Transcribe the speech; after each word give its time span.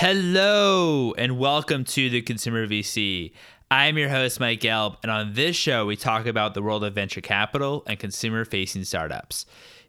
Hello, 0.00 1.12
and 1.18 1.40
welcome 1.40 1.82
to 1.82 2.08
the 2.08 2.22
Consumer 2.22 2.68
VC. 2.68 3.32
I'm 3.68 3.98
your 3.98 4.08
host, 4.08 4.38
Mike 4.38 4.60
Gelb, 4.60 4.96
and 5.02 5.10
on 5.10 5.32
this 5.32 5.56
show, 5.56 5.86
we 5.86 5.96
talk 5.96 6.26
about 6.26 6.54
the 6.54 6.62
world 6.62 6.84
of 6.84 6.94
venture 6.94 7.20
capital 7.20 7.82
and 7.84 7.98
consumer 7.98 8.44
facing 8.44 8.84
startups. 8.84 9.44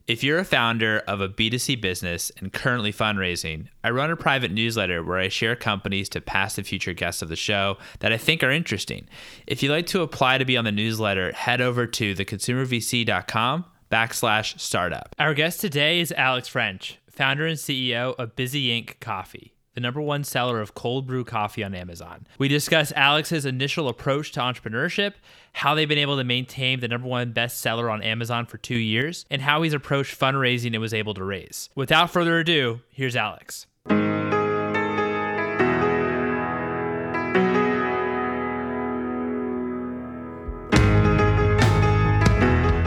If 0.07 0.23
you're 0.23 0.39
a 0.39 0.45
founder 0.45 1.03
of 1.07 1.21
a 1.21 1.29
B2C 1.29 1.79
business 1.79 2.31
and 2.39 2.51
currently 2.51 2.91
fundraising, 2.91 3.67
I 3.83 3.91
run 3.91 4.09
a 4.09 4.15
private 4.15 4.49
newsletter 4.49 5.03
where 5.03 5.19
I 5.19 5.27
share 5.27 5.55
companies 5.55 6.09
to 6.09 6.21
past 6.21 6.57
and 6.57 6.65
future 6.65 6.93
guests 6.93 7.21
of 7.21 7.29
the 7.29 7.35
show 7.35 7.77
that 7.99 8.11
I 8.11 8.17
think 8.17 8.41
are 8.41 8.49
interesting. 8.49 9.07
If 9.45 9.61
you'd 9.61 9.71
like 9.71 9.85
to 9.87 10.01
apply 10.01 10.39
to 10.39 10.45
be 10.45 10.57
on 10.57 10.65
the 10.65 10.71
newsletter, 10.71 11.33
head 11.33 11.61
over 11.61 11.85
to 11.85 12.15
theconsumervc.com 12.15 13.65
backslash 13.91 14.59
startup. 14.59 15.15
Our 15.19 15.35
guest 15.35 15.61
today 15.61 15.99
is 15.99 16.11
Alex 16.13 16.47
French, 16.47 16.97
founder 17.11 17.45
and 17.45 17.59
CEO 17.59 18.15
of 18.17 18.35
Bizzy 18.35 18.69
Ink 18.69 18.97
Coffee 18.99 19.53
the 19.73 19.81
number 19.81 20.01
one 20.01 20.23
seller 20.23 20.59
of 20.61 20.73
cold 20.73 21.07
brew 21.07 21.23
coffee 21.23 21.63
on 21.63 21.73
Amazon. 21.73 22.27
We 22.37 22.47
discuss 22.47 22.91
Alex's 22.95 23.45
initial 23.45 23.87
approach 23.87 24.31
to 24.33 24.39
entrepreneurship, 24.39 25.13
how 25.53 25.75
they've 25.75 25.87
been 25.87 25.97
able 25.97 26.17
to 26.17 26.23
maintain 26.23 26.79
the 26.79 26.87
number 26.87 27.07
one 27.07 27.33
bestseller 27.33 27.91
on 27.91 28.01
Amazon 28.01 28.45
for 28.45 28.57
two 28.57 28.77
years, 28.77 29.25
and 29.29 29.41
how 29.41 29.61
he's 29.61 29.73
approached 29.73 30.19
fundraising 30.19 30.73
and 30.73 30.81
was 30.81 30.93
able 30.93 31.13
to 31.13 31.23
raise. 31.23 31.69
Without 31.75 32.09
further 32.09 32.39
ado, 32.39 32.81
here's 32.91 33.15
Alex. 33.15 33.67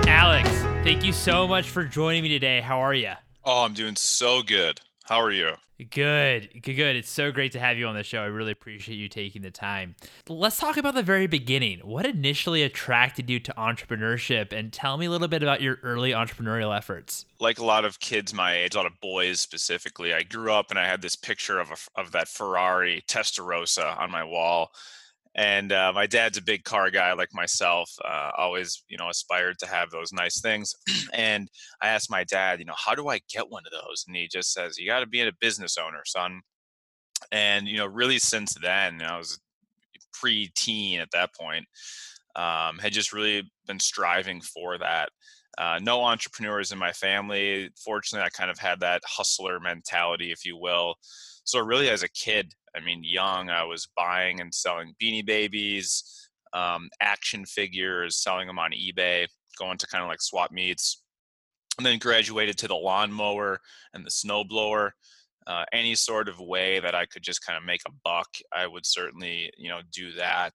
Alex, 0.09 0.49
thank 0.85 1.05
you 1.05 1.13
so 1.13 1.47
much 1.49 1.71
for 1.71 1.85
joining 1.85 2.23
me 2.23 2.29
today. 2.29 2.61
How 2.61 2.81
are 2.81 2.95
you? 2.95 3.13
Oh, 3.45 3.65
I'm 3.65 3.75
doing 3.75 3.97
so 3.97 4.43
good. 4.43 4.81
How 5.05 5.21
are 5.21 5.33
you? 5.33 5.55
Good, 5.91 6.63
good, 6.63 6.75
good. 6.75 6.97
It's 6.97 7.11
so 7.11 7.33
great 7.33 7.53
to 7.53 7.59
have 7.59 7.77
you 7.77 7.87
on 7.87 7.97
the 7.97 8.05
show. 8.05 8.21
I 8.21 8.27
really 8.27 8.53
appreciate 8.53 8.97
you 8.97 9.09
taking 9.09 9.43
the 9.43 9.51
time. 9.51 9.97
Let's 10.29 10.59
talk 10.59 10.77
about 10.77 10.95
the 10.95 11.03
very 11.03 11.27
beginning. 11.27 11.81
What 11.81 12.07
initially 12.07 12.63
attracted 12.63 13.29
you 13.29 13.41
to 13.41 13.55
entrepreneurship? 13.59 14.53
And 14.53 14.73
tell 14.73 14.97
me 14.97 15.07
a 15.07 15.11
little 15.11 15.27
bit 15.27 15.43
about 15.43 15.61
your 15.61 15.79
early 15.83 16.13
entrepreneurial 16.13 16.77
efforts. 16.77 17.25
Like 17.41 17.59
a 17.59 17.65
lot 17.65 17.85
of 17.85 17.99
kids 17.99 18.33
my 18.33 18.55
age, 18.55 18.75
a 18.75 18.79
lot 18.79 18.87
of 18.87 19.01
boys 19.01 19.41
specifically, 19.41 20.15
I 20.15 20.23
grew 20.23 20.53
up 20.53 20.71
and 20.71 20.79
I 20.79 20.87
had 20.87 21.03
this 21.03 21.17
picture 21.17 21.59
of, 21.59 21.71
a, 21.73 22.01
of 22.01 22.13
that 22.13 22.29
Ferrari 22.29 23.03
Testarossa 23.09 23.99
on 23.99 24.11
my 24.11 24.23
wall 24.23 24.71
and 25.35 25.73
uh, 25.73 25.93
my 25.95 26.07
dad's 26.07 26.37
a 26.37 26.43
big 26.43 26.65
car 26.65 26.91
guy 26.91 27.13
like 27.15 27.33
myself 27.33 27.91
uh, 28.05 28.31
always 28.37 28.85
you 28.89 28.99
know 28.99 29.09
aspired 29.09 29.59
to 29.59 29.67
have 29.67 29.91
those 29.91 30.13
nice 30.13 30.41
things. 30.41 30.75
And 31.15 31.51
i 31.83 31.89
asked 31.89 32.11
my 32.11 32.25
dad 32.25 32.59
you 32.59 32.65
know 32.65 32.75
how 32.77 32.95
do 32.95 33.09
i 33.09 33.21
get 33.33 33.51
one 33.51 33.65
of 33.67 33.73
those? 33.73 34.05
And 34.07 34.17
he 34.17 34.29
just 34.29 34.53
says 34.53 34.79
you 34.79 34.87
got 34.87 35.01
to 35.01 35.07
be 35.07 35.21
a 35.21 35.33
business 35.41 35.77
owner 35.79 36.03
son. 36.05 36.41
And 37.31 37.67
you 37.67 37.77
know 37.79 37.87
really 37.87 38.19
since 38.19 38.55
then 38.63 39.03
i 39.03 39.17
was 39.19 39.39
pre-teen 40.13 41.01
at 41.01 41.11
that 41.13 41.35
point 41.35 41.65
um, 42.37 42.79
had 42.79 42.93
just 42.93 43.13
really 43.13 43.51
been 43.67 43.81
striving 43.81 44.41
for 44.41 44.79
that. 44.79 45.11
Uh, 45.59 45.79
no 45.83 46.03
entrepreneurs 46.03 46.73
in 46.73 46.79
my 46.79 46.93
family. 46.93 47.71
Fortunately 47.83 48.25
i 48.27 48.31
kind 48.31 48.51
of 48.51 48.59
had 48.59 48.81
that 48.81 49.03
hustler 49.07 49.61
mentality 49.61 50.31
if 50.33 50.45
you 50.45 50.57
will 50.57 50.95
so 51.45 51.61
really 51.61 51.89
as 51.89 52.03
a 52.03 52.09
kid 52.09 52.55
I 52.75 52.81
mean, 52.81 53.03
young, 53.05 53.51
I 53.51 53.65
was 53.65 53.89
buying 53.97 54.41
and 54.41 54.53
selling 54.53 54.95
Beanie 55.01 55.25
Babies, 55.25 56.31
um, 56.53 56.89
action 57.01 57.45
figures, 57.45 58.23
selling 58.23 58.47
them 58.47 58.59
on 58.59 58.73
eBay, 58.73 59.27
going 59.59 59.79
to 59.79 59.87
kind 59.87 60.03
of 60.03 60.09
like 60.09 60.23
swap 60.23 60.51
meets, 60.53 61.03
and 61.79 61.87
then 61.87 61.99
graduated 61.99 62.57
to 62.59 62.69
the 62.69 62.75
lawnmower 62.75 63.61
and 63.95 64.05
the 64.05 64.11
snowblower. 64.11 64.91
Uh, 65.47 65.65
any 65.73 65.95
sort 65.95 66.29
of 66.29 66.39
way 66.39 66.79
that 66.79 66.95
I 66.95 67.05
could 67.05 67.23
just 67.23 67.45
kind 67.45 67.59
of 67.59 67.65
make 67.65 67.81
a 67.87 67.93
buck, 68.05 68.29
I 68.53 68.67
would 68.67 68.87
certainly, 68.87 69.51
you 69.59 69.69
know, 69.69 69.81
do 69.93 70.13
that. 70.13 70.53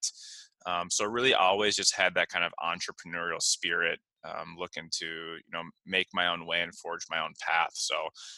Um, 0.65 0.89
so 0.89 1.05
really, 1.05 1.33
always 1.33 1.75
just 1.75 1.95
had 1.95 2.15
that 2.15 2.29
kind 2.29 2.45
of 2.45 2.53
entrepreneurial 2.63 3.41
spirit 3.41 3.99
um, 4.23 4.55
looking 4.57 4.89
to 4.99 5.05
you 5.05 5.51
know 5.51 5.63
make 5.85 6.07
my 6.13 6.27
own 6.27 6.45
way 6.45 6.61
and 6.61 6.75
forge 6.75 7.05
my 7.09 7.19
own 7.19 7.33
path. 7.39 7.71
So 7.73 7.95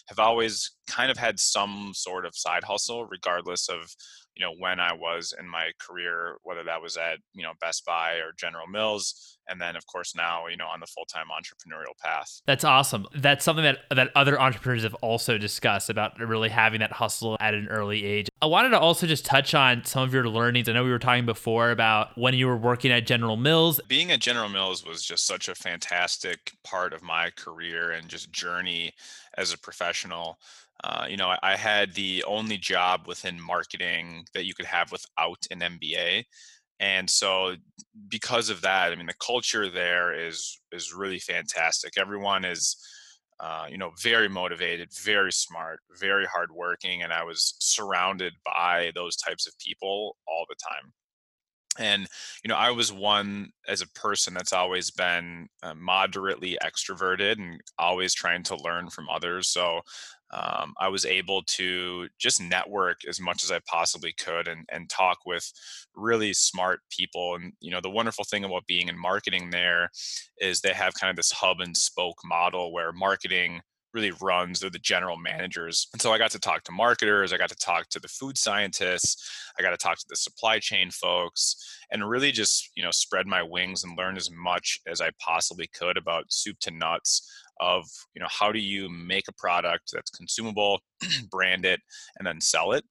have 0.08 0.20
always 0.20 0.72
kind 0.88 1.12
of 1.12 1.18
had 1.18 1.40
some 1.40 1.92
sort 1.94 2.26
of 2.26 2.36
side 2.36 2.64
hustle 2.64 3.06
regardless 3.06 3.70
of 3.70 3.94
you 4.36 4.46
know 4.46 4.54
when 4.60 4.80
i 4.80 4.94
was 4.94 5.34
in 5.40 5.48
my 5.48 5.72
career 5.80 6.38
whether 6.44 6.64
that 6.64 6.82
was 6.82 6.98
at 6.98 7.18
you 7.34 7.44
know 7.44 7.54
best 7.62 7.86
buy 7.86 8.14
or 8.16 8.32
general 8.38 8.68
mills 8.68 9.38
and 9.50 9.60
then 9.60 9.76
of 9.76 9.86
course 9.88 10.16
now 10.16 10.48
you 10.48 10.58
know 10.58 10.68
on 10.68 10.80
the 10.80 10.88
full-time 10.88 11.26
entrepreneurial 11.28 11.98
path. 12.02 12.42
That's 12.46 12.64
awesome. 12.64 13.06
That's 13.16 13.44
something 13.44 13.64
that 13.64 13.80
that 13.92 14.12
other 14.16 14.40
entrepreneurs 14.40 14.84
have 14.84 14.94
also 14.96 15.38
discussed 15.38 15.90
about 15.90 16.20
really 16.20 16.50
having 16.50 16.80
that 16.80 16.92
hustle 16.92 17.38
at 17.40 17.54
an 17.54 17.68
early 17.68 18.06
age. 18.06 18.30
I 18.42 18.46
wanted 18.46 18.70
to 18.70 18.80
also 18.80 19.08
just 19.08 19.26
touch 19.26 19.54
on 19.54 19.84
some 19.86 20.04
of 20.04 20.14
your 20.14 20.30
learnings. 20.30 20.70
I 20.70 20.74
know 20.74 20.84
we 20.84 20.92
were 20.92 21.00
talking 21.00 21.26
before 21.26 21.72
about 21.72 22.18
when 22.18 22.34
you 22.34 22.48
were 22.48 22.58
working 22.58 22.92
at 22.92 23.06
general 23.06 23.38
mills. 23.38 23.82
Being 23.88 24.12
at 24.12 24.20
general 24.20 24.50
mills 24.50 24.86
was 24.86 25.04
just 25.04 25.26
such 25.26 25.50
a 25.50 25.56
fantastic 25.56 26.54
part 26.64 26.94
of 26.94 27.02
my 27.02 27.32
career 27.32 27.92
and 27.92 28.08
just 28.08 28.32
journey 28.32 28.94
as 29.38 29.54
a 29.54 29.58
professional 29.58 30.40
uh, 30.84 31.06
you 31.10 31.18
know, 31.18 31.30
I, 31.30 31.38
I, 31.44 31.56
had 31.56 31.94
the 31.94 32.24
only 32.26 32.58
job 32.58 33.02
within 33.06 33.40
marketing 33.42 34.26
that 34.34 34.46
you 34.46 34.54
could 34.54 34.66
have 34.66 34.92
without 34.92 35.46
an 35.52 35.60
MBA 35.60 36.24
and 36.80 37.10
so 37.10 37.56
because 38.08 38.50
of 38.50 38.62
that 38.62 38.92
i 38.92 38.96
mean 38.96 39.06
the 39.06 39.14
culture 39.26 39.70
there 39.70 40.14
is 40.14 40.60
is 40.72 40.94
really 40.94 41.20
fantastic. 41.20 41.94
Everyone 41.98 42.46
is 42.46 42.78
uh, 43.40 43.66
you 43.70 43.78
know 43.78 43.92
very 44.02 44.28
motivated 44.28 44.90
very 45.02 45.32
smart 45.32 45.80
very 46.00 46.26
hardworking 46.26 47.04
and 47.04 47.14
i 47.14 47.24
was 47.24 47.56
surrounded 47.60 48.34
by 48.46 48.92
those 48.96 49.16
types 49.16 49.48
of 49.48 49.58
people 49.60 50.18
all 50.28 50.46
the 50.50 50.56
time. 50.56 50.92
And 51.78 52.08
you 52.44 52.50
know 52.50 52.56
i 52.56 52.70
was 52.70 52.92
one 52.92 53.50
as 53.68 53.82
a 53.82 53.88
person 53.90 54.34
that's 54.34 54.54
always 54.54 54.92
been 54.92 55.48
uh, 55.64 55.74
moderately 55.74 56.58
extroverted 56.62 57.40
and 57.40 57.62
always 57.78 58.14
trying 58.14 58.44
to 58.44 58.58
learn 58.58 58.90
from 58.90 59.08
others 59.10 59.48
so 59.48 59.82
um, 60.32 60.74
I 60.80 60.88
was 60.90 61.06
able 61.06 61.44
to 61.44 62.08
just 62.20 62.42
network 62.42 63.02
as 63.08 63.20
much 63.20 63.44
as 63.44 63.52
I 63.52 63.60
possibly 63.68 64.14
could 64.14 64.48
and, 64.48 64.66
and 64.72 64.90
talk 64.90 65.20
with 65.26 65.52
really 65.96 66.34
smart 66.34 66.82
people. 66.90 67.36
And, 67.36 67.54
you 67.60 67.72
know, 67.72 67.82
the 67.82 67.90
wonderful 67.90 68.26
thing 68.26 68.44
about 68.44 68.68
being 68.68 68.90
in 68.90 69.00
marketing 69.00 69.50
there 69.50 69.90
is 70.38 70.62
they 70.62 70.74
have 70.74 70.94
kind 70.94 71.10
of 71.10 71.16
this 71.16 71.32
hub 71.32 71.60
and 71.60 71.76
spoke 71.76 72.18
model 72.24 72.72
where 72.72 72.92
marketing 72.92 73.62
really 73.94 74.12
runs 74.22 74.60
they're 74.60 74.70
the 74.70 74.80
general 74.80 75.18
managers 75.18 75.88
and 75.94 76.02
so 76.02 76.12
i 76.12 76.18
got 76.18 76.32
to 76.32 76.40
talk 76.40 76.64
to 76.64 76.72
marketers 76.72 77.34
i 77.34 77.38
got 77.38 77.50
to 77.50 77.56
talk 77.56 77.90
to 77.90 78.00
the 78.00 78.08
food 78.08 78.38
scientists 78.38 79.52
i 79.58 79.62
got 79.62 79.72
to 79.72 79.78
talk 79.78 79.98
to 79.98 80.06
the 80.10 80.16
supply 80.16 80.60
chain 80.60 80.92
folks 80.92 81.56
and 81.92 82.08
really 82.08 82.32
just 82.32 82.70
you 82.76 82.84
know 82.84 82.92
spread 82.92 83.26
my 83.26 83.42
wings 83.42 83.84
and 83.84 83.98
learn 83.98 84.16
as 84.16 84.30
much 84.32 84.80
as 84.88 85.02
i 85.02 85.10
possibly 85.20 85.68
could 85.74 85.98
about 85.98 86.26
soup 86.30 86.58
to 86.60 86.72
nuts 86.72 87.28
of 87.60 87.86
you 88.14 88.22
know 88.22 88.28
how 88.30 88.52
do 88.52 88.60
you 88.60 88.90
make 88.90 89.28
a 89.28 89.34
product 89.34 89.92
that's 89.94 90.12
consumable 90.12 90.80
brand 91.32 91.66
it 91.66 91.80
and 92.18 92.28
then 92.28 92.42
sell 92.42 92.72
it. 92.72 92.84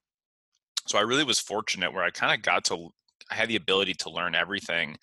So 0.86 0.98
i 0.98 1.02
really 1.02 1.24
was 1.24 1.38
fortunate 1.38 1.92
where 1.92 2.04
i 2.04 2.10
kind 2.10 2.34
of 2.34 2.42
got 2.42 2.64
to 2.66 2.88
i 3.30 3.34
had 3.34 3.48
the 3.48 3.56
ability 3.56 3.94
to 3.94 4.10
learn 4.10 4.34
everything 4.34 4.96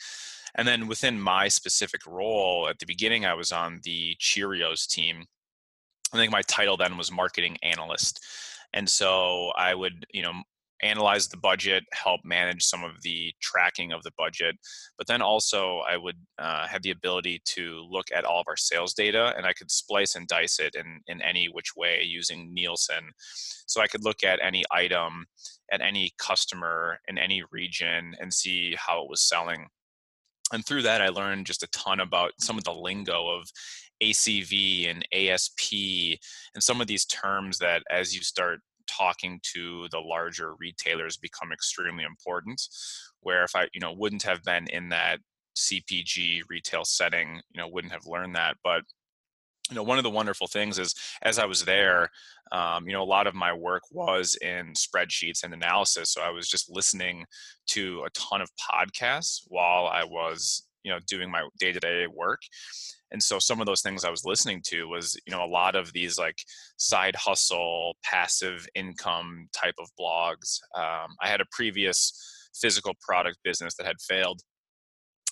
and 0.56 0.68
then 0.68 0.88
within 0.88 1.20
my 1.20 1.48
specific 1.48 2.06
role 2.08 2.68
at 2.70 2.80
the 2.80 2.86
beginning 2.86 3.26
i 3.26 3.34
was 3.34 3.52
on 3.52 3.80
the 3.84 4.16
cheerios 4.20 4.88
team. 4.88 5.26
I 6.14 6.18
think 6.18 6.32
my 6.32 6.44
title 6.44 6.78
then 6.78 6.98
was 6.98 7.12
marketing 7.12 7.58
analyst 7.62 8.24
and 8.74 8.90
so 8.90 9.52
i 9.56 9.74
would 9.76 10.06
you 10.14 10.22
know 10.22 10.34
analyze 10.82 11.28
the 11.28 11.38
budget, 11.38 11.84
help 11.94 12.22
manage 12.24 12.64
some 12.64 12.84
of 12.84 13.02
the 13.02 13.34
tracking 13.42 13.92
of 13.92 14.04
the 14.04 14.12
budget. 14.18 14.56
But 14.98 15.08
then 15.08 15.22
also, 15.22 15.80
I 15.88 15.98
would 15.98 16.18
uh, 16.38 16.68
have 16.68 16.82
the 16.82 16.92
ability 16.92 17.42
to 17.46 17.86
look 17.90 18.08
at 18.14 18.26
all 18.26 18.42
of 18.42 18.48
our 18.48 18.58
sales 18.58 18.94
data 18.94 19.34
and 19.38 19.46
I 19.46 19.54
could 19.54 19.72
splice 19.72 20.16
and 20.16 20.28
dice 20.28 20.60
it 20.60 20.76
in, 20.76 21.02
in 21.08 21.22
any 21.22 21.48
which 21.48 21.76
way 21.76 22.02
using 22.04 22.54
Nielsen. 22.54 23.12
So 23.68 23.82
I 23.82 23.88
could 23.88 24.04
look 24.04 24.24
at 24.24 24.40
any 24.44 24.64
item, 24.72 25.26
at 25.72 25.82
any 25.82 26.12
customer 26.18 27.00
in 27.08 27.18
any 27.18 27.44
region 27.52 28.16
and 28.20 28.34
see 28.34 28.76
how 28.78 29.04
it 29.04 29.10
was 29.10 29.22
selling. 29.22 29.68
And 30.54 30.66
through 30.66 30.84
that, 30.84 31.02
I 31.02 31.10
learned 31.10 31.48
just 31.48 31.64
a 31.64 31.68
ton 31.68 32.00
about 32.00 32.34
some 32.40 32.58
of 32.58 32.64
the 32.64 32.74
lingo 32.74 33.28
of 33.28 33.50
ACV 34.04 34.90
and 34.90 35.08
ASP 35.12 36.20
and 36.54 36.62
some 36.62 36.82
of 36.82 36.88
these 36.88 37.06
terms 37.06 37.58
that 37.60 37.82
as 37.90 38.14
you 38.14 38.22
start 38.22 38.60
talking 38.88 39.40
to 39.54 39.88
the 39.92 40.00
larger 40.00 40.56
retailers 40.56 41.18
become 41.18 41.52
extremely 41.52 42.04
important 42.04 42.62
where 43.22 43.44
if 43.44 43.56
i 43.56 43.68
you 43.74 43.80
know 43.80 43.94
wouldn't 43.94 44.24
have 44.24 44.44
been 44.44 44.68
in 44.68 44.90
that 44.90 45.20
cpg 45.58 46.42
retail 46.50 46.84
setting 46.84 47.42
you 47.52 47.62
know 47.62 47.68
wouldn't 47.68 47.94
have 47.94 48.06
learned 48.06 48.36
that. 48.36 48.58
But 48.64 48.84
you 49.70 49.76
know 49.76 49.84
one 49.84 49.98
of 49.98 50.04
the 50.04 50.10
wonderful 50.10 50.48
things 50.48 50.78
is 50.78 50.94
as 51.24 51.40
i 51.40 51.46
was 51.46 51.66
there 51.66 52.10
um, 52.52 52.88
you 52.88 52.94
know 52.94 53.02
a 53.02 53.04
lot 53.04 53.26
of 53.26 53.34
my 53.34 53.52
work 53.52 53.82
was 53.92 54.38
in 54.42 54.74
spreadsheets 54.74 55.44
and 55.44 55.54
analysis 55.54 56.12
so 56.12 56.22
i 56.22 56.30
was 56.30 56.48
just 56.48 56.70
listening 56.70 57.26
to 57.68 58.04
a 58.06 58.10
ton 58.12 58.42
of 58.42 58.50
podcasts 58.72 59.42
while 59.48 59.88
i 59.88 60.04
was 60.04 60.68
you 60.84 60.92
know 60.92 61.00
doing 61.08 61.32
my 61.32 61.48
day-to-day 61.60 62.06
work 62.14 62.42
and 63.16 63.24
so 63.24 63.40
some 63.40 63.62
of 63.62 63.66
those 63.66 63.82
things 63.82 64.04
i 64.04 64.10
was 64.10 64.26
listening 64.26 64.62
to 64.62 64.90
was 64.90 65.18
you 65.26 65.32
know 65.32 65.42
a 65.42 65.48
lot 65.48 65.74
of 65.74 65.94
these 65.94 66.18
like 66.18 66.36
side 66.76 67.16
hustle 67.16 67.96
passive 68.04 68.68
income 68.76 69.48
type 69.54 69.76
of 69.80 69.88
blogs 69.98 70.60
um, 70.76 71.16
i 71.22 71.30
had 71.30 71.40
a 71.40 71.46
previous 71.50 72.50
physical 72.54 72.94
product 73.00 73.38
business 73.42 73.74
that 73.76 73.88
had 73.88 73.96
failed 74.02 74.42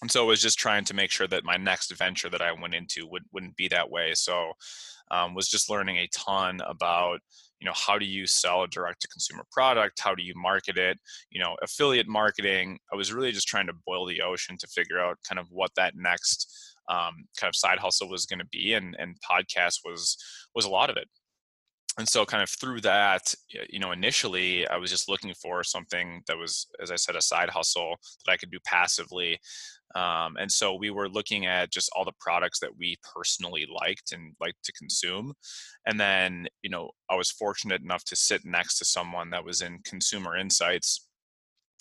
and 0.02 0.12
so 0.12 0.26
I 0.26 0.28
was 0.28 0.42
just 0.42 0.60
trying 0.60 0.84
to 0.86 0.94
make 0.94 1.12
sure 1.12 1.28
that 1.28 1.46
my 1.46 1.56
next 1.56 1.90
venture 1.96 2.30
that 2.30 2.42
I 2.42 2.52
went 2.52 2.74
into 2.74 3.08
would, 3.08 3.24
wouldn't 3.32 3.56
be 3.56 3.70
that 3.70 3.90
way. 3.90 4.12
So 4.16 4.52
um, 5.12 5.34
was 5.34 5.48
just 5.48 5.70
learning 5.70 5.96
a 5.96 6.10
ton 6.12 6.60
about 6.68 7.22
you 7.62 7.66
know 7.66 7.74
how 7.74 7.98
do 7.98 8.06
you 8.06 8.28
sell 8.28 8.64
a 8.64 8.68
direct 8.68 9.02
to 9.02 9.08
consumer 9.08 9.46
product 9.50 10.02
how 10.02 10.14
do 10.14 10.22
you 10.22 10.34
market 10.36 10.78
it 10.78 10.98
you 11.32 11.42
know 11.42 11.56
affiliate 11.64 12.10
marketing 12.10 12.78
i 12.92 12.96
was 12.96 13.14
really 13.14 13.32
just 13.32 13.48
trying 13.48 13.68
to 13.68 13.74
boil 13.88 14.06
the 14.06 14.22
ocean 14.22 14.58
to 14.60 14.68
figure 14.68 15.00
out 15.00 15.18
kind 15.28 15.40
of 15.40 15.48
what 15.50 15.72
that 15.78 15.94
next 15.96 16.73
um, 16.90 17.26
kind 17.38 17.50
of 17.50 17.56
side 17.56 17.80
hustle 17.80 18.10
was 18.10 18.26
going 18.26 18.40
to 18.40 18.48
be 18.52 18.74
and 18.74 18.96
and 19.00 19.18
podcast 19.30 19.80
was 19.86 20.18
was 20.56 20.66
a 20.66 20.70
lot 20.70 20.90
of 20.90 20.98
it 20.98 21.08
and 21.98 22.10
so 22.10 22.26
kind 22.26 22.42
of 22.42 22.50
through 22.50 22.82
that 22.82 23.34
you 23.70 23.80
know 23.80 23.92
initially 23.92 24.68
i 24.68 24.78
was 24.78 24.90
just 24.90 25.08
looking 25.08 25.34
for 25.42 25.64
something 25.64 26.22
that 26.28 26.38
was 26.38 26.68
as 26.82 26.92
i 26.92 26.96
said 26.96 27.16
a 27.16 27.22
side 27.22 27.50
hustle 27.50 27.96
that 28.26 28.32
i 28.32 28.38
could 28.38 28.52
do 28.52 28.60
passively 28.66 29.40
um, 29.96 30.38
and 30.40 30.52
so 30.52 30.74
we 30.74 30.90
were 30.90 31.08
looking 31.08 31.46
at 31.46 31.72
just 31.72 31.90
all 31.96 32.06
the 32.06 32.14
products 32.20 32.60
that 32.60 32.76
we 32.78 32.98
personally 33.14 33.68
liked 33.72 34.12
and 34.12 34.34
liked 34.42 34.64
to 34.64 34.74
consume. 34.74 35.34
And 35.86 36.00
then, 36.00 36.48
you 36.64 36.70
know, 36.70 36.90
I 37.10 37.16
was 37.16 37.30
fortunate 37.30 37.82
enough 37.82 38.04
to 38.06 38.16
sit 38.16 38.44
next 38.44 38.80
to 38.80 38.86
someone 38.86 39.30
that 39.30 39.46
was 39.46 39.62
in 39.62 39.80
consumer 39.86 40.36
insights. 40.36 41.08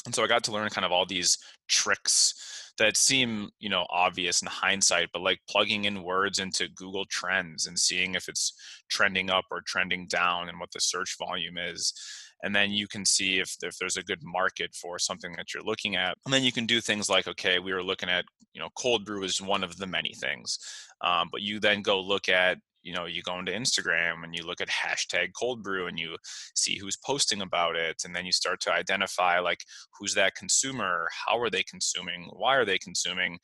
And 0.04 0.14
so 0.14 0.22
I 0.22 0.26
got 0.26 0.44
to 0.44 0.52
learn 0.52 0.68
kind 0.68 0.84
of 0.84 0.92
all 0.92 1.06
these 1.06 1.38
tricks 1.68 2.61
that 2.82 2.96
seem, 2.96 3.48
you 3.60 3.68
know, 3.68 3.86
obvious 3.90 4.42
in 4.42 4.48
hindsight, 4.48 5.08
but 5.12 5.22
like 5.22 5.40
plugging 5.48 5.84
in 5.84 6.02
words 6.02 6.38
into 6.40 6.68
Google 6.74 7.04
Trends 7.06 7.66
and 7.66 7.78
seeing 7.78 8.14
if 8.14 8.28
it's 8.28 8.52
trending 8.90 9.30
up 9.30 9.44
or 9.50 9.60
trending 9.60 10.06
down 10.08 10.48
and 10.48 10.58
what 10.58 10.72
the 10.72 10.80
search 10.80 11.16
volume 11.18 11.56
is 11.58 11.94
and 12.42 12.54
then 12.54 12.72
you 12.72 12.88
can 12.88 13.04
see 13.04 13.38
if, 13.38 13.56
if 13.62 13.78
there's 13.78 13.96
a 13.96 14.02
good 14.02 14.22
market 14.22 14.74
for 14.74 14.98
something 14.98 15.32
that 15.36 15.54
you're 15.54 15.62
looking 15.62 15.96
at 15.96 16.16
and 16.24 16.34
then 16.34 16.42
you 16.42 16.52
can 16.52 16.66
do 16.66 16.80
things 16.80 17.08
like 17.08 17.26
okay 17.26 17.58
we 17.58 17.72
were 17.72 17.82
looking 17.82 18.08
at 18.08 18.24
you 18.52 18.60
know 18.60 18.68
cold 18.76 19.04
brew 19.04 19.22
is 19.22 19.40
one 19.40 19.64
of 19.64 19.76
the 19.76 19.86
many 19.86 20.12
things 20.14 20.58
um, 21.02 21.28
but 21.30 21.42
you 21.42 21.60
then 21.60 21.82
go 21.82 22.00
look 22.00 22.28
at 22.28 22.58
you 22.82 22.92
know 22.92 23.06
you 23.06 23.22
go 23.22 23.38
into 23.38 23.52
instagram 23.52 24.24
and 24.24 24.34
you 24.34 24.44
look 24.44 24.60
at 24.60 24.68
hashtag 24.68 25.28
cold 25.38 25.62
brew 25.62 25.86
and 25.86 25.98
you 25.98 26.16
see 26.54 26.78
who's 26.78 26.96
posting 26.96 27.40
about 27.40 27.76
it 27.76 28.02
and 28.04 28.14
then 28.14 28.26
you 28.26 28.32
start 28.32 28.60
to 28.60 28.72
identify 28.72 29.38
like 29.38 29.60
who's 29.98 30.14
that 30.14 30.34
consumer 30.34 31.08
how 31.26 31.38
are 31.38 31.50
they 31.50 31.62
consuming 31.62 32.28
why 32.32 32.56
are 32.56 32.64
they 32.64 32.78
consuming 32.78 33.38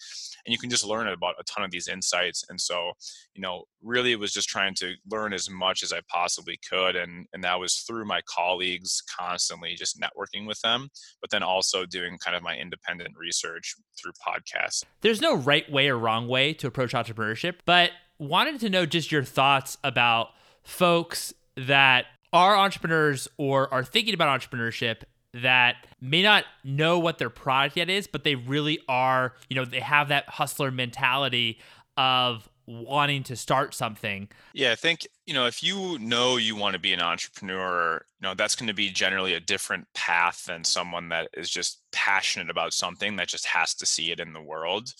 and 0.47 0.53
you 0.53 0.59
can 0.59 0.71
just 0.71 0.85
learn 0.85 1.09
about 1.09 1.35
a 1.39 1.45
ton 1.45 1.65
of 1.65 1.71
these 1.71 1.89
insights 1.89 2.45
and 2.49 2.61
so 2.61 2.93
you 3.35 3.41
know 3.41 3.65
really 3.83 4.13
it 4.13 4.19
was 4.19 4.33
just 4.33 4.49
trying 4.49 4.75
to 4.75 4.95
learn 5.11 5.33
as 5.33 5.49
much 5.49 5.83
as 5.83 5.93
i 5.93 6.01
possibly 6.09 6.59
could 6.69 6.97
and 6.97 7.27
and 7.33 7.45
that 7.45 7.59
was 7.59 7.85
through 7.87 8.05
my 8.05 8.21
colleagues 8.29 9.03
constantly 9.19 9.75
just 9.75 10.01
networking 10.01 10.47
with 10.47 10.61
them 10.63 10.89
but 11.21 11.31
then 11.31 11.43
also 11.43 11.87
doing 11.87 12.19
kind 12.19 12.37
of 12.37 12.43
my 12.43 12.57
independent 12.57 13.15
research 13.17 13.75
through 14.01 14.13
podcasts. 14.27 14.85
There's 15.01 15.21
no 15.21 15.35
right 15.35 15.71
way 15.71 15.89
or 15.89 15.99
wrong 15.99 16.29
way 16.29 16.53
to 16.55 16.67
approach 16.67 16.93
entrepreneurship 16.93 17.55
but 17.65 17.91
wanted 18.19 18.61
to 18.61 18.71
know 18.71 18.87
just 18.87 19.13
your 19.13 19.25
thoughts 19.25 19.79
about 19.85 20.31
folks 20.63 21.33
that 21.57 22.07
are 22.33 22.57
entrepreneurs 22.57 23.29
or 23.37 23.73
are 23.73 23.85
thinking 23.85 24.15
about 24.15 24.41
entrepreneurship 24.41 25.03
that 25.35 25.77
may 26.01 26.23
not 26.23 26.45
know 26.65 26.99
what 26.99 27.19
their 27.19 27.31
product 27.31 27.77
yet 27.77 27.91
is, 27.91 28.07
but 28.07 28.25
they 28.25 28.35
really 28.35 28.79
are, 28.89 29.35
you 29.49 29.57
know, 29.57 29.65
they 29.65 29.81
have 29.81 30.09
that 30.09 30.29
hustler 30.29 30.71
mentality 30.71 31.59
of 31.97 32.49
wanting 32.67 33.23
to 33.23 33.35
start 33.35 33.75
something. 33.75 34.29
Yeah, 34.53 34.73
I 34.73 34.75
think, 34.75 35.07
you 35.27 35.33
know, 35.33 35.47
if 35.47 35.63
you 35.63 35.99
know 35.99 36.37
you 36.37 36.55
want 36.55 36.75
to 36.75 36.79
be 36.79 36.93
an 36.93 37.01
entrepreneur, 37.01 38.05
you 38.21 38.29
know, 38.29 38.35
that's 38.35 38.55
going 38.55 38.67
to 38.67 38.75
be 38.75 38.91
generally 38.91 39.33
a 39.33 39.41
different 39.41 39.87
path 39.95 40.45
than 40.45 40.65
someone 40.65 41.09
that 41.09 41.29
is 41.35 41.49
just 41.49 41.81
passionate 41.93 42.51
about 42.51 42.75
something 42.75 43.17
that 43.17 43.29
just 43.29 43.47
has 43.47 43.75
to 43.75 43.87
see 43.87 44.11
it 44.11 44.21
in 44.21 44.35
the 44.35 44.43
world. 44.43 44.93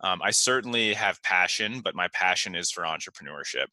Um, 0.00 0.20
I 0.22 0.30
certainly 0.30 0.94
have 0.94 1.22
passion, 1.22 1.80
but 1.80 1.94
my 1.94 2.08
passion 2.12 2.54
is 2.54 2.70
for 2.70 2.84
entrepreneurship. 2.84 3.66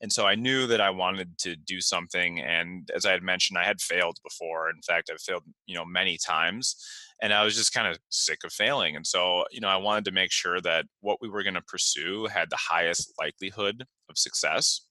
And 0.00 0.12
so 0.12 0.26
I 0.26 0.34
knew 0.34 0.66
that 0.66 0.80
I 0.80 0.90
wanted 0.90 1.38
to 1.38 1.56
do 1.56 1.80
something. 1.80 2.40
And 2.40 2.90
as 2.94 3.06
I 3.06 3.12
had 3.12 3.22
mentioned, 3.22 3.58
I 3.58 3.64
had 3.64 3.80
failed 3.80 4.18
before. 4.22 4.68
In 4.68 4.82
fact, 4.82 5.10
I've 5.12 5.20
failed, 5.20 5.44
you 5.66 5.74
know, 5.74 5.84
many 5.84 6.18
times. 6.18 6.76
And 7.22 7.32
I 7.32 7.44
was 7.44 7.56
just 7.56 7.72
kind 7.72 7.88
of 7.88 7.98
sick 8.10 8.40
of 8.44 8.52
failing. 8.52 8.94
And 8.94 9.06
so, 9.06 9.44
you 9.50 9.60
know, 9.60 9.68
I 9.68 9.76
wanted 9.76 10.04
to 10.04 10.12
make 10.12 10.30
sure 10.30 10.60
that 10.60 10.84
what 11.00 11.22
we 11.22 11.30
were 11.30 11.42
going 11.42 11.54
to 11.54 11.62
pursue 11.62 12.26
had 12.26 12.50
the 12.50 12.58
highest 12.58 13.14
likelihood 13.18 13.84
of 14.10 14.18
success. 14.18 14.82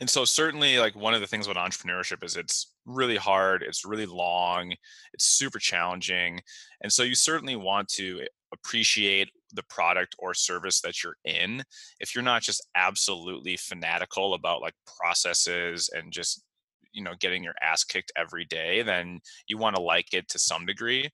And 0.00 0.08
so 0.08 0.24
certainly 0.24 0.78
like 0.78 0.94
one 0.96 1.14
of 1.14 1.20
the 1.20 1.26
things 1.26 1.46
about 1.46 1.70
entrepreneurship 1.70 2.24
is 2.24 2.36
it's 2.36 2.72
really 2.86 3.16
hard, 3.16 3.62
it's 3.62 3.84
really 3.84 4.06
long, 4.06 4.72
it's 5.12 5.24
super 5.24 5.58
challenging. 5.58 6.40
And 6.80 6.92
so 6.92 7.02
you 7.02 7.14
certainly 7.14 7.56
want 7.56 7.88
to 7.90 8.22
appreciate 8.52 9.30
the 9.52 9.62
product 9.64 10.14
or 10.18 10.34
service 10.34 10.80
that 10.80 11.02
you're 11.02 11.16
in 11.24 11.62
if 12.00 12.14
you're 12.14 12.24
not 12.24 12.42
just 12.42 12.66
absolutely 12.74 13.56
fanatical 13.56 14.34
about 14.34 14.62
like 14.62 14.74
processes 14.86 15.90
and 15.94 16.12
just 16.12 16.42
you 16.92 17.02
know 17.02 17.12
getting 17.20 17.42
your 17.42 17.54
ass 17.62 17.84
kicked 17.84 18.12
every 18.16 18.44
day 18.44 18.82
then 18.82 19.20
you 19.48 19.58
want 19.58 19.74
to 19.74 19.82
like 19.82 20.12
it 20.12 20.28
to 20.28 20.38
some 20.38 20.66
degree. 20.66 21.08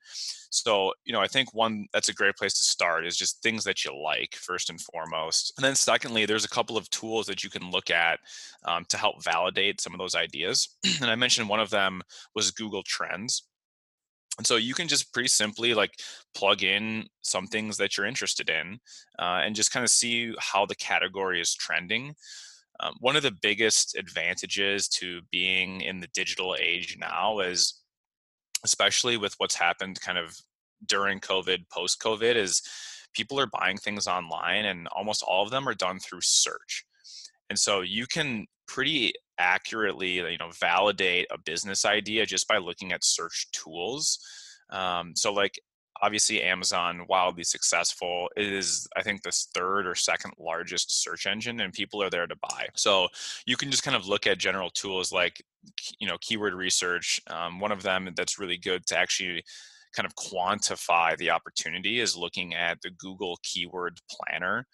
So 0.50 0.92
you 1.04 1.12
know 1.12 1.20
i 1.20 1.26
think 1.26 1.54
one 1.54 1.86
that's 1.92 2.08
a 2.08 2.14
great 2.14 2.36
place 2.36 2.54
to 2.54 2.64
start 2.64 3.06
is 3.06 3.16
just 3.16 3.42
things 3.42 3.64
that 3.64 3.84
you 3.84 3.96
like 3.96 4.34
first 4.34 4.70
and 4.70 4.80
foremost. 4.80 5.52
And 5.56 5.64
then 5.64 5.74
secondly 5.74 6.26
there's 6.26 6.44
a 6.44 6.48
couple 6.48 6.76
of 6.76 6.90
tools 6.90 7.26
that 7.26 7.44
you 7.44 7.50
can 7.50 7.70
look 7.70 7.90
at 7.90 8.18
um, 8.64 8.84
to 8.88 8.96
help 8.96 9.22
validate 9.22 9.80
some 9.80 9.94
of 9.94 9.98
those 9.98 10.14
ideas. 10.14 10.76
And 11.00 11.10
i 11.10 11.14
mentioned 11.14 11.48
one 11.48 11.60
of 11.60 11.70
them 11.70 12.02
was 12.34 12.50
google 12.50 12.82
trends 12.82 13.47
and 14.38 14.46
so 14.46 14.56
you 14.56 14.72
can 14.72 14.88
just 14.88 15.12
pretty 15.12 15.28
simply 15.28 15.74
like 15.74 15.90
plug 16.34 16.62
in 16.62 17.06
some 17.22 17.46
things 17.46 17.76
that 17.76 17.96
you're 17.96 18.06
interested 18.06 18.48
in 18.48 18.78
uh, 19.18 19.40
and 19.44 19.54
just 19.54 19.72
kind 19.72 19.84
of 19.84 19.90
see 19.90 20.32
how 20.38 20.64
the 20.64 20.76
category 20.76 21.40
is 21.40 21.54
trending. 21.54 22.14
Um, 22.80 22.94
one 23.00 23.16
of 23.16 23.24
the 23.24 23.36
biggest 23.42 23.96
advantages 23.96 24.86
to 24.88 25.20
being 25.32 25.80
in 25.80 25.98
the 25.98 26.08
digital 26.14 26.56
age 26.58 26.96
now 27.00 27.40
is, 27.40 27.82
especially 28.64 29.16
with 29.16 29.34
what's 29.38 29.56
happened 29.56 30.00
kind 30.00 30.18
of 30.18 30.36
during 30.86 31.18
COVID, 31.18 31.68
post 31.72 32.00
COVID, 32.00 32.36
is 32.36 32.62
people 33.14 33.40
are 33.40 33.48
buying 33.48 33.76
things 33.76 34.06
online 34.06 34.66
and 34.66 34.86
almost 34.88 35.24
all 35.26 35.42
of 35.42 35.50
them 35.50 35.68
are 35.68 35.74
done 35.74 35.98
through 35.98 36.20
search. 36.20 36.84
And 37.50 37.58
so 37.58 37.80
you 37.80 38.06
can 38.06 38.46
pretty 38.68 39.12
accurately 39.38 40.16
you 40.16 40.38
know 40.38 40.50
validate 40.60 41.26
a 41.30 41.38
business 41.38 41.84
idea 41.84 42.26
just 42.26 42.46
by 42.46 42.58
looking 42.58 42.92
at 42.92 43.04
search 43.04 43.48
tools. 43.52 44.18
Um, 44.70 45.14
so 45.16 45.32
like 45.32 45.58
obviously 46.00 46.42
amazon 46.42 47.04
wildly 47.08 47.42
successful 47.42 48.28
is 48.36 48.86
i 48.96 49.02
think 49.02 49.22
the 49.22 49.32
third 49.54 49.86
or 49.86 49.94
second 49.94 50.32
largest 50.38 51.02
search 51.02 51.26
engine 51.26 51.60
and 51.60 51.72
people 51.72 52.02
are 52.02 52.10
there 52.10 52.26
to 52.26 52.36
buy. 52.36 52.68
So 52.76 53.08
you 53.46 53.56
can 53.56 53.70
just 53.70 53.82
kind 53.82 53.96
of 53.96 54.06
look 54.06 54.26
at 54.26 54.38
general 54.38 54.70
tools 54.70 55.12
like 55.12 55.42
you 55.98 56.06
know 56.06 56.16
keyword 56.20 56.54
research 56.54 57.20
um, 57.28 57.60
one 57.60 57.72
of 57.72 57.82
them 57.82 58.08
that's 58.16 58.38
really 58.38 58.58
good 58.58 58.86
to 58.86 58.98
actually 58.98 59.42
kind 59.94 60.06
of 60.06 60.14
quantify 60.14 61.16
the 61.16 61.30
opportunity 61.30 62.00
is 62.00 62.16
looking 62.16 62.54
at 62.54 62.78
the 62.82 62.90
google 62.90 63.38
keyword 63.42 63.98
planner 64.10 64.66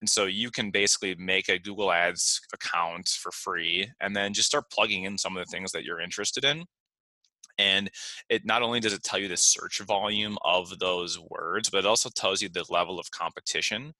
and 0.00 0.08
so 0.08 0.26
you 0.26 0.50
can 0.50 0.70
basically 0.70 1.14
make 1.16 1.48
a 1.48 1.58
Google 1.58 1.90
Ads 1.90 2.40
account 2.54 3.08
for 3.08 3.32
free 3.32 3.90
and 4.00 4.14
then 4.14 4.32
just 4.32 4.48
start 4.48 4.70
plugging 4.70 5.04
in 5.04 5.18
some 5.18 5.36
of 5.36 5.44
the 5.44 5.50
things 5.50 5.72
that 5.72 5.84
you're 5.84 6.00
interested 6.00 6.44
in. 6.44 6.64
And 7.58 7.90
it 8.28 8.46
not 8.46 8.62
only 8.62 8.78
does 8.78 8.92
it 8.92 9.02
tell 9.02 9.18
you 9.18 9.26
the 9.26 9.36
search 9.36 9.80
volume 9.80 10.38
of 10.44 10.78
those 10.78 11.18
words, 11.18 11.68
but 11.68 11.78
it 11.78 11.86
also 11.86 12.08
tells 12.08 12.40
you 12.40 12.48
the 12.48 12.64
level 12.70 13.00
of 13.00 13.10
competition. 13.10 13.92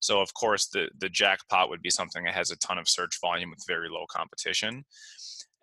So 0.00 0.20
of 0.20 0.34
course 0.34 0.66
the 0.66 0.90
the 0.98 1.08
jackpot 1.08 1.70
would 1.70 1.80
be 1.80 1.88
something 1.90 2.24
that 2.24 2.34
has 2.34 2.50
a 2.50 2.58
ton 2.58 2.76
of 2.76 2.88
search 2.88 3.18
volume 3.22 3.50
with 3.50 3.64
very 3.66 3.88
low 3.88 4.04
competition. 4.10 4.84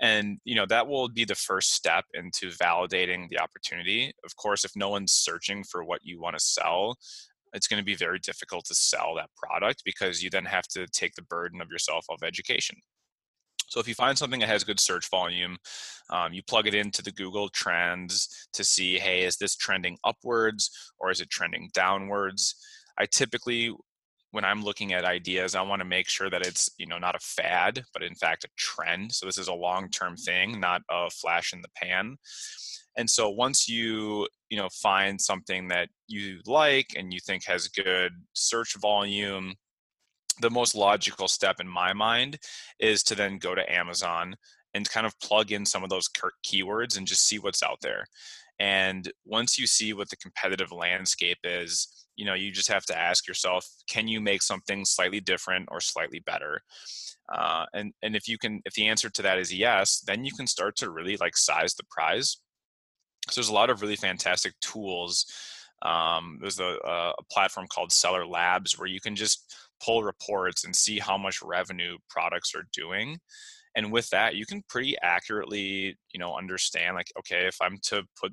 And 0.01 0.39
you 0.43 0.55
know 0.55 0.65
that 0.65 0.87
will 0.87 1.09
be 1.09 1.25
the 1.25 1.35
first 1.35 1.73
step 1.73 2.05
into 2.15 2.49
validating 2.49 3.29
the 3.29 3.39
opportunity. 3.39 4.11
Of 4.25 4.35
course, 4.35 4.65
if 4.65 4.71
no 4.75 4.89
one's 4.89 5.11
searching 5.13 5.63
for 5.63 5.83
what 5.83 6.01
you 6.03 6.19
want 6.19 6.35
to 6.35 6.43
sell, 6.43 6.97
it's 7.53 7.67
going 7.67 7.79
to 7.79 7.85
be 7.85 7.95
very 7.95 8.19
difficult 8.19 8.65
to 8.65 8.75
sell 8.75 9.15
that 9.15 9.29
product 9.35 9.83
because 9.85 10.23
you 10.23 10.29
then 10.29 10.45
have 10.45 10.67
to 10.69 10.87
take 10.87 11.15
the 11.15 11.21
burden 11.23 11.61
of 11.61 11.69
yourself 11.69 12.05
of 12.09 12.23
education. 12.23 12.77
So 13.67 13.79
if 13.79 13.87
you 13.87 13.95
find 13.95 14.17
something 14.17 14.39
that 14.41 14.49
has 14.49 14.63
good 14.63 14.79
search 14.79 15.09
volume, 15.09 15.57
um, 16.09 16.33
you 16.33 16.43
plug 16.43 16.67
it 16.67 16.75
into 16.75 17.01
the 17.01 17.11
Google 17.11 17.49
Trends 17.49 18.47
to 18.53 18.63
see, 18.63 18.99
hey, 18.99 19.23
is 19.23 19.37
this 19.37 19.55
trending 19.55 19.97
upwards 20.03 20.69
or 20.99 21.09
is 21.09 21.21
it 21.21 21.29
trending 21.29 21.69
downwards? 21.73 22.55
I 22.99 23.07
typically, 23.07 23.73
when 24.31 24.45
I'm 24.45 24.63
looking 24.63 24.93
at 24.93 25.05
ideas, 25.05 25.55
I 25.55 25.61
want 25.61 25.79
to 25.79 25.87
make 25.87 26.07
sure 26.07 26.29
that 26.29 26.45
it's 26.45 26.69
you 26.77 26.85
know 26.85 26.99
not 26.99 27.15
a 27.15 27.19
fad, 27.19 27.83
but 27.93 28.03
in 28.03 28.13
fact 28.15 28.43
a 28.43 28.49
trend. 28.57 29.11
So 29.11 29.25
this 29.25 29.37
is 29.37 29.47
a 29.47 29.53
long-term 29.53 30.17
thing, 30.17 30.59
not 30.59 30.81
a 30.89 31.09
flash 31.09 31.53
in 31.53 31.61
the 31.61 31.69
pan. 31.75 32.17
And 32.97 33.09
so 33.09 33.29
once 33.29 33.67
you 33.67 34.27
you 34.49 34.57
know 34.57 34.69
find 34.69 35.19
something 35.19 35.67
that 35.69 35.89
you 36.07 36.39
like 36.45 36.93
and 36.95 37.13
you 37.13 37.19
think 37.19 37.45
has 37.45 37.67
good 37.67 38.11
search 38.33 38.75
volume 38.79 39.55
the 40.41 40.49
most 40.49 40.75
logical 40.75 41.27
step 41.27 41.59
in 41.59 41.67
my 41.67 41.93
mind 41.93 42.39
is 42.79 43.03
to 43.03 43.15
then 43.15 43.37
go 43.37 43.53
to 43.53 43.71
Amazon 43.71 44.35
and 44.73 44.89
kind 44.89 45.05
of 45.05 45.19
plug 45.19 45.51
in 45.51 45.65
some 45.65 45.83
of 45.83 45.89
those 45.89 46.09
keywords 46.45 46.97
and 46.97 47.07
just 47.07 47.27
see 47.27 47.37
what's 47.37 47.61
out 47.61 47.77
there. 47.81 48.05
And 48.59 49.11
once 49.25 49.59
you 49.59 49.67
see 49.67 49.93
what 49.93 50.09
the 50.09 50.15
competitive 50.17 50.71
landscape 50.71 51.37
is, 51.43 51.87
you 52.15 52.25
know, 52.25 52.33
you 52.33 52.51
just 52.51 52.71
have 52.71 52.85
to 52.85 52.97
ask 52.97 53.27
yourself, 53.27 53.67
can 53.89 54.07
you 54.07 54.21
make 54.21 54.41
something 54.41 54.85
slightly 54.85 55.19
different 55.19 55.67
or 55.71 55.79
slightly 55.79 56.19
better? 56.25 56.61
Uh, 57.33 57.65
and 57.73 57.93
and 58.01 58.15
if 58.15 58.27
you 58.27 58.37
can, 58.37 58.61
if 58.65 58.73
the 58.73 58.87
answer 58.87 59.09
to 59.09 59.21
that 59.21 59.39
is 59.39 59.53
yes, 59.53 60.03
then 60.05 60.23
you 60.23 60.31
can 60.33 60.45
start 60.45 60.75
to 60.77 60.91
really 60.91 61.17
like 61.17 61.37
size 61.37 61.73
the 61.73 61.83
prize. 61.89 62.37
So 63.29 63.39
there's 63.39 63.49
a 63.49 63.53
lot 63.53 63.69
of 63.69 63.81
really 63.81 63.95
fantastic 63.95 64.53
tools. 64.59 65.25
Um, 65.81 66.37
there's 66.41 66.59
a, 66.59 66.77
a 66.85 67.23
platform 67.31 67.67
called 67.67 67.91
Seller 67.91 68.25
Labs 68.25 68.77
where 68.77 68.87
you 68.87 69.01
can 69.01 69.15
just 69.15 69.55
pull 69.83 70.03
reports 70.03 70.63
and 70.63 70.75
see 70.75 70.99
how 70.99 71.17
much 71.17 71.41
revenue 71.41 71.97
products 72.09 72.53
are 72.55 72.65
doing 72.71 73.19
and 73.75 73.91
with 73.91 74.09
that 74.11 74.35
you 74.35 74.45
can 74.45 74.63
pretty 74.69 74.95
accurately 75.01 75.97
you 76.13 76.19
know 76.19 76.37
understand 76.37 76.95
like 76.95 77.11
okay 77.19 77.47
if 77.47 77.57
i'm 77.61 77.77
to 77.81 78.01
put 78.17 78.31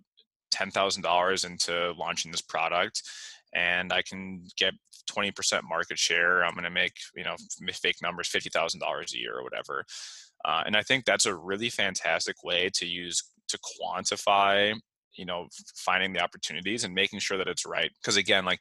$10,000 0.50 1.47
into 1.47 1.92
launching 1.99 2.30
this 2.30 2.42
product 2.42 3.02
and 3.54 3.92
I 3.92 4.02
can 4.02 4.44
get 4.56 4.75
20% 5.11 5.62
market 5.68 5.99
share, 5.99 6.44
I'm 6.44 6.52
going 6.52 6.64
to 6.64 6.70
make, 6.70 6.92
you 7.16 7.25
know, 7.25 7.37
fake 7.73 7.97
numbers, 8.02 8.28
$50,000 8.28 9.14
a 9.14 9.18
year 9.18 9.37
or 9.37 9.42
whatever. 9.42 9.85
Uh, 10.44 10.62
and 10.66 10.76
I 10.76 10.82
think 10.82 11.04
that's 11.04 11.26
a 11.26 11.35
really 11.35 11.68
fantastic 11.68 12.42
way 12.44 12.70
to 12.75 12.87
use 12.87 13.23
to 13.50 13.59
quantify 13.59 14.75
you 15.16 15.25
know 15.25 15.47
finding 15.75 16.12
the 16.12 16.23
opportunities 16.23 16.85
and 16.85 16.95
making 16.95 17.19
sure 17.19 17.37
that 17.37 17.49
it's 17.49 17.66
right 17.66 17.90
because 18.00 18.16
again 18.16 18.45
like 18.45 18.61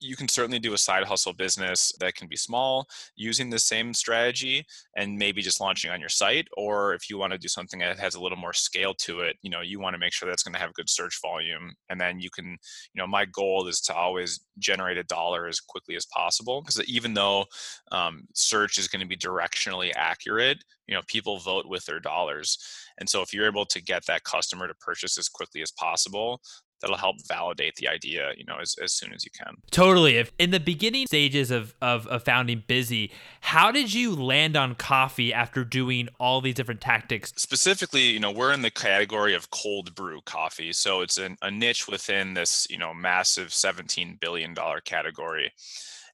you 0.00 0.16
can 0.16 0.28
certainly 0.28 0.58
do 0.58 0.74
a 0.74 0.78
side 0.78 1.04
hustle 1.04 1.32
business 1.32 1.92
that 2.00 2.14
can 2.14 2.28
be 2.28 2.36
small 2.36 2.86
using 3.16 3.50
the 3.50 3.58
same 3.58 3.92
strategy 3.92 4.64
and 4.96 5.16
maybe 5.16 5.42
just 5.42 5.60
launching 5.60 5.90
on 5.90 6.00
your 6.00 6.08
site 6.08 6.48
or 6.56 6.94
if 6.94 7.08
you 7.10 7.18
want 7.18 7.32
to 7.32 7.38
do 7.38 7.48
something 7.48 7.80
that 7.80 7.98
has 7.98 8.14
a 8.14 8.20
little 8.20 8.38
more 8.38 8.52
scale 8.52 8.94
to 8.94 9.20
it 9.20 9.36
you 9.42 9.50
know 9.50 9.60
you 9.60 9.80
want 9.80 9.94
to 9.94 9.98
make 9.98 10.12
sure 10.12 10.28
that's 10.28 10.42
going 10.42 10.54
to 10.54 10.60
have 10.60 10.72
good 10.74 10.88
search 10.88 11.20
volume 11.20 11.72
and 11.90 12.00
then 12.00 12.20
you 12.20 12.30
can 12.30 12.46
you 12.46 12.98
know 12.98 13.06
my 13.06 13.24
goal 13.26 13.68
is 13.68 13.80
to 13.80 13.94
always 13.94 14.40
generate 14.58 14.98
a 14.98 15.04
dollar 15.04 15.46
as 15.46 15.60
quickly 15.60 15.96
as 15.96 16.06
possible 16.06 16.62
because 16.62 16.82
even 16.84 17.14
though 17.14 17.44
um, 17.90 18.22
search 18.34 18.78
is 18.78 18.88
going 18.88 19.00
to 19.00 19.06
be 19.06 19.16
directionally 19.16 19.92
accurate 19.94 20.58
you 20.92 20.98
know 20.98 21.02
people 21.08 21.38
vote 21.38 21.66
with 21.66 21.86
their 21.86 22.00
dollars 22.00 22.58
and 22.98 23.08
so 23.08 23.22
if 23.22 23.32
you're 23.32 23.46
able 23.46 23.64
to 23.64 23.82
get 23.82 24.04
that 24.04 24.24
customer 24.24 24.68
to 24.68 24.74
purchase 24.74 25.16
as 25.16 25.26
quickly 25.26 25.62
as 25.62 25.72
possible 25.72 26.38
that'll 26.82 26.98
help 26.98 27.16
validate 27.26 27.74
the 27.76 27.88
idea 27.88 28.32
you 28.36 28.44
know 28.44 28.56
as, 28.60 28.74
as 28.82 28.92
soon 28.92 29.14
as 29.14 29.24
you 29.24 29.30
can. 29.30 29.54
Totally 29.70 30.16
if 30.16 30.30
in 30.38 30.50
the 30.50 30.60
beginning 30.60 31.06
stages 31.06 31.50
of, 31.50 31.74
of, 31.80 32.06
of 32.08 32.24
founding 32.24 32.62
Bizzy 32.68 33.10
how 33.40 33.70
did 33.70 33.94
you 33.94 34.14
land 34.14 34.54
on 34.54 34.74
coffee 34.74 35.32
after 35.32 35.64
doing 35.64 36.10
all 36.20 36.42
these 36.42 36.54
different 36.54 36.82
tactics? 36.82 37.32
Specifically 37.36 38.10
you 38.10 38.20
know 38.20 38.30
we're 38.30 38.52
in 38.52 38.60
the 38.60 38.70
category 38.70 39.34
of 39.34 39.48
cold 39.48 39.94
brew 39.94 40.20
coffee 40.26 40.74
so 40.74 41.00
it's 41.00 41.16
an, 41.16 41.38
a 41.40 41.50
niche 41.50 41.88
within 41.88 42.34
this 42.34 42.66
you 42.68 42.76
know 42.76 42.92
massive 42.92 43.54
17 43.54 44.18
billion 44.20 44.52
dollar 44.52 44.80
category 44.80 45.52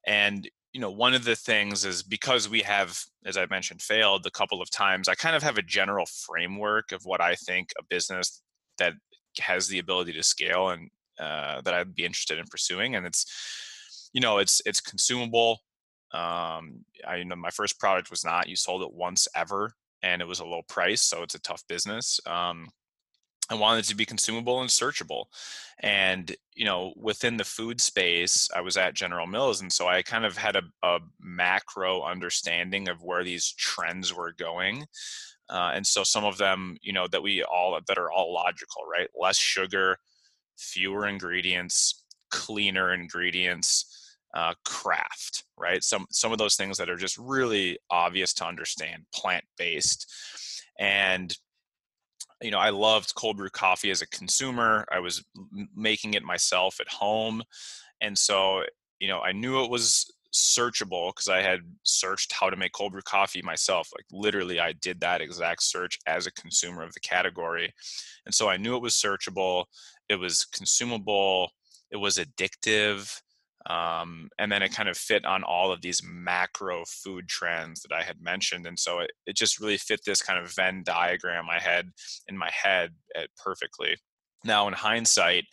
and 0.07 0.49
you 0.73 0.81
know 0.81 0.91
one 0.91 1.15
of 1.15 1.25
the 1.25 1.37
things 1.37 1.85
is 1.85 2.03
because 2.03 2.49
we 2.49 2.61
have 2.61 3.01
as 3.25 3.37
i 3.37 3.47
mentioned 3.47 3.81
failed 3.81 4.27
a 4.27 4.31
couple 4.31 4.61
of 4.61 4.71
times 4.71 5.09
i 5.09 5.15
kind 5.15 5.35
of 5.35 5.43
have 5.43 5.59
a 5.59 5.63
general 5.63 6.07
framework 6.07 6.93
of 6.93 7.03
what 7.05 7.21
i 7.21 7.35
think 7.35 7.71
a 7.79 7.83
business 7.89 8.43
that 8.79 8.93
has 9.41 9.69
the 9.69 9.79
ability 9.79 10.13
to 10.13 10.23
scale 10.23 10.71
and 10.71 10.91
uh, 11.19 11.61
that 11.63 11.75
i'd 11.75 11.95
be 11.95 12.05
interested 12.05 12.39
in 12.39 12.45
pursuing 12.51 12.95
and 12.95 13.07
it's 13.07 13.25
you 14.13 14.21
know 14.21 14.39
it's 14.39 14.63
it's 14.67 14.81
consumable. 14.81 15.59
Um 16.13 16.85
i 17.07 17.17
you 17.17 17.25
know 17.25 17.37
my 17.37 17.51
first 17.51 17.79
product 17.79 18.11
was 18.11 18.25
not 18.25 18.49
you 18.49 18.57
sold 18.57 18.83
it 18.83 18.93
once 18.93 19.29
ever 19.35 19.73
and 20.03 20.23
it 20.23 20.29
was 20.29 20.41
a 20.41 20.45
low 20.45 20.63
price 20.69 21.03
so 21.03 21.23
it's 21.23 21.35
a 21.35 21.41
tough 21.41 21.63
business. 21.69 22.21
Um 22.27 22.69
I 23.51 23.55
wanted 23.55 23.85
to 23.87 23.97
be 23.97 24.05
consumable 24.05 24.61
and 24.61 24.69
searchable. 24.69 25.25
And, 25.81 26.35
you 26.55 26.65
know, 26.65 26.93
within 26.97 27.37
the 27.37 27.45
food 27.45 27.81
space, 27.81 28.49
I 28.55 28.61
was 28.61 28.77
at 28.77 28.95
General 28.95 29.27
Mills. 29.27 29.61
And 29.61 29.73
so 29.73 29.87
I 29.87 30.03
kind 30.03 30.27
of 30.27 30.37
had 30.37 30.57
a, 30.57 30.63
a 30.83 30.99
macro 31.21 32.03
understanding 32.03 32.89
of 32.89 33.03
where 33.03 33.25
these 33.25 33.53
trends 33.53 34.15
were 34.15 34.33
going. 34.33 34.87
Uh, 35.49 35.73
and 35.75 35.87
so 35.87 36.03
some 36.03 36.25
of 36.25 36.37
them, 36.37 36.77
you 36.83 36.93
know, 36.93 37.07
that 37.09 37.23
we 37.23 37.43
all, 37.43 37.79
that 37.87 37.97
are 37.97 38.11
all 38.11 38.35
logical, 38.35 38.83
right? 38.91 39.09
Less 39.19 39.39
sugar, 39.39 39.97
fewer 40.59 41.07
ingredients, 41.07 42.05
cleaner 42.31 42.93
ingredients, 42.93 44.17
uh, 44.35 44.53
craft, 44.67 45.45
right? 45.57 45.83
Some, 45.83 46.07
some 46.11 46.33
of 46.33 46.39
those 46.39 46.57
things 46.57 46.77
that 46.77 46.91
are 46.91 46.97
just 46.97 47.17
really 47.17 47.79
obvious 47.89 48.35
to 48.35 48.47
understand, 48.47 49.05
plant 49.15 49.45
based. 49.57 50.13
And, 50.79 51.35
you 52.43 52.51
know, 52.51 52.59
I 52.59 52.71
loved 52.71 53.15
cold 53.15 53.37
brew 53.37 53.51
coffee 53.51 53.91
as 53.91 54.03
a 54.03 54.09
consumer. 54.09 54.87
I 54.93 55.01
was 55.01 55.25
making 55.75 56.15
it 56.15 56.23
myself 56.23 56.81
at 56.81 56.89
home. 56.89 57.43
And 58.01 58.17
so, 58.17 58.63
you 59.01 59.09
know, 59.09 59.21
I 59.21 59.33
knew 59.33 59.65
it 59.65 59.71
was 59.71 60.13
searchable 60.33 61.11
because 61.11 61.29
I 61.29 61.43
had 61.43 61.61
searched 61.83 62.33
how 62.33 62.51
to 62.51 62.57
make 62.57 62.73
cold 62.73 62.93
brew 62.93 63.03
coffee 63.03 63.43
myself. 63.43 63.89
Like 63.95 64.05
literally, 64.13 64.61
I 64.61 64.73
did 64.73 65.01
that 65.01 65.21
exact 65.21 65.63
search 65.63 65.99
as 66.07 66.27
a 66.27 66.33
consumer 66.33 66.83
of 66.83 66.93
the 66.95 67.01
category. 67.01 67.73
And 68.27 68.35
so 68.35 68.49
I 68.49 68.57
knew 68.57 68.77
it 68.77 68.83
was 68.83 68.95
searchable, 68.95 69.65
it 70.09 70.17
was 70.17 70.45
consumable, 70.45 71.51
it 71.91 71.97
was 71.97 72.19
addictive. 72.19 73.21
Um, 73.69 74.31
and 74.39 74.51
then 74.51 74.63
it 74.63 74.73
kind 74.73 74.89
of 74.89 74.97
fit 74.97 75.27
on 75.27 75.45
all 75.45 75.71
of 75.71 75.83
these 75.83 76.03
macro 76.03 76.85
food 76.87 77.29
trends 77.29 77.83
that 77.83 77.95
I 77.95 78.03
had 78.03 78.21
mentioned. 78.21 78.67
And 78.67 78.79
so 78.79 79.01
it, 79.01 79.11
it 79.27 79.37
just 79.37 79.61
really 79.61 79.77
fit 79.77 80.01
this 80.07 80.23
kind 80.23 80.43
of 80.43 80.55
Venn 80.55 80.83
diagram 80.85 81.51
I 81.51 81.59
had 81.59 81.91
in 82.29 82.39
my 82.39 82.51
head 82.51 82.95
eh, 83.15 83.27
perfectly. 83.37 83.97
Now, 84.43 84.69
in 84.69 84.75
hindsight, 84.75 85.45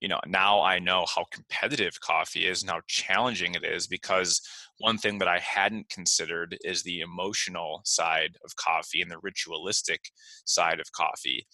you 0.00 0.06
know, 0.06 0.20
now 0.26 0.60
I 0.60 0.78
know 0.78 1.04
how 1.12 1.24
competitive 1.32 2.00
coffee 2.00 2.46
is 2.46 2.62
and 2.62 2.70
how 2.70 2.80
challenging 2.86 3.56
it 3.56 3.64
is 3.64 3.88
because 3.88 4.40
one 4.78 4.98
thing 4.98 5.18
that 5.18 5.26
I 5.26 5.40
hadn't 5.40 5.88
considered 5.88 6.56
is 6.62 6.82
the 6.82 7.00
emotional 7.00 7.80
side 7.84 8.36
of 8.44 8.54
coffee 8.54 9.02
and 9.02 9.10
the 9.10 9.18
ritualistic 9.20 10.00
side 10.44 10.78
of 10.78 10.92
coffee. 10.92 11.46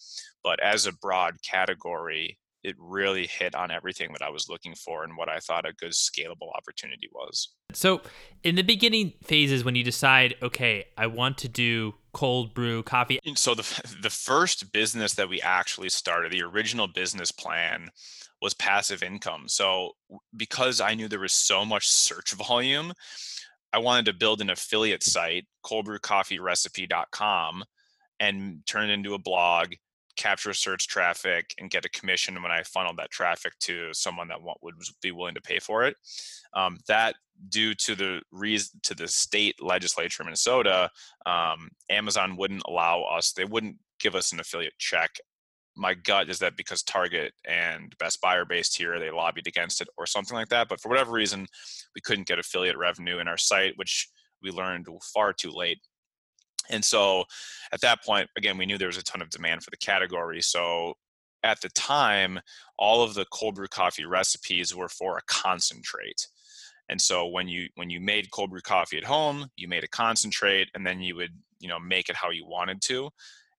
But 0.43 0.61
as 0.61 0.85
a 0.85 0.93
broad 0.93 1.37
category, 1.41 2.37
it 2.65 2.75
really 2.79 3.27
hit 3.27 3.53
on 3.53 3.69
everything 3.69 4.11
that 4.13 4.23
I 4.23 4.29
was 4.29 4.49
looking 4.49 4.73
for 4.73 5.03
and 5.03 5.15
what 5.15 5.29
I 5.29 5.37
thought 5.37 5.67
a 5.67 5.73
good 5.73 5.91
scalable 5.91 6.49
opportunity 6.55 7.07
was. 7.13 7.49
So, 7.73 8.01
in 8.43 8.55
the 8.55 8.63
beginning 8.63 9.13
phases, 9.23 9.63
when 9.63 9.75
you 9.75 9.83
decide, 9.83 10.33
okay, 10.41 10.85
I 10.97 11.05
want 11.07 11.37
to 11.39 11.47
do 11.47 11.93
cold 12.13 12.53
brew 12.55 12.81
coffee. 12.81 13.19
So 13.35 13.53
the 13.53 13.97
the 14.01 14.09
first 14.09 14.73
business 14.73 15.13
that 15.13 15.29
we 15.29 15.39
actually 15.41 15.89
started, 15.89 16.31
the 16.31 16.41
original 16.41 16.87
business 16.87 17.31
plan 17.31 17.89
was 18.41 18.55
passive 18.55 19.03
income. 19.03 19.47
So 19.47 19.91
because 20.35 20.81
I 20.81 20.95
knew 20.95 21.07
there 21.07 21.19
was 21.19 21.33
so 21.33 21.65
much 21.65 21.87
search 21.87 22.33
volume, 22.47 22.93
I 23.71 23.77
wanted 23.77 24.05
to 24.05 24.13
build 24.13 24.41
an 24.41 24.49
affiliate 24.49 25.03
site, 25.03 25.45
coldbrewcoffeerecipe.com, 25.63 27.63
and 28.19 28.65
turn 28.65 28.89
it 28.89 28.93
into 28.93 29.13
a 29.13 29.19
blog 29.19 29.75
capture 30.15 30.53
search 30.53 30.87
traffic 30.87 31.53
and 31.59 31.69
get 31.69 31.85
a 31.85 31.89
commission 31.89 32.41
when 32.41 32.51
I 32.51 32.63
funneled 32.63 32.97
that 32.97 33.11
traffic 33.11 33.53
to 33.61 33.93
someone 33.93 34.27
that 34.29 34.39
would 34.61 34.75
be 35.01 35.11
willing 35.11 35.35
to 35.35 35.41
pay 35.41 35.59
for 35.59 35.85
it. 35.85 35.95
Um, 36.53 36.77
that 36.87 37.15
due 37.49 37.73
to 37.73 37.95
the 37.95 38.21
reason 38.31 38.79
to 38.83 38.95
the 38.95 39.07
state 39.07 39.55
legislature 39.61 40.23
in 40.23 40.27
Minnesota, 40.27 40.89
um, 41.25 41.69
Amazon 41.89 42.37
wouldn't 42.37 42.63
allow 42.67 43.03
us. 43.03 43.33
They 43.33 43.45
wouldn't 43.45 43.77
give 43.99 44.15
us 44.15 44.31
an 44.31 44.39
affiliate 44.39 44.77
check. 44.77 45.11
My 45.77 45.93
gut 45.93 46.29
is 46.29 46.39
that 46.39 46.55
because 46.55 46.83
Target 46.83 47.33
and 47.45 47.93
Best 47.99 48.21
Buy 48.21 48.37
are 48.37 48.45
based 48.45 48.77
here, 48.77 48.97
they 48.97 49.11
lobbied 49.11 49.47
against 49.47 49.81
it 49.81 49.89
or 49.97 50.05
something 50.05 50.35
like 50.35 50.47
that. 50.49 50.69
But 50.69 50.79
for 50.79 50.87
whatever 50.87 51.11
reason, 51.11 51.47
we 51.93 52.01
couldn't 52.01 52.27
get 52.27 52.39
affiliate 52.39 52.77
revenue 52.77 53.19
in 53.19 53.27
our 53.27 53.37
site, 53.37 53.73
which 53.75 54.07
we 54.41 54.51
learned 54.51 54.87
far 55.13 55.33
too 55.33 55.51
late 55.51 55.79
and 56.69 56.83
so 56.83 57.25
at 57.71 57.81
that 57.81 58.03
point, 58.03 58.29
again, 58.37 58.57
we 58.57 58.65
knew 58.65 58.77
there 58.77 58.87
was 58.87 58.97
a 58.97 59.03
ton 59.03 59.21
of 59.21 59.29
demand 59.29 59.63
for 59.63 59.71
the 59.71 59.77
category. 59.77 60.41
So 60.41 60.93
at 61.43 61.61
the 61.61 61.69
time, 61.69 62.39
all 62.77 63.03
of 63.03 63.13
the 63.13 63.25
cold 63.31 63.55
brew 63.55 63.67
coffee 63.67 64.05
recipes 64.05 64.75
were 64.75 64.89
for 64.89 65.17
a 65.17 65.21
concentrate. 65.27 66.27
And 66.89 67.01
so 67.01 67.27
when 67.27 67.47
you 67.47 67.67
when 67.75 67.89
you 67.89 67.99
made 67.99 68.31
cold 68.31 68.51
brew 68.51 68.61
coffee 68.61 68.97
at 68.97 69.03
home, 69.03 69.47
you 69.55 69.67
made 69.67 69.83
a 69.83 69.87
concentrate, 69.87 70.69
and 70.75 70.85
then 70.85 71.01
you 71.01 71.15
would 71.15 71.31
you 71.59 71.67
know 71.67 71.79
make 71.79 72.09
it 72.09 72.15
how 72.15 72.29
you 72.29 72.45
wanted 72.45 72.81
to. 72.83 73.09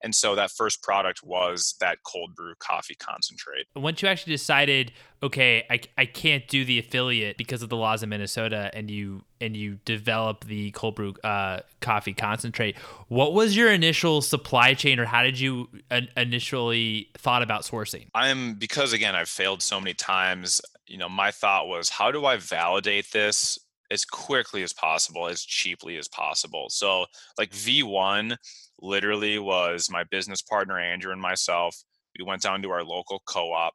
And 0.03 0.13
so 0.13 0.35
that 0.35 0.51
first 0.51 0.83
product 0.83 1.21
was 1.23 1.75
that 1.79 1.99
cold 2.03 2.35
brew 2.35 2.53
coffee 2.59 2.95
concentrate. 2.95 3.65
Once 3.75 4.01
you 4.01 4.07
actually 4.07 4.33
decided, 4.33 4.91
okay, 5.23 5.65
I, 5.69 5.79
I 5.97 6.05
can't 6.05 6.47
do 6.47 6.63
the 6.63 6.77
affiliate 6.79 7.37
because 7.37 7.61
of 7.63 7.69
the 7.69 7.77
laws 7.77 8.03
in 8.03 8.09
Minnesota, 8.09 8.69
and 8.73 8.91
you 8.91 9.23
and 9.41 9.55
you 9.55 9.79
develop 9.85 10.45
the 10.45 10.71
cold 10.71 10.95
brew 10.95 11.13
uh, 11.23 11.61
coffee 11.81 12.13
concentrate, 12.13 12.77
what 13.07 13.33
was 13.33 13.55
your 13.55 13.71
initial 13.71 14.21
supply 14.21 14.73
chain, 14.73 14.99
or 14.99 15.05
how 15.05 15.23
did 15.23 15.39
you 15.39 15.69
initially 16.15 17.09
thought 17.17 17.41
about 17.41 17.63
sourcing? 17.63 18.07
I'm 18.13 18.55
because 18.55 18.93
again 18.93 19.15
I've 19.15 19.29
failed 19.29 19.61
so 19.61 19.79
many 19.79 19.93
times. 19.93 20.61
You 20.85 20.97
know, 20.97 21.09
my 21.09 21.31
thought 21.31 21.67
was, 21.67 21.89
how 21.89 22.11
do 22.11 22.25
I 22.25 22.37
validate 22.37 23.11
this 23.11 23.59
as 23.91 24.05
quickly 24.05 24.63
as 24.63 24.73
possible, 24.73 25.27
as 25.27 25.43
cheaply 25.43 25.97
as 25.97 26.07
possible? 26.07 26.67
So, 26.69 27.05
like 27.37 27.51
V1 27.51 28.35
literally 28.79 29.39
was 29.39 29.89
my 29.89 30.03
business 30.03 30.41
partner 30.41 30.79
Andrew 30.79 31.11
and 31.11 31.21
myself. 31.21 31.75
We 32.17 32.25
went 32.25 32.41
down 32.41 32.61
to 32.63 32.71
our 32.71 32.83
local 32.83 33.21
co-op. 33.27 33.73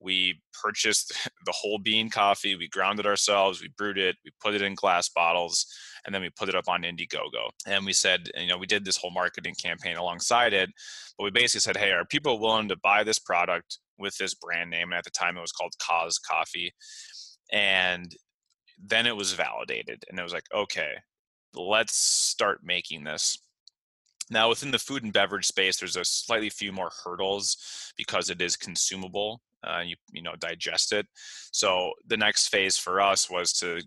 We 0.00 0.40
purchased 0.62 1.12
the 1.44 1.52
whole 1.52 1.78
bean 1.78 2.10
coffee. 2.10 2.56
We 2.56 2.68
ground 2.68 3.00
it 3.00 3.06
ourselves. 3.06 3.60
We 3.60 3.68
brewed 3.76 3.98
it. 3.98 4.16
We 4.24 4.30
put 4.42 4.54
it 4.54 4.62
in 4.62 4.74
glass 4.74 5.08
bottles, 5.08 5.66
and 6.04 6.14
then 6.14 6.22
we 6.22 6.30
put 6.30 6.48
it 6.48 6.54
up 6.54 6.68
on 6.68 6.82
Indiegogo. 6.82 7.50
And 7.66 7.84
we 7.84 7.92
said, 7.92 8.30
you 8.36 8.46
know, 8.46 8.58
we 8.58 8.66
did 8.66 8.84
this 8.84 8.96
whole 8.96 9.10
marketing 9.10 9.54
campaign 9.62 9.96
alongside 9.96 10.52
it. 10.52 10.70
But 11.16 11.24
we 11.24 11.30
basically 11.30 11.60
said, 11.60 11.76
hey, 11.76 11.90
are 11.90 12.04
people 12.04 12.38
willing 12.38 12.68
to 12.68 12.76
buy 12.82 13.02
this 13.02 13.18
product 13.18 13.78
with 13.98 14.16
this 14.18 14.34
brand 14.34 14.70
name? 14.70 14.90
And 14.90 14.98
at 14.98 15.04
the 15.04 15.10
time, 15.10 15.36
it 15.36 15.40
was 15.40 15.52
called 15.52 15.72
Cause 15.82 16.18
Coffee. 16.18 16.72
And 17.50 18.14
then 18.84 19.06
it 19.06 19.16
was 19.16 19.32
validated, 19.32 20.04
and 20.08 20.18
it 20.18 20.22
was 20.22 20.32
like, 20.32 20.46
okay, 20.54 20.92
let's 21.54 21.96
start 21.96 22.60
making 22.62 23.04
this 23.04 23.38
now, 24.30 24.48
within 24.48 24.70
the 24.70 24.78
food 24.78 25.04
and 25.04 25.12
beverage 25.12 25.46
space, 25.46 25.78
there's 25.78 25.96
a 25.96 26.04
slightly 26.04 26.50
few 26.50 26.72
more 26.72 26.90
hurdles 27.04 27.92
because 27.96 28.30
it 28.30 28.40
is 28.40 28.56
consumable. 28.56 29.40
Uh, 29.66 29.80
you 29.84 29.96
you 30.12 30.22
know 30.22 30.34
digest 30.38 30.92
it. 30.92 31.06
So 31.52 31.92
the 32.06 32.16
next 32.16 32.48
phase 32.48 32.78
for 32.78 33.00
us 33.00 33.28
was 33.28 33.52
to 33.54 33.80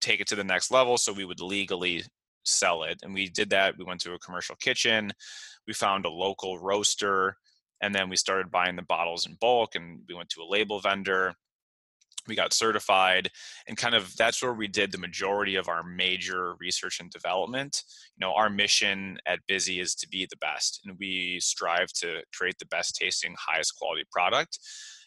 take 0.00 0.20
it 0.20 0.26
to 0.28 0.36
the 0.36 0.44
next 0.44 0.70
level, 0.70 0.96
so 0.96 1.12
we 1.12 1.24
would 1.24 1.40
legally 1.40 2.04
sell 2.44 2.84
it, 2.84 3.00
and 3.02 3.12
we 3.12 3.28
did 3.28 3.50
that. 3.50 3.76
We 3.76 3.84
went 3.84 4.00
to 4.02 4.14
a 4.14 4.18
commercial 4.20 4.56
kitchen, 4.56 5.12
we 5.66 5.74
found 5.74 6.06
a 6.06 6.10
local 6.10 6.58
roaster, 6.58 7.36
and 7.82 7.94
then 7.94 8.08
we 8.08 8.16
started 8.16 8.50
buying 8.50 8.76
the 8.76 8.82
bottles 8.82 9.26
in 9.26 9.36
bulk, 9.40 9.74
and 9.74 10.00
we 10.08 10.14
went 10.14 10.30
to 10.30 10.42
a 10.42 10.48
label 10.48 10.80
vendor 10.80 11.34
we 12.28 12.36
got 12.36 12.52
certified 12.52 13.30
and 13.66 13.76
kind 13.76 13.94
of 13.94 14.14
that's 14.16 14.42
where 14.42 14.52
we 14.52 14.68
did 14.68 14.92
the 14.92 14.98
majority 14.98 15.56
of 15.56 15.68
our 15.68 15.82
major 15.82 16.54
research 16.60 17.00
and 17.00 17.10
development. 17.10 17.82
You 18.16 18.26
know 18.26 18.34
our 18.34 18.50
mission 18.50 19.18
at 19.26 19.40
Bizzy 19.50 19.80
is 19.80 19.94
to 19.96 20.08
be 20.08 20.26
the 20.30 20.36
best 20.36 20.80
and 20.84 20.96
we 20.98 21.40
strive 21.40 21.92
to 21.94 22.22
create 22.34 22.58
the 22.58 22.66
best 22.66 22.96
tasting 22.96 23.34
highest 23.38 23.76
quality 23.78 24.04
product. 24.12 24.58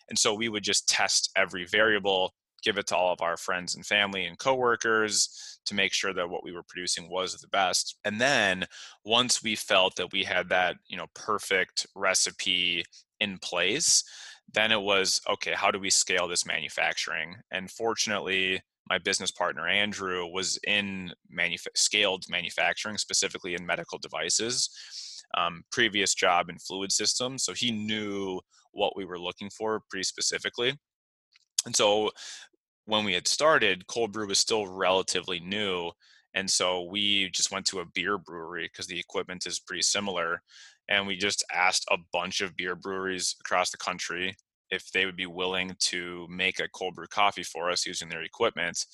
And 0.10 0.20
so 0.20 0.34
we 0.34 0.50
would 0.50 0.64
just 0.64 0.90
test 0.90 1.32
every 1.38 1.66
variable 1.66 2.34
give 2.62 2.78
it 2.78 2.88
to 2.88 2.96
all 2.96 3.12
of 3.12 3.22
our 3.22 3.38
friends 3.38 3.76
and 3.76 3.86
family 3.86 4.26
and 4.26 4.38
coworkers 4.38 5.60
to 5.66 5.74
make 5.74 5.94
sure 5.94 6.14
that 6.14 6.30
what 6.30 6.44
we 6.44 6.52
were 6.52 6.64
producing 6.64 7.10
was 7.10 7.34
the 7.36 7.48
best. 7.48 7.98
And 8.06 8.20
then 8.20 8.66
once 9.06 9.44
we 9.44 9.56
felt 9.56 9.96
that 9.96 10.12
we 10.12 10.24
had 10.24 10.50
that 10.50 10.76
you 10.88 10.98
know 10.98 11.08
perfect 11.16 11.88
recipe 11.96 12.84
in 13.20 13.38
place 13.38 14.04
then 14.54 14.72
it 14.72 14.82
was 14.82 15.22
okay 15.30 15.54
how 15.54 15.72
do 15.72 15.80
we 15.80 15.90
scale 15.90 16.28
this 16.28 16.46
manufacturing? 16.46 17.36
And 17.52 17.70
fortunately 17.70 18.62
my 18.90 18.98
business 18.98 19.32
partner 19.32 19.68
andrew 19.68 20.26
was 20.26 20.60
in 20.68 21.14
manuf- 21.36 21.68
scaled 21.76 22.26
manufacturing 22.30 22.98
specifically 22.98 23.54
in 23.54 23.66
medical 23.66 23.98
devices 24.00 24.70
um, 25.38 25.64
previous 25.72 26.14
job 26.14 26.50
in 26.50 26.58
fluid 26.58 26.92
systems 26.92 27.44
so 27.44 27.54
he 27.54 27.72
knew 27.72 28.42
what 28.72 28.96
we 28.96 29.06
were 29.06 29.20
looking 29.20 29.50
for 29.50 29.82
pretty 29.90 30.04
specifically. 30.04 30.78
And 31.66 31.76
so 31.76 32.12
when 32.86 33.06
we 33.06 33.14
had 33.14 33.28
started 33.28 33.88
cold 33.88 34.12
brew 34.12 34.28
was 34.28 34.40
still 34.40 34.68
relatively 34.68 35.40
new 35.40 35.92
and 36.34 36.50
so 36.50 36.84
we 36.84 37.30
just 37.32 37.52
went 37.52 37.66
to 37.68 37.82
a 37.82 37.86
beer 37.94 38.18
brewery 38.18 38.70
because 38.72 38.88
the 38.88 39.00
equipment 39.00 39.46
is 39.46 39.60
pretty 39.60 39.82
similar 39.82 40.42
and 40.92 41.08
we 41.08 41.16
just 41.16 41.44
asked 41.54 41.86
a 41.90 41.98
bunch 42.12 42.42
of 42.42 42.56
beer 42.58 42.76
breweries 42.76 43.36
across 43.40 43.72
the 43.72 43.78
country 43.78 44.36
if 44.72 44.92
they 44.92 45.06
would 45.06 45.16
be 45.16 45.26
willing 45.26 45.74
to 45.80 46.28
make 46.30 46.60
a 46.60 46.68
cold 46.68 46.96
brew 46.96 47.08
coffee 47.08 47.44
for 47.44 47.72
us 47.72 47.86
using 47.86 48.10
their 48.10 48.24
equipment. 48.24 48.86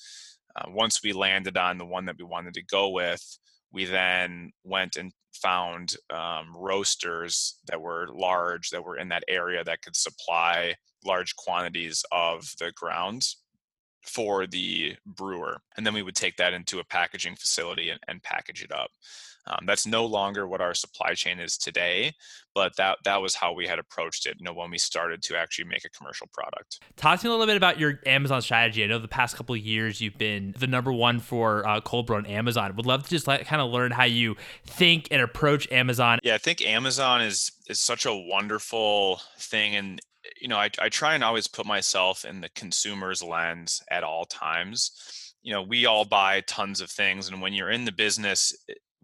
Uh, 0.54 0.66
once 0.68 1.02
we 1.02 1.12
landed 1.12 1.56
on 1.56 1.76
the 1.76 1.84
one 1.84 2.04
that 2.04 2.16
we 2.16 2.24
wanted 2.24 2.54
to 2.54 2.62
go 2.62 2.88
with, 2.90 3.38
we 3.72 3.84
then 3.84 4.52
went 4.62 4.96
and 4.96 5.12
found 5.34 5.96
um, 6.10 6.56
roasters 6.56 7.58
that 7.66 7.80
were 7.80 8.08
large, 8.14 8.70
that 8.70 8.84
were 8.84 8.96
in 8.96 9.08
that 9.08 9.24
area 9.28 9.64
that 9.64 9.82
could 9.82 9.96
supply 9.96 10.74
large 11.04 11.34
quantities 11.34 12.04
of 12.12 12.44
the 12.60 12.72
grounds 12.76 13.38
for 14.06 14.46
the 14.46 14.94
brewer. 15.04 15.58
And 15.76 15.84
then 15.84 15.94
we 15.94 16.02
would 16.02 16.14
take 16.14 16.36
that 16.36 16.52
into 16.52 16.78
a 16.78 16.84
packaging 16.84 17.34
facility 17.34 17.90
and, 17.90 18.00
and 18.06 18.22
package 18.22 18.62
it 18.62 18.72
up. 18.72 18.90
Um, 19.48 19.64
that's 19.66 19.86
no 19.86 20.04
longer 20.04 20.46
what 20.46 20.60
our 20.60 20.74
supply 20.74 21.14
chain 21.14 21.38
is 21.38 21.56
today, 21.56 22.12
but 22.54 22.76
that 22.76 22.98
that 23.04 23.20
was 23.22 23.34
how 23.34 23.52
we 23.52 23.66
had 23.66 23.78
approached 23.78 24.26
it. 24.26 24.36
You 24.38 24.44
know, 24.44 24.52
when 24.52 24.70
we 24.70 24.78
started 24.78 25.22
to 25.22 25.36
actually 25.36 25.64
make 25.66 25.84
a 25.84 25.90
commercial 25.90 26.28
product. 26.32 26.80
Talk 26.96 27.20
to 27.20 27.26
me 27.26 27.30
a 27.30 27.32
little 27.32 27.46
bit 27.46 27.56
about 27.56 27.78
your 27.78 28.00
Amazon 28.06 28.42
strategy. 28.42 28.84
I 28.84 28.86
know 28.86 28.98
the 28.98 29.08
past 29.08 29.36
couple 29.36 29.54
of 29.54 29.60
years 29.60 30.00
you've 30.00 30.18
been 30.18 30.54
the 30.58 30.66
number 30.66 30.92
one 30.92 31.18
for 31.20 31.66
uh, 31.66 31.80
cold 31.80 32.06
brew 32.06 32.16
on 32.16 32.26
Amazon. 32.26 32.74
Would 32.76 32.86
love 32.86 33.04
to 33.04 33.10
just 33.10 33.26
like 33.26 33.46
kind 33.46 33.62
of 33.62 33.70
learn 33.70 33.92
how 33.92 34.04
you 34.04 34.36
think 34.66 35.08
and 35.10 35.22
approach 35.22 35.70
Amazon. 35.72 36.18
Yeah, 36.22 36.34
I 36.34 36.38
think 36.38 36.62
Amazon 36.62 37.22
is 37.22 37.52
is 37.68 37.80
such 37.80 38.06
a 38.06 38.14
wonderful 38.14 39.20
thing, 39.38 39.76
and 39.76 40.00
you 40.40 40.48
know, 40.48 40.56
I, 40.56 40.70
I 40.78 40.88
try 40.88 41.14
and 41.14 41.24
always 41.24 41.46
put 41.46 41.66
myself 41.66 42.24
in 42.24 42.40
the 42.40 42.48
consumer's 42.50 43.22
lens 43.22 43.82
at 43.90 44.04
all 44.04 44.24
times. 44.24 45.34
You 45.42 45.52
know, 45.52 45.62
we 45.62 45.86
all 45.86 46.04
buy 46.04 46.42
tons 46.42 46.80
of 46.80 46.90
things, 46.90 47.28
and 47.28 47.40
when 47.40 47.52
you're 47.52 47.70
in 47.70 47.84
the 47.84 47.92
business, 47.92 48.54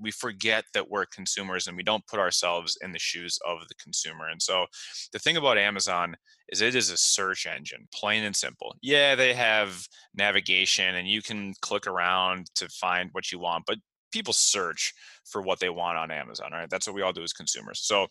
we 0.04 0.10
forget 0.10 0.64
that 0.74 0.88
we're 0.88 1.06
consumers 1.06 1.66
and 1.66 1.76
we 1.76 1.82
don't 1.82 2.06
put 2.06 2.20
ourselves 2.20 2.78
in 2.82 2.92
the 2.92 2.98
shoes 2.98 3.38
of 3.46 3.66
the 3.68 3.74
consumer. 3.82 4.28
And 4.28 4.40
so 4.40 4.66
the 5.12 5.18
thing 5.18 5.36
about 5.36 5.58
Amazon 5.58 6.14
is 6.50 6.60
it 6.60 6.74
is 6.74 6.90
a 6.90 6.96
search 6.96 7.46
engine, 7.46 7.88
plain 7.92 8.22
and 8.22 8.36
simple. 8.36 8.76
Yeah, 8.82 9.14
they 9.14 9.32
have 9.34 9.88
navigation 10.14 10.94
and 10.94 11.08
you 11.08 11.22
can 11.22 11.54
click 11.62 11.86
around 11.86 12.50
to 12.56 12.68
find 12.68 13.08
what 13.12 13.32
you 13.32 13.38
want, 13.38 13.64
but 13.66 13.78
people 14.12 14.34
search 14.34 14.92
for 15.24 15.42
what 15.42 15.58
they 15.58 15.70
want 15.70 15.98
on 15.98 16.10
Amazon, 16.10 16.52
right? 16.52 16.70
That's 16.70 16.86
what 16.86 16.94
we 16.94 17.02
all 17.02 17.12
do 17.12 17.22
as 17.22 17.32
consumers. 17.32 17.80
So 17.80 18.06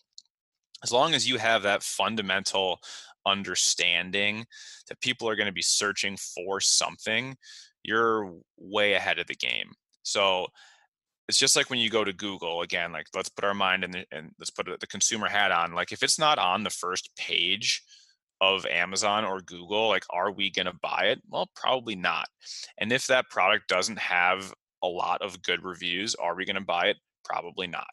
as 0.83 0.91
long 0.91 1.13
as 1.13 1.27
you 1.27 1.37
have 1.37 1.61
that 1.63 1.83
fundamental 1.83 2.79
understanding 3.25 4.45
that 4.89 4.99
people 4.99 5.29
are 5.29 5.35
going 5.35 5.47
to 5.47 5.53
be 5.53 5.61
searching 5.61 6.17
for 6.17 6.59
something, 6.59 7.37
you're 7.83 8.33
way 8.57 8.93
ahead 8.93 9.19
of 9.19 9.27
the 9.27 9.35
game. 9.35 9.71
So 10.03 10.47
it's 11.29 11.37
just 11.37 11.55
like 11.55 11.69
when 11.69 11.79
you 11.79 11.89
go 11.89 12.03
to 12.03 12.13
Google 12.13 12.61
again, 12.61 12.91
like 12.91 13.07
let's 13.15 13.29
put 13.29 13.45
our 13.45 13.53
mind 13.53 13.83
and 13.83 14.31
let's 14.39 14.51
put 14.51 14.67
the 14.79 14.87
consumer 14.87 15.27
hat 15.27 15.51
on. 15.51 15.73
Like 15.73 15.91
if 15.91 16.03
it's 16.03 16.19
not 16.19 16.37
on 16.37 16.63
the 16.63 16.69
first 16.69 17.09
page 17.17 17.81
of 18.41 18.65
Amazon 18.65 19.23
or 19.23 19.39
Google, 19.41 19.87
like 19.87 20.03
are 20.09 20.31
we 20.31 20.51
going 20.51 20.65
to 20.65 20.77
buy 20.81 21.05
it? 21.05 21.21
Well, 21.29 21.49
probably 21.55 21.95
not. 21.95 22.27
And 22.77 22.91
if 22.91 23.07
that 23.07 23.29
product 23.29 23.69
doesn't 23.69 23.99
have 23.99 24.53
a 24.83 24.87
lot 24.87 25.21
of 25.21 25.41
good 25.41 25.63
reviews, 25.63 26.13
are 26.15 26.35
we 26.35 26.45
going 26.45 26.57
to 26.57 26.61
buy 26.61 26.87
it? 26.87 26.97
Probably 27.23 27.67
not. 27.67 27.87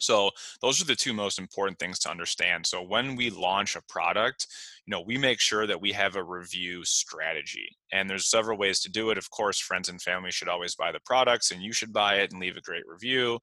So 0.00 0.30
those 0.60 0.80
are 0.80 0.84
the 0.84 0.96
two 0.96 1.12
most 1.12 1.38
important 1.38 1.78
things 1.78 1.98
to 2.00 2.10
understand. 2.10 2.66
So 2.66 2.82
when 2.82 3.16
we 3.16 3.30
launch 3.30 3.76
a 3.76 3.82
product, 3.82 4.46
you 4.86 4.90
know, 4.92 5.00
we 5.00 5.18
make 5.18 5.40
sure 5.40 5.66
that 5.66 5.80
we 5.80 5.92
have 5.92 6.16
a 6.16 6.24
review 6.24 6.84
strategy. 6.84 7.76
And 7.92 8.08
there's 8.08 8.30
several 8.30 8.58
ways 8.58 8.80
to 8.80 8.90
do 8.90 9.10
it. 9.10 9.18
Of 9.18 9.30
course, 9.30 9.58
friends 9.58 9.88
and 9.88 10.00
family 10.00 10.30
should 10.30 10.48
always 10.48 10.74
buy 10.74 10.92
the 10.92 11.00
products 11.04 11.50
and 11.50 11.62
you 11.62 11.72
should 11.72 11.92
buy 11.92 12.16
it 12.16 12.32
and 12.32 12.40
leave 12.40 12.56
a 12.56 12.62
great 12.62 12.84
review. 12.86 13.38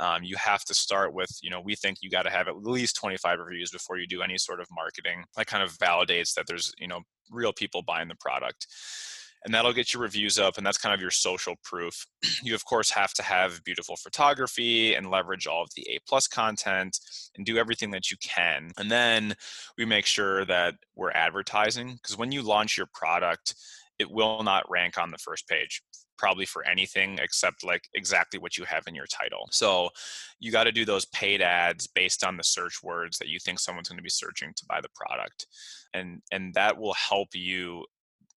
Um, 0.00 0.24
you 0.24 0.36
have 0.36 0.64
to 0.64 0.74
start 0.74 1.14
with, 1.14 1.30
you 1.42 1.50
know, 1.50 1.60
we 1.60 1.74
think 1.74 1.98
you 2.00 2.10
got 2.10 2.22
to 2.22 2.30
have 2.30 2.48
at 2.48 2.56
least 2.56 2.96
25 2.96 3.38
reviews 3.38 3.70
before 3.70 3.98
you 3.98 4.06
do 4.06 4.22
any 4.22 4.38
sort 4.38 4.60
of 4.60 4.66
marketing. 4.72 5.24
That 5.36 5.46
kind 5.46 5.62
of 5.62 5.76
validates 5.78 6.34
that 6.34 6.46
there's, 6.46 6.72
you 6.78 6.88
know, 6.88 7.02
real 7.30 7.52
people 7.52 7.82
buying 7.82 8.08
the 8.08 8.16
product 8.16 8.66
and 9.44 9.52
that'll 9.52 9.72
get 9.72 9.92
your 9.92 10.02
reviews 10.02 10.38
up 10.38 10.56
and 10.56 10.66
that's 10.66 10.78
kind 10.78 10.94
of 10.94 11.00
your 11.00 11.10
social 11.10 11.54
proof 11.62 12.06
you 12.42 12.54
of 12.54 12.64
course 12.64 12.90
have 12.90 13.12
to 13.12 13.22
have 13.22 13.62
beautiful 13.64 13.96
photography 13.96 14.94
and 14.94 15.10
leverage 15.10 15.46
all 15.46 15.62
of 15.62 15.70
the 15.76 15.82
a 15.90 15.98
plus 16.06 16.26
content 16.26 16.98
and 17.36 17.46
do 17.46 17.58
everything 17.58 17.90
that 17.90 18.10
you 18.10 18.16
can 18.22 18.70
and 18.78 18.90
then 18.90 19.34
we 19.76 19.84
make 19.84 20.06
sure 20.06 20.44
that 20.44 20.74
we're 20.96 21.12
advertising 21.12 21.94
because 21.94 22.16
when 22.16 22.32
you 22.32 22.42
launch 22.42 22.76
your 22.76 22.88
product 22.94 23.54
it 23.98 24.10
will 24.10 24.42
not 24.42 24.68
rank 24.70 24.98
on 24.98 25.10
the 25.10 25.18
first 25.18 25.46
page 25.48 25.82
probably 26.22 26.46
for 26.46 26.64
anything 26.64 27.18
except 27.20 27.64
like 27.64 27.88
exactly 27.94 28.38
what 28.38 28.56
you 28.56 28.64
have 28.64 28.84
in 28.86 28.94
your 28.94 29.06
title. 29.06 29.48
So 29.50 29.88
you 30.38 30.52
got 30.52 30.64
to 30.64 30.72
do 30.72 30.84
those 30.84 31.04
paid 31.06 31.42
ads 31.42 31.88
based 31.88 32.22
on 32.22 32.36
the 32.36 32.44
search 32.44 32.80
words 32.80 33.18
that 33.18 33.26
you 33.26 33.40
think 33.40 33.58
someone's 33.58 33.88
going 33.88 33.98
to 33.98 34.04
be 34.04 34.08
searching 34.08 34.52
to 34.56 34.64
buy 34.68 34.80
the 34.80 34.88
product. 34.94 35.48
And 35.94 36.22
and 36.30 36.54
that 36.54 36.78
will 36.78 36.94
help 36.94 37.30
you 37.34 37.84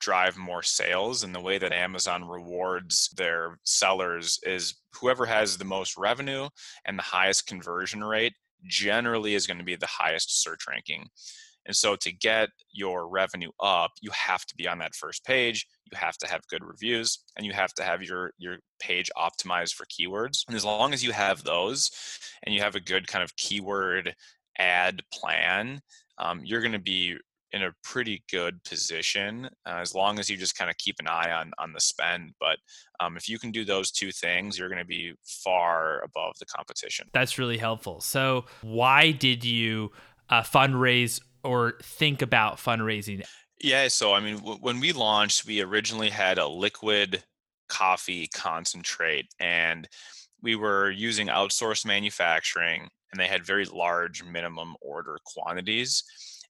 drive 0.06 0.38
more 0.38 0.62
sales. 0.62 1.24
And 1.24 1.34
the 1.34 1.42
way 1.42 1.58
that 1.58 1.74
Amazon 1.74 2.28
rewards 2.28 3.10
their 3.18 3.58
sellers 3.64 4.40
is 4.44 4.76
whoever 4.94 5.26
has 5.26 5.58
the 5.58 5.66
most 5.66 5.98
revenue 5.98 6.48
and 6.86 6.98
the 6.98 7.04
highest 7.04 7.48
conversion 7.48 8.04
rate 8.04 8.34
generally 8.68 9.34
is 9.34 9.48
going 9.48 9.58
to 9.58 9.64
be 9.64 9.76
the 9.76 9.88
highest 9.88 10.44
search 10.44 10.68
ranking. 10.70 11.08
And 11.66 11.76
so 11.76 11.96
to 11.96 12.12
get 12.12 12.50
your 12.72 13.10
revenue 13.10 13.50
up, 13.60 13.94
you 14.00 14.12
have 14.14 14.46
to 14.46 14.56
be 14.56 14.68
on 14.68 14.78
that 14.78 14.94
first 14.94 15.26
page, 15.26 15.66
you 15.92 15.98
have 15.98 16.18
to 16.20 16.28
have 16.28 16.48
good 16.52 16.64
reviews, 16.64 17.24
and 17.36 17.44
you 17.44 17.54
have 17.54 17.74
to 17.74 17.84
have 17.84 18.04
your 18.04 18.32
your 18.38 18.58
page 18.80 19.10
optimized 19.18 19.74
for 19.74 19.86
keywords. 19.86 20.44
And 20.48 20.56
as 20.56 20.64
long 20.64 20.94
as 20.94 21.04
you 21.04 21.14
have 21.14 21.44
those 21.44 21.90
and 22.44 22.54
you 22.54 22.62
have 22.62 22.76
a 22.76 22.80
good 22.80 23.08
kind 23.08 23.24
of 23.24 23.36
keyword 23.36 24.14
ad 24.60 25.02
plan, 25.12 25.82
um, 26.20 26.42
you're 26.44 26.62
going 26.62 26.80
to 26.84 26.92
be 26.96 27.18
in 27.56 27.64
a 27.64 27.72
pretty 27.84 28.22
good 28.30 28.62
position 28.66 29.46
uh, 29.66 29.78
as 29.80 29.96
long 29.96 30.20
as 30.20 30.30
you 30.30 30.36
just 30.36 30.58
kind 30.58 30.70
of 30.70 30.78
keep 30.78 30.98
an 31.00 31.08
eye 31.08 31.32
on 31.32 31.54
on 31.58 31.72
the 31.72 31.80
spend. 31.80 32.34
But 32.38 32.58
um, 33.00 33.16
if 33.16 33.30
you 33.30 33.40
can 33.40 33.50
do 33.50 33.64
those 33.64 33.92
two 33.92 34.12
things, 34.12 34.60
you're 34.60 34.68
going 34.68 34.80
to 34.80 34.86
be 34.86 35.14
far 35.24 36.04
above 36.04 36.38
the 36.38 36.46
competition. 36.46 37.08
That's 37.14 37.40
really 37.40 37.58
helpful. 37.58 38.02
So, 38.02 38.46
why 38.62 39.12
did 39.12 39.46
you 39.46 39.94
uh, 40.30 40.42
fundraise 40.42 41.22
or 41.44 41.76
think 41.82 42.22
about 42.22 42.58
fundraising? 42.58 43.24
Yeah, 43.62 43.88
so 43.88 44.14
I 44.14 44.20
mean, 44.20 44.36
w- 44.40 44.60
when 44.60 44.82
we 44.82 44.92
launched, 44.92 45.46
we 45.46 45.62
originally 45.62 46.10
had 46.10 46.38
a 46.38 46.48
liquid 46.48 47.24
coffee 47.70 48.28
concentrate, 48.36 49.28
and 49.40 49.88
we 50.42 50.58
were 50.58 50.92
using 50.92 51.28
outsourced 51.28 51.86
manufacturing, 51.86 52.90
and 53.12 53.20
they 53.20 53.28
had 53.28 53.46
very 53.46 53.64
large 53.64 54.26
minimum 54.26 54.76
order 54.82 55.18
quantities 55.26 56.04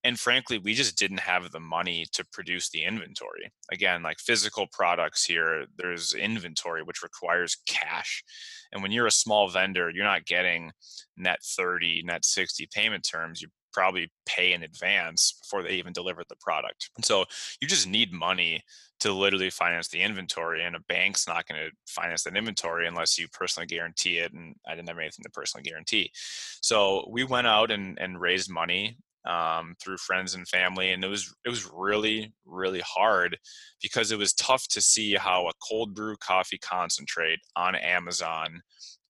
and 0.06 0.20
frankly 0.20 0.60
we 0.60 0.74
just 0.74 0.98
didn't 0.98 1.20
have 1.20 1.52
the 1.52 1.60
money 1.60 2.06
to 2.14 2.24
produce 2.32 2.70
the 2.70 2.84
inventory. 2.84 3.52
Again 3.72 4.04
like 4.04 4.20
physical 4.20 4.68
products 4.72 5.26
here 5.26 5.66
there's 5.78 6.14
inventory 6.14 6.84
which 6.84 7.04
requires 7.04 7.58
cash 7.68 8.24
and 8.72 8.82
when 8.82 8.92
you're 8.92 9.08
a 9.08 9.12
small 9.12 9.50
vendor 9.50 9.90
you're 9.90 10.06
not 10.06 10.26
getting 10.26 10.72
net 11.18 11.40
30 11.44 12.04
net 12.06 12.24
60 12.24 12.70
payment 12.74 13.06
terms 13.10 13.42
you 13.42 13.50
probably 13.76 14.10
pay 14.26 14.54
in 14.54 14.64
advance 14.64 15.38
before 15.42 15.62
they 15.62 15.72
even 15.72 15.92
deliver 15.92 16.24
the 16.30 16.36
product. 16.40 16.90
And 16.96 17.04
so 17.04 17.26
you 17.60 17.68
just 17.68 17.88
need 17.88 18.14
money 18.14 18.62
to 19.02 19.12
literally 19.12 19.50
finance 19.50 19.90
the 19.90 20.02
inventory 20.02 20.64
and 20.64 20.78
a 20.78 20.80
bank's 20.88 21.28
not 21.28 21.46
going 21.46 21.60
to 21.60 21.72
finance 21.86 22.24
that 22.24 22.38
inventory 22.38 22.88
unless 22.88 23.20
you 23.20 23.28
personally 23.28 23.68
guarantee 23.68 24.20
it 24.20 24.32
and 24.32 24.56
i 24.66 24.74
didn't 24.74 24.88
have 24.88 24.98
anything 24.98 25.24
to 25.24 25.30
personally 25.30 25.64
guarantee. 25.64 26.10
So 26.62 27.06
we 27.12 27.26
went 27.26 27.48
out 27.48 27.70
and, 27.70 28.00
and 28.00 28.22
raised 28.22 28.50
money 28.50 28.98
um, 29.26 29.76
through 29.82 29.98
friends 29.98 30.36
and 30.36 30.48
family, 30.48 30.92
and 30.92 31.04
it 31.04 31.08
was 31.08 31.34
it 31.46 31.50
was 31.50 31.70
really 31.72 32.34
really 32.46 32.82
hard 32.82 33.38
because 33.82 34.12
it 34.12 34.20
was 34.20 34.34
tough 34.34 34.68
to 34.70 34.82
see 34.82 35.16
how 35.16 35.48
a 35.48 35.54
cold 35.68 35.94
brew 35.94 36.16
coffee 36.18 36.60
concentrate 36.60 37.40
on 37.56 37.76
Amazon 37.76 38.62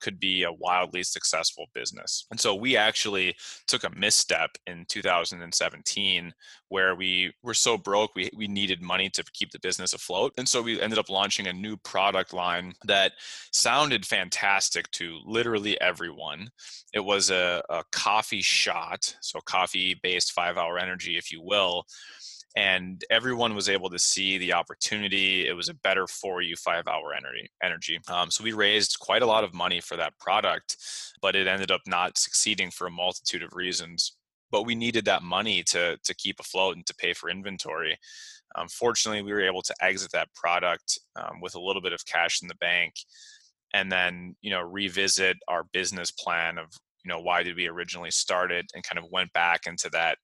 could 0.01 0.19
be 0.19 0.43
a 0.43 0.51
wildly 0.51 1.03
successful 1.03 1.65
business. 1.73 2.25
And 2.31 2.39
so 2.39 2.55
we 2.55 2.77
actually 2.77 3.35
took 3.67 3.83
a 3.83 3.89
misstep 3.95 4.51
in 4.67 4.85
2017 4.87 6.33
where 6.69 6.95
we 6.95 7.33
were 7.43 7.53
so 7.53 7.77
broke 7.77 8.15
we, 8.15 8.29
we 8.35 8.47
needed 8.47 8.81
money 8.81 9.09
to 9.09 9.23
keep 9.33 9.51
the 9.51 9.59
business 9.59 9.93
afloat. 9.93 10.33
And 10.37 10.47
so 10.47 10.61
we 10.61 10.81
ended 10.81 10.99
up 10.99 11.09
launching 11.09 11.47
a 11.47 11.53
new 11.53 11.77
product 11.77 12.33
line 12.33 12.73
that 12.85 13.13
sounded 13.51 14.05
fantastic 14.05 14.89
to 14.91 15.19
literally 15.25 15.79
everyone. 15.79 16.49
It 16.93 17.03
was 17.03 17.29
a, 17.29 17.63
a 17.69 17.83
coffee 17.91 18.41
shot, 18.41 19.15
so 19.21 19.39
coffee 19.41 19.99
based 20.01 20.31
five 20.31 20.57
hour 20.57 20.77
energy, 20.77 21.17
if 21.17 21.31
you 21.31 21.41
will 21.41 21.85
and 22.55 23.03
everyone 23.09 23.53
was 23.53 23.67
able 23.67 23.89
to 23.89 23.99
see 23.99 24.37
the 24.37 24.53
opportunity. 24.53 25.47
It 25.47 25.53
was 25.53 25.67
a 25.67 25.73
better 25.73 26.07
for 26.07 26.41
you 26.41 26.55
five 26.55 26.87
hour 26.87 27.13
energy. 27.13 27.49
Energy. 27.61 27.99
Um, 28.07 28.31
so 28.31 28.43
we 28.43 28.53
raised 28.53 28.99
quite 28.99 29.21
a 29.21 29.25
lot 29.25 29.43
of 29.43 29.53
money 29.53 29.81
for 29.81 29.97
that 29.97 30.17
product, 30.19 30.77
but 31.21 31.35
it 31.35 31.47
ended 31.47 31.71
up 31.71 31.81
not 31.85 32.17
succeeding 32.17 32.71
for 32.71 32.87
a 32.87 32.91
multitude 32.91 33.43
of 33.43 33.53
reasons. 33.53 34.15
But 34.51 34.63
we 34.63 34.75
needed 34.75 35.05
that 35.05 35.23
money 35.23 35.63
to 35.63 35.97
to 36.01 36.15
keep 36.15 36.39
afloat 36.39 36.77
and 36.77 36.85
to 36.85 36.95
pay 36.95 37.13
for 37.13 37.29
inventory. 37.29 37.97
Um, 38.55 38.69
fortunately, 38.69 39.21
we 39.21 39.33
were 39.33 39.41
able 39.41 39.63
to 39.63 39.75
exit 39.81 40.11
that 40.13 40.33
product 40.33 40.97
um, 41.17 41.41
with 41.41 41.55
a 41.55 41.59
little 41.59 41.81
bit 41.81 41.91
of 41.93 42.05
cash 42.05 42.41
in 42.41 42.47
the 42.47 42.55
bank, 42.55 42.93
and 43.73 43.91
then 43.91 44.35
you 44.41 44.51
know 44.51 44.61
revisit 44.61 45.35
our 45.49 45.65
business 45.73 46.11
plan 46.11 46.57
of 46.57 46.67
you 47.03 47.09
know 47.09 47.19
why 47.19 47.43
did 47.43 47.57
we 47.57 47.67
originally 47.67 48.11
start 48.11 48.49
it, 48.51 48.65
and 48.73 48.83
kind 48.83 48.99
of 48.99 49.11
went 49.11 49.33
back 49.33 49.61
into 49.67 49.89
that 49.89 50.19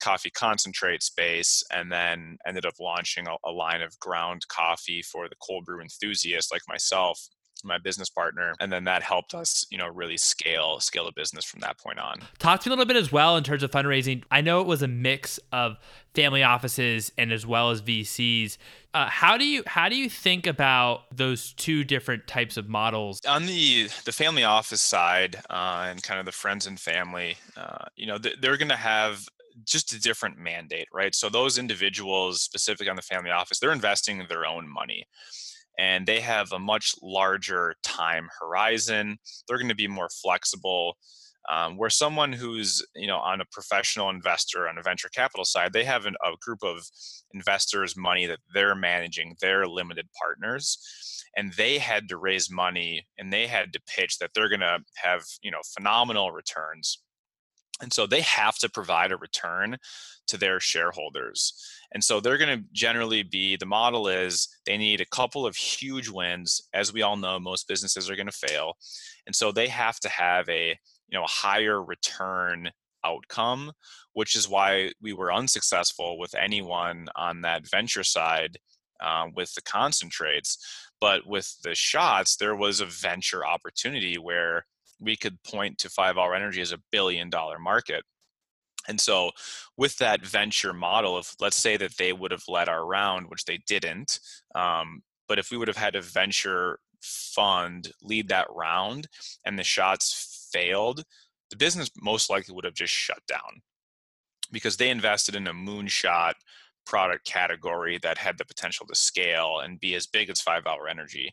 coffee 0.00 0.30
concentrate 0.30 1.02
space 1.02 1.62
and 1.72 1.90
then 1.90 2.38
ended 2.46 2.64
up 2.64 2.74
launching 2.80 3.26
a, 3.26 3.34
a, 3.48 3.50
line 3.50 3.82
of 3.82 3.98
ground 3.98 4.46
coffee 4.48 5.02
for 5.02 5.28
the 5.28 5.34
cold 5.42 5.64
brew 5.64 5.80
enthusiast 5.80 6.52
like 6.52 6.62
myself 6.68 7.28
my 7.64 7.78
business 7.78 8.08
partner 8.08 8.54
and 8.60 8.70
then 8.70 8.84
that 8.84 9.02
helped 9.02 9.34
us 9.34 9.66
you 9.70 9.78
know 9.78 9.88
really 9.88 10.16
scale 10.16 10.78
scale 10.80 11.04
the 11.04 11.12
business 11.12 11.44
from 11.44 11.60
that 11.60 11.78
point 11.78 11.98
on. 11.98 12.20
Talk 12.38 12.60
to 12.60 12.68
me 12.68 12.74
a 12.74 12.76
little 12.76 12.86
bit 12.86 12.96
as 12.96 13.10
well 13.10 13.36
in 13.36 13.44
terms 13.44 13.62
of 13.62 13.70
fundraising. 13.70 14.22
I 14.30 14.40
know 14.40 14.60
it 14.60 14.66
was 14.66 14.82
a 14.82 14.88
mix 14.88 15.40
of 15.52 15.76
family 16.14 16.42
offices 16.42 17.12
and 17.18 17.32
as 17.32 17.46
well 17.46 17.70
as 17.70 17.82
vcs 17.82 18.58
uh, 18.94 19.06
how 19.08 19.36
do 19.36 19.44
you 19.44 19.62
how 19.66 19.88
do 19.88 19.96
you 19.96 20.08
think 20.08 20.46
about 20.46 21.02
those 21.14 21.52
two 21.52 21.84
different 21.84 22.26
types 22.26 22.56
of 22.56 22.68
models? 22.68 23.20
On 23.28 23.46
the 23.46 23.88
the 24.04 24.12
family 24.12 24.44
office 24.44 24.80
side 24.80 25.36
uh, 25.50 25.86
and 25.88 26.02
kind 26.02 26.18
of 26.18 26.26
the 26.26 26.32
friends 26.32 26.66
and 26.66 26.80
family 26.80 27.36
uh, 27.56 27.84
you 27.96 28.06
know 28.06 28.18
they're 28.18 28.56
going 28.56 28.70
to 28.70 28.76
have 28.76 29.28
just 29.64 29.92
a 29.92 30.00
different 30.00 30.38
mandate, 30.38 30.88
right? 30.92 31.14
So 31.14 31.28
those 31.28 31.58
individuals, 31.58 32.42
specific 32.42 32.88
on 32.88 32.96
the 32.96 33.02
family 33.02 33.30
office, 33.30 33.58
they're 33.58 33.72
investing 33.72 34.24
their 34.28 34.46
own 34.46 34.68
money 34.68 35.06
and 35.78 36.06
they 36.06 36.20
have 36.20 36.52
a 36.52 36.58
much 36.58 36.94
larger 37.00 37.74
time 37.82 38.28
horizon. 38.40 39.18
They're 39.46 39.58
going 39.58 39.68
to 39.68 39.74
be 39.74 39.88
more 39.88 40.08
flexible. 40.22 40.96
Um, 41.50 41.78
where 41.78 41.88
someone 41.88 42.34
who's 42.34 42.84
you 42.94 43.06
know 43.06 43.16
on 43.18 43.40
a 43.40 43.46
professional 43.50 44.10
investor 44.10 44.68
on 44.68 44.76
a 44.76 44.82
venture 44.82 45.08
capital 45.08 45.46
side, 45.46 45.72
they 45.72 45.84
have 45.84 46.04
an, 46.04 46.14
a 46.22 46.32
group 46.42 46.58
of 46.62 46.86
investors' 47.32 47.96
money 47.96 48.26
that 48.26 48.40
they're 48.52 48.74
managing, 48.74 49.34
their 49.40 49.66
limited 49.66 50.08
partners, 50.20 50.76
and 51.38 51.54
they 51.54 51.78
had 51.78 52.08
to 52.08 52.18
raise 52.18 52.50
money 52.50 53.06
and 53.16 53.32
they 53.32 53.46
had 53.46 53.72
to 53.72 53.80
pitch 53.86 54.18
that 54.18 54.30
they're 54.34 54.50
going 54.50 54.60
to 54.60 54.80
have 54.96 55.22
you 55.40 55.50
know 55.50 55.60
phenomenal 55.74 56.32
returns 56.32 56.98
and 57.80 57.92
so 57.92 58.06
they 58.06 58.22
have 58.22 58.58
to 58.58 58.68
provide 58.68 59.12
a 59.12 59.16
return 59.16 59.76
to 60.26 60.36
their 60.36 60.60
shareholders. 60.60 61.54
And 61.92 62.04
so 62.04 62.20
they're 62.20 62.38
going 62.38 62.58
to 62.58 62.64
generally 62.72 63.22
be 63.22 63.56
the 63.56 63.66
model 63.66 64.08
is 64.08 64.48
they 64.66 64.76
need 64.76 65.00
a 65.00 65.06
couple 65.06 65.46
of 65.46 65.56
huge 65.56 66.08
wins. 66.08 66.60
As 66.74 66.92
we 66.92 67.02
all 67.02 67.16
know, 67.16 67.38
most 67.38 67.66
businesses 67.66 68.10
are 68.10 68.16
going 68.16 68.26
to 68.26 68.48
fail. 68.48 68.74
And 69.26 69.34
so 69.34 69.52
they 69.52 69.68
have 69.68 69.98
to 70.00 70.08
have 70.08 70.48
a 70.48 70.78
you 71.08 71.18
know 71.18 71.24
a 71.24 71.28
higher 71.28 71.82
return 71.82 72.70
outcome, 73.04 73.72
which 74.12 74.36
is 74.36 74.48
why 74.48 74.92
we 75.00 75.12
were 75.12 75.32
unsuccessful 75.32 76.18
with 76.18 76.34
anyone 76.34 77.06
on 77.16 77.42
that 77.42 77.68
venture 77.70 78.04
side 78.04 78.58
uh, 79.00 79.26
with 79.34 79.54
the 79.54 79.62
concentrates. 79.62 80.58
But 81.00 81.26
with 81.26 81.54
the 81.62 81.74
shots, 81.74 82.36
there 82.36 82.56
was 82.56 82.80
a 82.80 82.86
venture 82.86 83.46
opportunity 83.46 84.16
where 84.16 84.66
we 85.00 85.16
could 85.16 85.42
point 85.42 85.78
to 85.78 85.88
five 85.88 86.18
hour 86.18 86.34
energy 86.34 86.60
as 86.60 86.72
a 86.72 86.80
billion 86.90 87.30
dollar 87.30 87.58
market. 87.58 88.04
And 88.88 89.00
so 89.00 89.30
with 89.76 89.96
that 89.98 90.24
venture 90.24 90.72
model 90.72 91.16
of 91.16 91.30
let's 91.40 91.56
say 91.56 91.76
that 91.76 91.96
they 91.98 92.12
would 92.12 92.30
have 92.30 92.44
led 92.48 92.68
our 92.68 92.86
round 92.86 93.26
which 93.28 93.44
they 93.44 93.60
didn't 93.66 94.18
um, 94.54 95.02
but 95.28 95.38
if 95.38 95.50
we 95.50 95.58
would 95.58 95.68
have 95.68 95.76
had 95.76 95.94
a 95.94 96.00
venture 96.02 96.78
fund 97.00 97.92
lead 98.02 98.28
that 98.28 98.48
round 98.50 99.06
and 99.44 99.58
the 99.58 99.64
shots 99.64 100.48
failed 100.52 101.04
the 101.50 101.56
business 101.56 101.90
most 102.00 102.30
likely 102.30 102.54
would 102.54 102.64
have 102.64 102.74
just 102.74 102.92
shut 102.92 103.20
down 103.28 103.62
because 104.50 104.76
they 104.76 104.90
invested 104.90 105.36
in 105.36 105.46
a 105.46 105.52
moonshot 105.52 106.32
product 106.86 107.24
category 107.26 107.98
that 108.02 108.18
had 108.18 108.38
the 108.38 108.44
potential 108.44 108.86
to 108.86 108.94
scale 108.94 109.60
and 109.62 109.80
be 109.80 109.94
as 109.94 110.06
big 110.06 110.30
as 110.30 110.40
five 110.40 110.66
hour 110.66 110.88
energy 110.88 111.30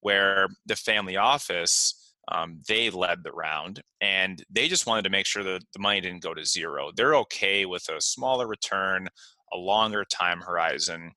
where 0.00 0.48
the 0.66 0.76
family 0.76 1.16
office 1.16 1.97
um, 2.32 2.60
they 2.68 2.90
led 2.90 3.22
the 3.22 3.32
round 3.32 3.82
and 4.00 4.42
they 4.50 4.68
just 4.68 4.86
wanted 4.86 5.02
to 5.02 5.10
make 5.10 5.26
sure 5.26 5.42
that 5.42 5.62
the 5.72 5.78
money 5.78 6.00
didn't 6.00 6.22
go 6.22 6.34
to 6.34 6.44
zero. 6.44 6.90
They're 6.94 7.16
okay 7.16 7.64
with 7.66 7.88
a 7.88 8.00
smaller 8.00 8.46
return, 8.46 9.08
a 9.52 9.56
longer 9.56 10.04
time 10.04 10.40
horizon. 10.40 11.12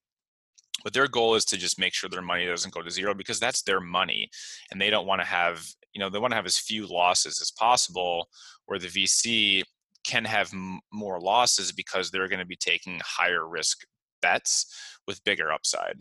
But 0.84 0.94
their 0.94 1.08
goal 1.08 1.36
is 1.36 1.46
to 1.46 1.58
just 1.58 1.80
make 1.80 1.94
sure 1.94 2.10
their 2.10 2.22
money 2.22 2.46
doesn't 2.46 2.74
go 2.74 2.82
to 2.82 2.90
zero 2.90 3.14
because 3.14 3.40
that's 3.40 3.62
their 3.62 3.82
money. 3.82 4.30
And 4.72 4.82
they 4.82 4.90
don't 4.90 5.06
want 5.06 5.22
to 5.22 5.28
have, 5.28 5.66
you 5.94 6.00
know, 6.00 6.10
they 6.10 6.20
want 6.20 6.32
to 6.32 6.36
have 6.36 6.46
as 6.46 6.58
few 6.58 6.88
losses 6.88 7.40
as 7.42 7.52
possible, 7.52 8.28
where 8.66 8.80
the 8.80 8.88
VC 8.88 9.64
can 10.04 10.26
have 10.26 10.52
m- 10.54 10.80
more 10.92 11.20
losses 11.20 11.72
because 11.72 12.10
they're 12.10 12.28
going 12.28 12.40
to 12.40 12.46
be 12.46 12.56
taking 12.56 13.00
higher 13.04 13.48
risk 13.48 13.80
bets 14.22 14.66
with 15.08 15.24
bigger 15.24 15.52
upside. 15.52 16.00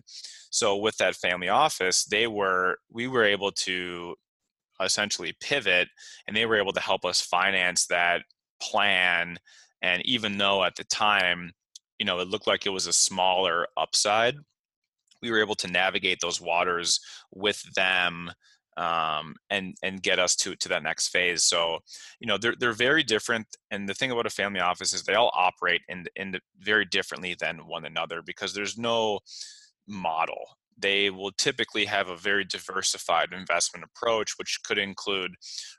So 0.50 0.76
with 0.76 0.96
that 0.98 1.16
family 1.16 1.48
office, 1.48 2.04
they 2.04 2.26
were 2.26 2.76
we 2.90 3.08
were 3.08 3.24
able 3.24 3.52
to 3.52 4.14
essentially 4.82 5.34
pivot 5.40 5.88
and 6.26 6.36
they 6.36 6.46
were 6.46 6.58
able 6.58 6.72
to 6.72 6.80
help 6.80 7.04
us 7.04 7.20
finance 7.20 7.86
that 7.86 8.22
plan 8.60 9.36
and 9.82 10.04
even 10.04 10.38
though 10.38 10.64
at 10.64 10.76
the 10.76 10.84
time 10.84 11.52
you 11.98 12.06
know 12.06 12.18
it 12.18 12.28
looked 12.28 12.46
like 12.46 12.66
it 12.66 12.70
was 12.70 12.86
a 12.86 12.92
smaller 12.92 13.66
upside 13.76 14.34
we 15.22 15.30
were 15.30 15.40
able 15.40 15.54
to 15.54 15.68
navigate 15.68 16.18
those 16.20 16.40
waters 16.40 17.00
with 17.32 17.62
them 17.74 18.30
um, 18.76 19.34
and 19.50 19.74
and 19.82 20.02
get 20.02 20.18
us 20.18 20.34
to 20.36 20.56
to 20.56 20.68
that 20.70 20.82
next 20.82 21.08
phase. 21.08 21.44
So, 21.44 21.80
you 22.18 22.26
know, 22.26 22.38
they're 22.38 22.54
they're 22.58 22.72
very 22.72 23.02
different. 23.02 23.46
And 23.70 23.88
the 23.88 23.94
thing 23.94 24.10
about 24.10 24.26
a 24.26 24.30
family 24.30 24.60
office 24.60 24.94
is 24.94 25.02
they 25.02 25.14
all 25.14 25.30
operate 25.34 25.82
in 25.88 26.06
in 26.16 26.38
very 26.58 26.86
differently 26.86 27.36
than 27.38 27.66
one 27.66 27.84
another 27.84 28.22
because 28.22 28.54
there's 28.54 28.78
no 28.78 29.20
model 29.86 30.56
they 30.80 31.10
will 31.10 31.32
typically 31.32 31.84
have 31.84 32.08
a 32.08 32.16
very 32.16 32.44
diversified 32.44 33.32
investment 33.32 33.84
approach, 33.84 34.32
which 34.38 34.60
could 34.64 34.78
include 34.78 35.34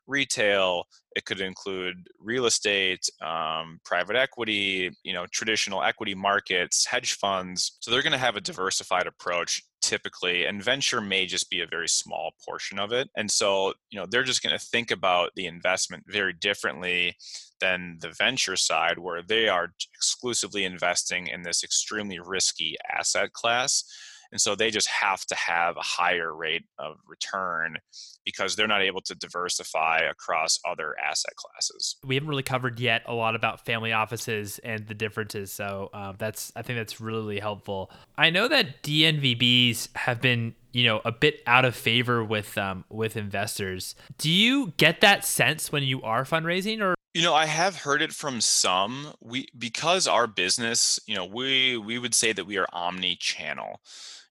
retail, 0.08 0.86
it 1.16 1.26
could 1.26 1.42
include 1.42 2.08
real 2.20 2.46
estate, 2.46 3.10
um, 3.22 3.80
private 3.84 4.16
equity, 4.16 4.92
you 5.04 5.14
know, 5.14 5.26
traditional 5.32 5.84
equity 5.84 6.16
markets, 6.16 6.86
hedge 6.86 7.14
funds. 7.14 7.78
So 7.82 7.92
they're 7.92 8.02
going 8.02 8.12
to 8.14 8.18
have 8.18 8.38
a 8.38 8.42
diversified 8.42 9.08
approach 9.08 9.62
typically, 9.82 10.46
and 10.46 10.64
venture 10.64 11.02
may 11.02 11.26
just 11.26 11.50
be 11.50 11.62
a 11.62 11.68
very 11.68 11.90
small 11.90 12.32
portion 12.46 12.80
of 12.80 12.92
it. 12.94 13.10
And 13.18 13.30
so, 13.30 13.74
you 13.90 14.00
know, 14.00 14.06
they're 14.10 14.24
just 14.24 14.44
going 14.44 14.58
to 14.58 14.66
think 14.66 14.92
about 14.92 15.32
the 15.36 15.48
investment 15.48 16.04
very 16.08 16.34
differently 16.34 17.16
than 17.60 17.98
the 18.00 18.14
venture 18.18 18.56
side, 18.56 19.00
where 19.00 19.22
they 19.22 19.50
are 19.50 19.74
exclusively 19.94 20.64
investing 20.64 21.28
in 21.28 21.42
this 21.42 21.64
extremely 21.64 22.20
risky 22.20 22.76
asset 22.96 23.34
class 23.34 23.84
and 24.32 24.40
so 24.40 24.56
they 24.56 24.72
just 24.72 24.88
have 24.88 25.26
to 25.26 25.36
have 25.36 25.78
a 25.78 25.82
higher 25.82 26.34
rate 26.34 26.64
of 26.80 26.98
return 27.08 27.78
because 28.26 28.56
they're 28.56 28.68
not 28.68 28.82
able 28.82 29.02
to 29.02 29.16
diversify 29.16 30.00
across 30.00 30.60
other 30.66 30.96
asset 31.00 31.36
classes. 31.36 31.98
We 32.06 32.16
haven't 32.16 32.30
really 32.30 32.44
covered 32.44 32.80
yet 32.80 33.02
a 33.06 33.14
lot 33.14 33.36
about 33.36 33.66
family 33.66 33.92
offices 33.92 34.60
and 34.60 34.88
the 34.88 34.94
differences. 34.94 35.52
So 35.52 35.90
um, 35.94 36.16
that's 36.18 36.52
I 36.56 36.62
think 36.62 36.80
that's 36.80 37.02
really 37.02 37.40
helpful. 37.40 37.92
I 38.18 38.30
know 38.30 38.48
that 38.48 38.84
DNVBs 38.84 39.90
have 39.96 40.22
been 40.22 40.56
you 40.72 40.86
know 40.86 41.02
a 41.04 41.12
bit 41.12 41.42
out 41.46 41.66
of 41.66 41.76
favor 41.76 42.24
with 42.24 42.58
um, 42.58 42.86
with 42.90 43.18
investors. 43.18 43.96
Do 44.18 44.30
you 44.30 44.74
get 44.78 45.02
that 45.02 45.26
sense 45.26 45.72
when 45.72 45.84
you 45.84 46.02
are 46.04 46.24
fundraising, 46.24 46.82
or 46.82 46.96
you 47.14 47.24
know, 47.24 47.34
I 47.34 47.46
have 47.46 47.76
heard 47.76 48.02
it 48.02 48.14
from 48.14 48.40
some. 48.40 49.14
We 49.20 49.48
because 49.58 50.08
our 50.08 50.28
business, 50.28 51.00
you 51.08 51.16
know, 51.16 51.26
we 51.26 51.76
we 51.76 52.00
would 52.00 52.16
say 52.16 52.32
that 52.32 52.46
we 52.46 52.58
are 52.58 52.68
omni-channel 52.72 53.82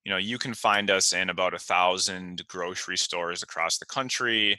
you 0.05 0.11
know 0.11 0.19
you 0.19 0.39
can 0.39 0.55
find 0.55 0.91
us 0.91 1.13
in 1.13 1.31
about 1.31 1.55
a 1.55 1.59
thousand 1.59 2.47
grocery 2.49 2.97
stores 2.97 3.43
across 3.43 3.79
the 3.79 3.87
country. 3.87 4.59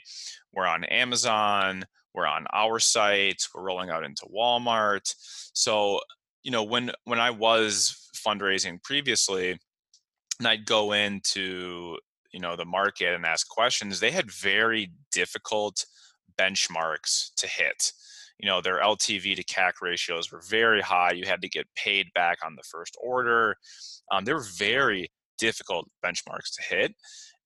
We're 0.52 0.66
on 0.66 0.84
amazon 0.84 1.84
we're 2.14 2.26
on 2.26 2.46
our 2.52 2.78
site 2.78 3.46
we're 3.54 3.62
rolling 3.62 3.90
out 3.90 4.04
into 4.04 4.26
walmart. 4.34 5.14
So 5.54 6.00
you 6.42 6.50
know 6.50 6.62
when 6.62 6.90
when 7.04 7.20
i 7.20 7.30
was 7.30 8.10
fundraising 8.14 8.82
previously 8.82 9.58
and 10.38 10.48
i'd 10.48 10.66
go 10.66 10.92
into 10.92 11.96
you 12.32 12.40
know 12.40 12.56
the 12.56 12.64
market 12.64 13.14
and 13.14 13.24
ask 13.24 13.48
questions 13.48 14.00
they 14.00 14.10
had 14.10 14.30
very 14.30 14.92
difficult 15.12 15.84
benchmarks 16.38 17.34
to 17.36 17.46
hit. 17.46 17.92
You 18.38 18.48
know 18.48 18.60
their 18.60 18.80
ltv 18.80 19.36
to 19.36 19.44
cac 19.44 19.80
ratios 19.80 20.32
were 20.32 20.42
very 20.48 20.80
high 20.80 21.12
you 21.12 21.26
had 21.26 21.42
to 21.42 21.48
get 21.48 21.66
paid 21.76 22.06
back 22.14 22.38
on 22.44 22.56
the 22.56 22.62
first 22.62 22.96
order. 23.00 23.56
Um, 24.10 24.24
they 24.24 24.32
were 24.32 24.46
very 24.58 25.10
difficult 25.42 25.90
benchmarks 26.04 26.54
to 26.54 26.62
hit. 26.62 26.94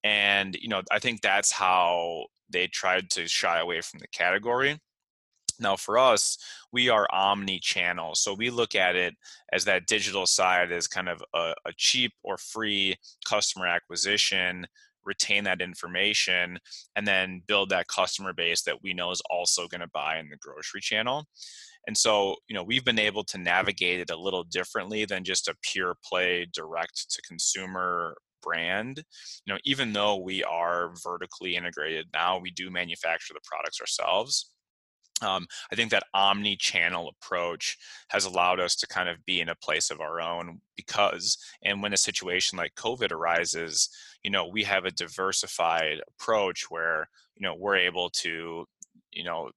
And, 0.04 0.54
you 0.60 0.68
know, 0.68 0.82
I 0.90 0.98
think 0.98 1.22
that's 1.22 1.50
how 1.50 2.26
they 2.50 2.66
tried 2.66 3.08
to 3.12 3.26
shy 3.26 3.58
away 3.58 3.80
from 3.80 4.00
the 4.00 4.08
category. 4.08 4.78
Now, 5.58 5.76
for 5.76 5.96
us, 5.96 6.36
we 6.70 6.90
are 6.90 7.08
omni 7.10 7.58
channel. 7.58 8.14
So 8.14 8.34
we 8.34 8.50
look 8.50 8.74
at 8.74 8.96
it 8.96 9.14
as 9.50 9.64
that 9.64 9.86
digital 9.86 10.26
side 10.26 10.70
as 10.70 10.86
kind 10.86 11.08
of 11.08 11.22
a, 11.34 11.54
a 11.64 11.72
cheap 11.78 12.12
or 12.22 12.36
free 12.36 12.96
customer 13.24 13.66
acquisition, 13.66 14.66
retain 15.06 15.44
that 15.44 15.62
information, 15.62 16.58
and 16.96 17.08
then 17.08 17.42
build 17.46 17.70
that 17.70 17.88
customer 17.88 18.34
base 18.34 18.62
that 18.64 18.82
we 18.82 18.92
know 18.92 19.10
is 19.10 19.22
also 19.30 19.66
going 19.68 19.80
to 19.80 19.88
buy 19.94 20.18
in 20.18 20.28
the 20.28 20.36
grocery 20.36 20.82
channel. 20.82 21.26
And 21.86 21.96
so, 21.96 22.36
you 22.48 22.54
know, 22.54 22.62
we've 22.62 22.84
been 22.84 22.98
able 22.98 23.24
to 23.24 23.38
navigate 23.38 24.00
it 24.00 24.10
a 24.10 24.18
little 24.18 24.44
differently 24.44 25.04
than 25.04 25.24
just 25.24 25.48
a 25.48 25.54
pure 25.62 25.94
play 26.04 26.46
direct 26.52 27.10
to 27.10 27.22
consumer 27.22 28.16
brand. 28.42 29.02
You 29.44 29.54
know, 29.54 29.58
even 29.64 29.92
though 29.92 30.16
we 30.16 30.42
are 30.44 30.92
vertically 31.02 31.56
integrated 31.56 32.06
now, 32.12 32.38
we 32.38 32.50
do 32.50 32.70
manufacture 32.70 33.34
the 33.34 33.40
products 33.44 33.80
ourselves. 33.80 34.52
Um, 35.22 35.46
I 35.72 35.76
think 35.76 35.90
that 35.92 36.02
omni 36.12 36.56
channel 36.56 37.08
approach 37.08 37.78
has 38.10 38.26
allowed 38.26 38.60
us 38.60 38.76
to 38.76 38.86
kind 38.86 39.08
of 39.08 39.24
be 39.24 39.40
in 39.40 39.48
a 39.48 39.54
place 39.54 39.90
of 39.90 40.00
our 40.00 40.20
own 40.20 40.60
because, 40.76 41.38
and 41.64 41.82
when 41.82 41.94
a 41.94 41.96
situation 41.96 42.58
like 42.58 42.74
COVID 42.74 43.12
arises, 43.12 43.88
you 44.22 44.30
know, 44.30 44.46
we 44.46 44.62
have 44.64 44.84
a 44.84 44.90
diversified 44.90 46.00
approach 46.06 46.66
where, 46.68 47.08
you 47.34 47.46
know, 47.46 47.54
we're 47.54 47.76
able 47.76 48.10
to, 48.10 48.66
you 49.10 49.24
know, 49.24 49.50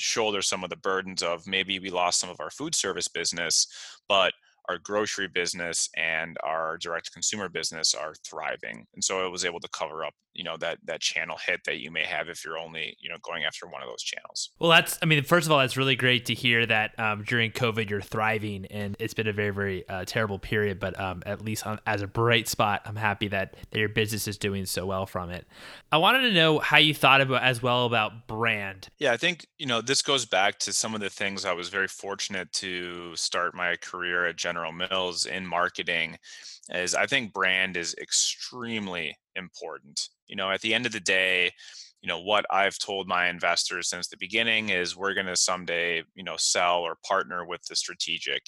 shoulder 0.00 0.42
some 0.42 0.64
of 0.64 0.70
the 0.70 0.76
burdens 0.76 1.22
of 1.22 1.46
maybe 1.46 1.78
we 1.78 1.90
lost 1.90 2.20
some 2.20 2.30
of 2.30 2.40
our 2.40 2.50
food 2.50 2.74
service 2.74 3.08
business, 3.08 3.66
but 4.08 4.32
our 4.70 4.78
grocery 4.78 5.26
business 5.26 5.88
and 5.96 6.36
our 6.44 6.78
direct 6.78 7.12
consumer 7.12 7.48
business 7.48 7.92
are 7.92 8.14
thriving 8.24 8.86
and 8.94 9.02
so 9.02 9.26
it 9.26 9.30
was 9.30 9.44
able 9.44 9.58
to 9.58 9.68
cover 9.68 10.04
up 10.04 10.14
you 10.34 10.44
know 10.44 10.56
that 10.56 10.78
that 10.84 11.00
channel 11.00 11.36
hit 11.44 11.60
that 11.64 11.80
you 11.80 11.90
may 11.90 12.04
have 12.04 12.28
if 12.28 12.44
you're 12.44 12.58
only 12.58 12.96
you 13.00 13.08
know 13.10 13.16
going 13.22 13.44
after 13.44 13.66
one 13.66 13.82
of 13.82 13.88
those 13.88 14.02
channels. 14.02 14.50
Well 14.58 14.70
that's 14.70 14.98
i 15.02 15.06
mean 15.06 15.22
first 15.24 15.46
of 15.46 15.52
all 15.52 15.58
that's 15.58 15.76
really 15.76 15.96
great 15.96 16.26
to 16.26 16.34
hear 16.34 16.64
that 16.66 16.98
um, 16.98 17.24
during 17.24 17.50
covid 17.50 17.90
you're 17.90 18.00
thriving 18.00 18.66
and 18.66 18.96
it's 18.98 19.14
been 19.14 19.26
a 19.26 19.32
very 19.32 19.50
very 19.50 19.88
uh, 19.88 20.04
terrible 20.06 20.38
period 20.38 20.78
but 20.78 20.98
um, 21.00 21.22
at 21.26 21.44
least 21.44 21.66
on, 21.66 21.80
as 21.86 22.02
a 22.02 22.06
bright 22.06 22.48
spot 22.48 22.82
i'm 22.86 22.96
happy 22.96 23.28
that, 23.28 23.56
that 23.70 23.78
your 23.78 23.88
business 23.88 24.28
is 24.28 24.38
doing 24.38 24.66
so 24.66 24.86
well 24.86 25.06
from 25.06 25.30
it. 25.30 25.46
I 25.92 25.98
wanted 25.98 26.22
to 26.22 26.32
know 26.32 26.58
how 26.58 26.78
you 26.78 26.94
thought 26.94 27.20
about 27.20 27.42
as 27.42 27.62
well 27.62 27.86
about 27.86 28.26
brand. 28.26 28.88
Yeah 28.98 29.12
i 29.12 29.16
think 29.16 29.46
you 29.58 29.66
know 29.66 29.80
this 29.80 30.02
goes 30.02 30.26
back 30.26 30.58
to 30.60 30.72
some 30.72 30.94
of 30.94 31.00
the 31.00 31.10
things 31.10 31.44
i 31.44 31.52
was 31.52 31.68
very 31.68 31.88
fortunate 31.88 32.52
to 32.52 33.14
start 33.16 33.54
my 33.54 33.76
career 33.76 34.26
at 34.26 34.36
general 34.36 34.59
mills 34.72 35.26
in 35.26 35.46
marketing 35.46 36.16
is 36.70 36.94
i 36.94 37.06
think 37.06 37.32
brand 37.32 37.76
is 37.76 37.94
extremely 38.00 39.16
important. 39.36 40.08
You 40.26 40.36
know 40.36 40.50
at 40.50 40.60
the 40.60 40.74
end 40.74 40.86
of 40.86 40.92
the 40.92 41.00
day 41.00 41.50
you 42.02 42.08
know 42.08 42.20
what 42.20 42.44
i've 42.50 42.78
told 42.78 43.08
my 43.08 43.28
investors 43.28 43.88
since 43.88 44.08
the 44.08 44.16
beginning 44.18 44.68
is 44.68 44.96
we're 44.96 45.14
going 45.14 45.26
to 45.26 45.36
someday 45.36 46.02
you 46.14 46.24
know 46.24 46.36
sell 46.36 46.80
or 46.80 46.96
partner 47.04 47.44
with 47.44 47.62
the 47.64 47.76
strategic 47.76 48.42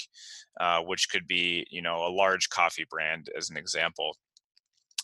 uh, 0.60 0.80
which 0.80 1.08
could 1.08 1.26
be 1.26 1.66
you 1.70 1.82
know 1.82 2.06
a 2.06 2.12
large 2.14 2.48
coffee 2.50 2.86
brand 2.88 3.30
as 3.36 3.50
an 3.50 3.56
example. 3.56 4.16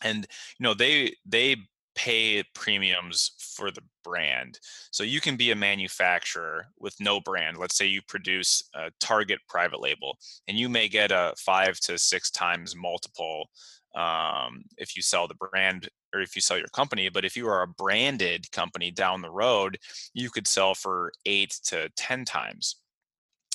And 0.02 0.26
you 0.58 0.64
know 0.64 0.74
they 0.74 1.14
they 1.26 1.56
pay 1.98 2.44
premiums 2.54 3.32
for 3.40 3.72
the 3.72 3.82
brand. 4.04 4.60
So 4.92 5.02
you 5.02 5.20
can 5.20 5.36
be 5.36 5.50
a 5.50 5.56
manufacturer 5.56 6.68
with 6.78 6.94
no 7.00 7.20
brand. 7.20 7.56
Let's 7.56 7.76
say 7.76 7.86
you 7.86 8.02
produce 8.06 8.62
a 8.72 8.92
Target 9.00 9.40
private 9.48 9.80
label, 9.80 10.16
and 10.46 10.56
you 10.56 10.68
may 10.68 10.86
get 10.86 11.10
a 11.10 11.34
five 11.36 11.80
to 11.80 11.98
six 11.98 12.30
times 12.30 12.76
multiple 12.76 13.50
um, 13.96 14.62
if 14.76 14.94
you 14.94 15.02
sell 15.02 15.26
the 15.26 15.34
brand 15.34 15.88
or 16.14 16.20
if 16.20 16.36
you 16.36 16.40
sell 16.40 16.56
your 16.56 16.68
company. 16.68 17.08
But 17.08 17.24
if 17.24 17.36
you 17.36 17.48
are 17.48 17.62
a 17.62 17.66
branded 17.66 18.50
company 18.52 18.92
down 18.92 19.20
the 19.20 19.30
road, 19.30 19.76
you 20.14 20.30
could 20.30 20.46
sell 20.46 20.74
for 20.74 21.10
eight 21.26 21.58
to 21.64 21.88
10 21.96 22.24
times. 22.24 22.76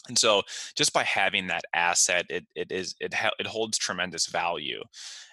And 0.09 0.19
so 0.19 0.41
just 0.75 0.91
by 0.91 1.03
having 1.03 1.47
that 1.47 1.63
asset, 1.73 2.25
it, 2.29 2.45
it 2.55 2.73
is 2.73 2.93
it 2.99 3.13
ha- 3.13 3.31
it 3.39 3.47
holds 3.47 3.77
tremendous 3.77 4.25
value. 4.25 4.81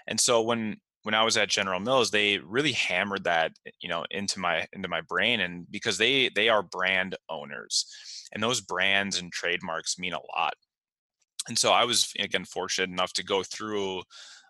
And 0.07 0.21
so 0.21 0.43
when 0.43 0.77
when 1.03 1.15
I 1.15 1.23
was 1.23 1.37
at 1.37 1.49
General 1.49 1.81
Mills, 1.81 2.11
they 2.11 2.39
really 2.39 2.73
hammered 2.73 3.25
that, 3.25 3.53
eh, 3.67 3.71
you 3.81 3.89
know, 3.89 4.05
into 4.11 4.39
my 4.39 4.67
into 4.73 4.89
my 4.89 5.01
brain, 5.01 5.41
and 5.41 5.67
because 5.71 5.99
they 5.99 6.29
they 6.31 6.49
are 6.49 6.63
brand 6.63 7.17
owners, 7.29 7.87
and 8.33 8.43
those 8.43 8.61
brands 8.61 9.19
and 9.19 9.33
trademarks 9.33 9.99
mean 9.99 10.13
a 10.13 10.21
lot. 10.37 10.55
And 11.49 11.59
so 11.59 11.73
I 11.73 11.85
was 11.85 12.13
again 12.19 12.45
fortunate 12.45 12.91
enough 12.91 13.13
to 13.15 13.25
go 13.25 13.43
through 13.43 14.03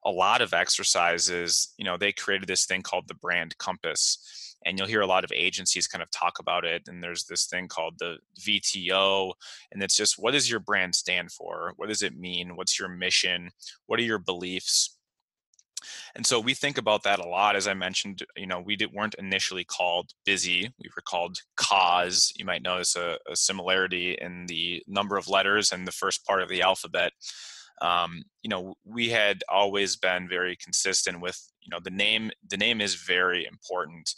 a 0.05 0.11
lot 0.11 0.41
of 0.43 0.53
exercises. 0.55 1.73
You 1.79 1.85
know, 1.85 1.97
they 1.97 2.13
created 2.13 2.49
this 2.49 2.67
thing 2.67 2.83
called 2.83 3.07
the 3.09 3.15
Brand 3.15 3.57
Compass, 3.59 4.57
and 4.67 4.79
you'll 4.79 4.89
hear 4.89 5.03
a 5.03 5.07
lot 5.07 5.25
of 5.25 5.33
agencies 5.35 5.87
kind 5.87 6.03
of 6.03 6.11
talk 6.11 6.39
about 6.41 6.65
it. 6.65 6.83
And 6.89 7.03
there's 7.03 7.25
this 7.25 7.47
thing 7.47 7.69
called 7.69 7.95
the 7.99 8.19
VTO, 8.41 9.33
and 9.73 9.83
it's 9.83 9.97
just 9.97 10.17
what 10.19 10.33
does 10.33 10.51
your 10.51 10.61
brand 10.61 10.95
stand 10.95 11.33
for? 11.33 11.75
What 11.77 11.89
does 11.89 12.03
it 12.03 12.17
mean? 12.19 12.57
What's 12.57 12.79
your 12.79 12.89
mission? 12.89 13.51
What 13.87 14.01
are 14.01 14.05
your 14.05 14.19
beliefs? 14.19 14.97
And 16.15 16.27
so 16.27 16.41
we 16.41 16.55
think 16.55 16.79
about 16.79 17.03
that 17.05 17.19
a 17.19 17.29
lot. 17.29 17.57
As 17.57 17.67
I 17.67 17.75
mentioned, 17.75 18.23
you 18.37 18.47
know, 18.47 18.61
we 18.61 18.77
did, 18.77 18.93
weren't 18.93 19.15
initially 19.15 19.65
called 19.65 20.13
Bizzy. 20.27 20.73
We 20.79 20.91
were 20.95 21.03
called 21.03 21.39
cause. 21.57 22.33
You 22.37 22.45
might 22.45 22.63
notice 22.63 22.97
a, 22.97 23.19
a 23.31 23.37
similarity 23.37 24.17
in 24.21 24.47
the 24.47 24.83
number 24.87 25.17
of 25.17 25.29
letters 25.29 25.73
and 25.73 25.87
the 25.87 25.93
first 25.93 26.27
part 26.27 26.43
of 26.43 26.49
the 26.49 26.63
alphabet. 26.63 27.13
Um, 27.83 28.23
you 28.43 28.51
know, 28.51 28.75
we 28.85 29.09
had 29.09 29.43
always 29.49 29.97
been 29.97 30.29
very 30.29 30.57
consistent 30.57 31.21
with, 31.21 31.41
you 31.63 31.71
know, 31.71 31.81
the 31.83 31.91
name. 31.91 32.31
The 32.49 32.59
name 32.59 32.81
is 32.81 32.95
very 32.95 33.47
important, 33.47 34.13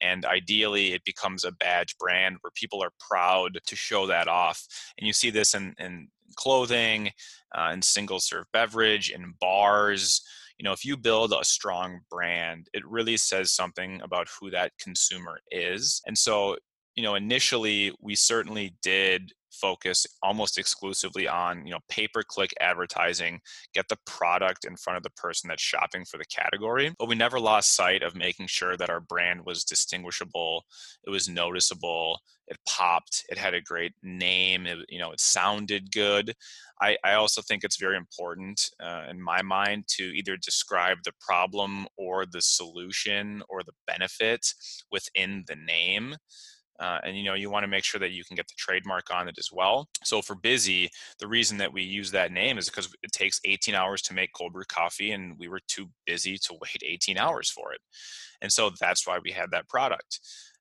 and 0.00 0.24
ideally, 0.24 0.92
it 0.92 1.04
becomes 1.04 1.44
a 1.44 1.50
badge 1.50 1.96
brand 1.98 2.36
where 2.40 2.52
people 2.54 2.80
are 2.82 2.92
proud 3.10 3.58
to 3.66 3.76
show 3.76 4.06
that 4.06 4.28
off. 4.28 4.64
And 4.96 5.06
you 5.06 5.12
see 5.12 5.30
this 5.30 5.54
in, 5.54 5.74
in 5.78 6.08
clothing, 6.36 7.10
uh, 7.52 7.70
in 7.72 7.82
single 7.82 8.20
serve 8.20 8.46
beverage, 8.52 9.10
in 9.10 9.34
bars 9.40 10.22
you 10.58 10.64
know 10.64 10.72
if 10.72 10.84
you 10.84 10.96
build 10.96 11.32
a 11.32 11.44
strong 11.44 12.00
brand 12.10 12.68
it 12.72 12.86
really 12.86 13.16
says 13.16 13.52
something 13.52 14.00
about 14.02 14.28
who 14.40 14.50
that 14.50 14.72
consumer 14.78 15.40
is. 15.50 16.02
And 16.06 16.16
so 16.16 16.56
you 16.94 17.02
know 17.02 17.14
initially 17.14 17.92
we 18.00 18.14
certainly 18.14 18.74
did 18.82 19.32
focus 19.60 20.06
almost 20.22 20.58
exclusively 20.58 21.28
on 21.28 21.66
you 21.66 21.72
know 21.72 21.80
pay 21.88 22.08
per 22.08 22.22
click 22.22 22.54
advertising 22.60 23.40
get 23.74 23.88
the 23.88 23.98
product 24.06 24.64
in 24.64 24.76
front 24.76 24.96
of 24.96 25.02
the 25.02 25.10
person 25.10 25.48
that's 25.48 25.62
shopping 25.62 26.04
for 26.04 26.18
the 26.18 26.24
category. 26.26 26.94
But 26.98 27.08
we 27.08 27.14
never 27.14 27.40
lost 27.40 27.74
sight 27.74 28.02
of 28.02 28.14
making 28.14 28.48
sure 28.48 28.76
that 28.76 28.90
our 28.90 29.00
brand 29.00 29.44
was 29.44 29.64
distinguishable 29.64 30.64
it 31.06 31.10
was 31.10 31.28
noticeable 31.28 32.20
it 32.48 32.58
popped 32.66 33.24
it 33.28 33.38
had 33.38 33.54
a 33.54 33.60
great 33.60 33.92
name 34.02 34.66
it, 34.66 34.78
you 34.88 34.98
know 34.98 35.12
it 35.12 35.20
sounded 35.20 35.92
good. 35.92 36.34
I, 36.80 36.96
I 37.04 37.14
also 37.14 37.42
think 37.42 37.64
it's 37.64 37.78
very 37.78 37.96
important 37.96 38.70
uh, 38.80 39.04
in 39.10 39.20
my 39.20 39.42
mind 39.42 39.84
to 39.96 40.04
either 40.04 40.36
describe 40.36 40.98
the 41.04 41.12
problem 41.20 41.86
or 41.96 42.24
the 42.24 42.40
solution 42.40 43.42
or 43.48 43.62
the 43.62 43.72
benefit 43.86 44.54
within 44.92 45.44
the 45.48 45.56
name 45.56 46.16
uh, 46.80 46.98
and 47.04 47.16
you 47.16 47.24
know 47.24 47.34
you 47.34 47.50
want 47.50 47.64
to 47.64 47.68
make 47.68 47.84
sure 47.84 47.98
that 47.98 48.12
you 48.12 48.24
can 48.24 48.36
get 48.36 48.46
the 48.48 48.54
trademark 48.56 49.12
on 49.12 49.28
it 49.28 49.36
as 49.38 49.50
well. 49.52 49.88
So 50.04 50.22
for 50.22 50.36
Bizzy 50.36 50.88
the 51.18 51.26
reason 51.26 51.58
that 51.58 51.72
we 51.72 51.82
use 51.82 52.10
that 52.10 52.32
name 52.32 52.58
is 52.58 52.68
because 52.68 52.92
it 53.02 53.12
takes 53.12 53.40
18 53.44 53.74
hours 53.74 54.02
to 54.02 54.14
make 54.14 54.32
cold 54.32 54.52
brew 54.52 54.64
coffee 54.68 55.12
and 55.12 55.38
we 55.38 55.48
were 55.48 55.60
too 55.66 55.88
busy 56.06 56.38
to 56.38 56.54
wait 56.54 56.82
18 56.84 57.18
hours 57.18 57.50
for 57.50 57.72
it. 57.72 57.80
And 58.40 58.52
so 58.52 58.70
that's 58.80 59.06
why 59.06 59.18
we 59.22 59.32
had 59.32 59.50
that 59.50 59.68
product. 59.68 60.20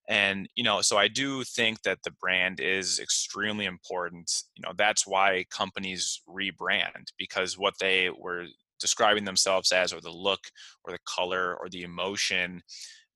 And 0.09 0.47
you 0.55 0.63
know 0.63 0.81
so 0.81 0.97
i 0.97 1.07
do 1.07 1.43
think 1.43 1.81
that 1.83 1.99
the 2.03 2.11
brand 2.11 2.59
is 2.59 2.99
extremely 2.99 3.65
important. 3.65 4.31
You 4.55 4.63
know 4.63 4.73
that's 4.77 5.05
why 5.05 5.45
companies 5.49 6.21
rebrand 6.27 7.11
because 7.17 7.57
what 7.57 7.75
they 7.79 8.09
were 8.17 8.45
describing 8.79 9.25
themselves 9.25 9.71
as 9.71 9.93
or 9.93 10.01
the 10.01 10.11
look 10.11 10.39
or 10.83 10.91
the 10.91 10.99
color 11.05 11.55
or 11.59 11.69
the 11.69 11.83
emotion 11.83 12.61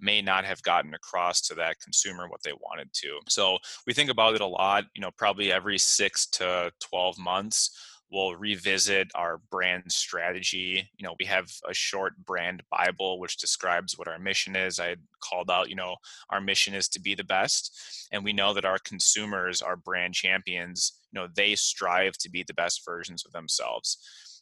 may 0.01 0.21
not 0.21 0.45
have 0.45 0.61
gotten 0.63 0.93
across 0.93 1.41
to 1.41 1.55
that 1.55 1.79
consumer 1.79 2.27
what 2.27 2.43
they 2.43 2.53
wanted 2.53 2.91
to. 2.93 3.19
So 3.29 3.57
we 3.85 3.93
think 3.93 4.09
about 4.09 4.35
it 4.35 4.41
a 4.41 4.45
lot, 4.45 4.85
you 4.95 5.01
know, 5.01 5.11
probably 5.17 5.51
every 5.51 5.77
six 5.77 6.25
to 6.27 6.71
12 6.79 7.17
months. 7.17 7.71
We'll 8.11 8.35
revisit 8.35 9.09
our 9.15 9.37
brand 9.49 9.89
strategy. 9.89 10.89
You 10.97 11.07
know, 11.07 11.15
we 11.17 11.25
have 11.25 11.49
a 11.69 11.73
short 11.73 12.13
brand 12.25 12.61
Bible 12.69 13.19
which 13.19 13.37
describes 13.37 13.97
what 13.97 14.09
our 14.09 14.19
mission 14.19 14.53
is. 14.55 14.81
I 14.81 14.97
called 15.21 15.49
out, 15.49 15.69
you 15.69 15.75
know, 15.75 15.95
our 16.29 16.41
mission 16.41 16.73
is 16.73 16.89
to 16.89 16.99
be 16.99 17.15
the 17.15 17.23
best. 17.23 18.07
And 18.11 18.21
we 18.21 18.33
know 18.33 18.53
that 18.53 18.65
our 18.65 18.79
consumers, 18.79 19.61
our 19.61 19.77
brand 19.77 20.13
champions, 20.13 20.99
you 21.13 21.21
know, 21.21 21.29
they 21.33 21.55
strive 21.55 22.17
to 22.17 22.29
be 22.29 22.43
the 22.43 22.53
best 22.53 22.83
versions 22.85 23.25
of 23.25 23.31
themselves. 23.31 23.97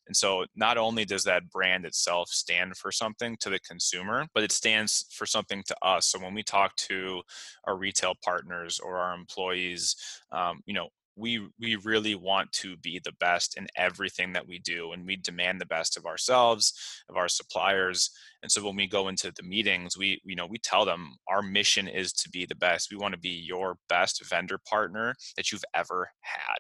And 0.10 0.18
so 0.18 0.46
not 0.56 0.80
only 0.80 1.06
does 1.06 1.24
that 1.26 1.52
brand 1.52 1.86
itself 1.86 2.30
stand 2.30 2.76
for 2.76 2.92
something 2.92 3.38
to 3.42 3.50
the 3.52 3.60
consumer, 3.60 4.26
but 4.34 4.44
it 4.44 4.52
stands 4.52 5.06
for 5.12 5.28
something 5.28 5.62
to 5.68 5.76
us. 5.84 6.08
So 6.08 6.20
when 6.20 6.34
we 6.34 6.42
talk 6.42 6.76
to 6.78 7.22
our 7.66 7.78
retail 7.78 8.16
partners 8.26 8.80
or 8.80 8.98
our 8.98 9.14
employees, 9.14 9.96
um, 10.32 10.62
you 10.66 10.74
know, 10.74 10.90
we 11.20 11.48
we 11.60 11.76
really 11.78 12.16
want 12.16 12.52
to 12.52 12.78
be 12.78 13.00
the 13.04 13.14
best 13.20 13.58
in 13.58 13.68
everything 13.76 14.34
that 14.34 14.48
we 14.48 14.60
do 14.60 14.92
and 14.94 15.06
we 15.06 15.16
demand 15.16 15.60
the 15.60 15.66
best 15.66 15.98
of 15.98 16.06
ourselves 16.06 16.74
of 17.10 17.18
our 17.18 17.28
suppliers 17.28 18.12
and 18.42 18.52
so 18.52 18.64
when 18.66 18.76
we 18.76 18.88
go 18.88 19.10
into 19.10 19.32
the 19.36 19.44
meetings 19.44 19.98
we 19.98 20.22
you 20.24 20.36
know 20.36 20.48
we 20.48 20.58
tell 20.58 20.86
them 20.86 21.16
our 21.28 21.42
mission 21.42 21.88
is 21.88 22.14
to 22.14 22.30
be 22.30 22.46
the 22.46 22.56
best. 22.56 22.92
We 22.92 22.98
want 22.98 23.14
to 23.14 23.20
be 23.20 23.30
your 23.30 23.78
best 23.88 24.24
vendor 24.30 24.60
partner 24.70 25.16
that 25.36 25.52
you've 25.52 25.64
ever 25.74 26.10
had. 26.22 26.60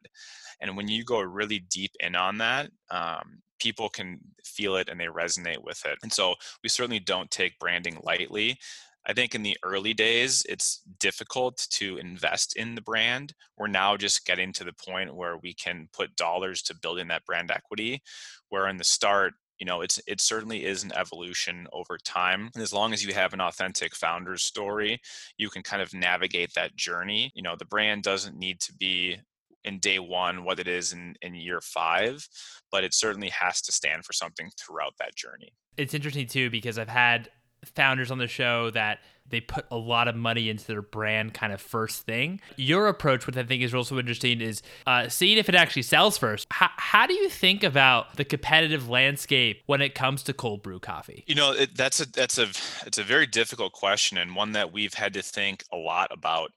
And 0.62 0.76
when 0.76 0.88
you 0.88 1.04
go 1.04 1.20
really 1.22 1.60
deep 1.60 1.92
in 2.00 2.16
on 2.16 2.38
that 2.40 2.70
um, 2.92 3.42
people 3.60 3.90
can 3.90 4.20
feel 4.44 4.76
it 4.76 4.90
and 4.90 5.00
they 5.00 5.06
resonate 5.06 5.64
with 5.64 5.86
it. 5.86 5.98
And 6.02 6.12
so 6.12 6.36
we 6.64 6.70
certainly 6.70 7.00
don't 7.00 7.30
take 7.30 7.60
branding 7.60 8.00
lightly 8.04 8.58
I 9.06 9.14
think 9.14 9.34
in 9.34 9.44
the 9.44 9.58
early 9.64 9.94
days, 9.94 10.46
it's 10.48 10.82
difficult 11.00 11.66
to 11.72 11.98
invest 11.98 12.56
in 12.56 12.76
the 12.76 12.82
brand. 12.82 13.34
We're 13.58 13.68
now 13.68 13.98
just 13.98 14.26
getting 14.26 14.54
to 14.54 14.64
the 14.64 14.74
point 14.74 15.16
where 15.16 15.38
we 15.38 15.54
can 15.54 15.88
put 15.94 16.16
dollars 16.16 16.62
to 16.64 16.76
building 16.76 17.08
that 17.08 17.26
brand 17.26 17.50
equity. 17.50 18.02
Where 18.50 18.68
in 18.68 18.78
the 18.78 18.84
start, 18.84 19.34
you 19.60 19.66
know, 19.66 19.82
it's 19.82 20.00
it 20.08 20.22
certainly 20.22 20.66
is 20.66 20.84
an 20.84 20.92
evolution 20.96 21.68
over 21.74 21.98
time. 21.98 22.50
And 22.54 22.64
as 22.64 22.74
long 22.74 22.94
as 22.94 23.04
you 23.04 23.14
have 23.14 23.34
an 23.34 23.42
authentic 23.42 23.96
founder's 23.96 24.44
story, 24.44 25.00
you 25.38 25.50
can 25.50 25.64
kind 25.64 25.82
of 25.82 25.94
navigate 25.94 26.54
that 26.56 26.76
journey. 26.76 27.32
You 27.36 27.44
know, 27.44 27.56
the 27.58 27.66
brand 27.66 28.04
doesn't 28.04 28.38
need 28.38 28.60
to 28.62 28.74
be 28.74 29.18
in 29.66 29.80
day 29.80 30.00
one 30.00 30.44
what 30.44 30.60
it 30.60 30.68
is 30.68 30.94
in, 30.94 31.16
in 31.22 31.36
year 31.36 31.62
five, 31.62 32.28
but 32.72 32.84
it 32.84 32.94
certainly 32.94 33.30
has 33.30 33.62
to 33.62 33.72
stand 33.72 34.06
for 34.06 34.14
something 34.14 34.50
throughout 34.60 34.94
that 35.00 35.16
journey. 35.16 35.52
It's 35.78 35.94
interesting 35.94 36.28
too 36.28 36.50
because 36.50 36.78
I've 36.78 36.90
had 36.90 37.30
founders 37.66 38.12
on 38.12 38.18
the 38.18 38.28
show 38.28 38.70
that 38.72 39.00
they 39.30 39.42
put 39.42 39.66
a 39.72 39.78
lot 39.78 40.08
of 40.08 40.16
money 40.16 40.50
into 40.50 40.66
their 40.66 40.82
brand 40.82 41.34
kind 41.34 41.54
of 41.54 41.62
first 41.62 42.04
thing. 42.04 42.42
Your 42.56 42.88
approach, 42.88 43.28
which 43.28 43.38
I 43.38 43.44
think 43.44 43.62
is 43.62 43.74
also 43.74 44.00
interesting, 44.00 44.42
is 44.42 44.62
uh, 44.88 45.08
seeing 45.08 45.38
if 45.38 45.50
it 45.50 45.56
actually 45.56 45.84
sells 45.84 46.18
first. 46.18 46.48
How, 46.52 46.70
how 46.78 47.08
do 47.08 47.14
you 47.14 47.30
think 47.30 47.64
about 47.64 48.16
the 48.16 48.26
competitive 48.26 48.90
landscape 48.90 49.64
when 49.68 49.82
it 49.82 49.96
comes 49.96 50.24
to 50.24 50.34
cold 50.34 50.64
brew 50.64 50.80
coffee? 50.80 51.24
You 51.28 51.36
know, 51.36 51.52
it, 51.52 51.76
that's 51.76 52.00
a 52.00 52.12
that's 52.12 52.38
a 52.38 52.48
it's 52.86 52.98
a 52.98 53.04
very 53.04 53.28
difficult 53.28 53.74
question 53.74 54.18
and 54.18 54.36
one 54.36 54.54
that 54.54 54.72
we've 54.72 54.94
had 54.94 55.14
to 55.14 55.22
think 55.22 55.64
a 55.72 55.78
lot 55.78 56.12
about. 56.12 56.52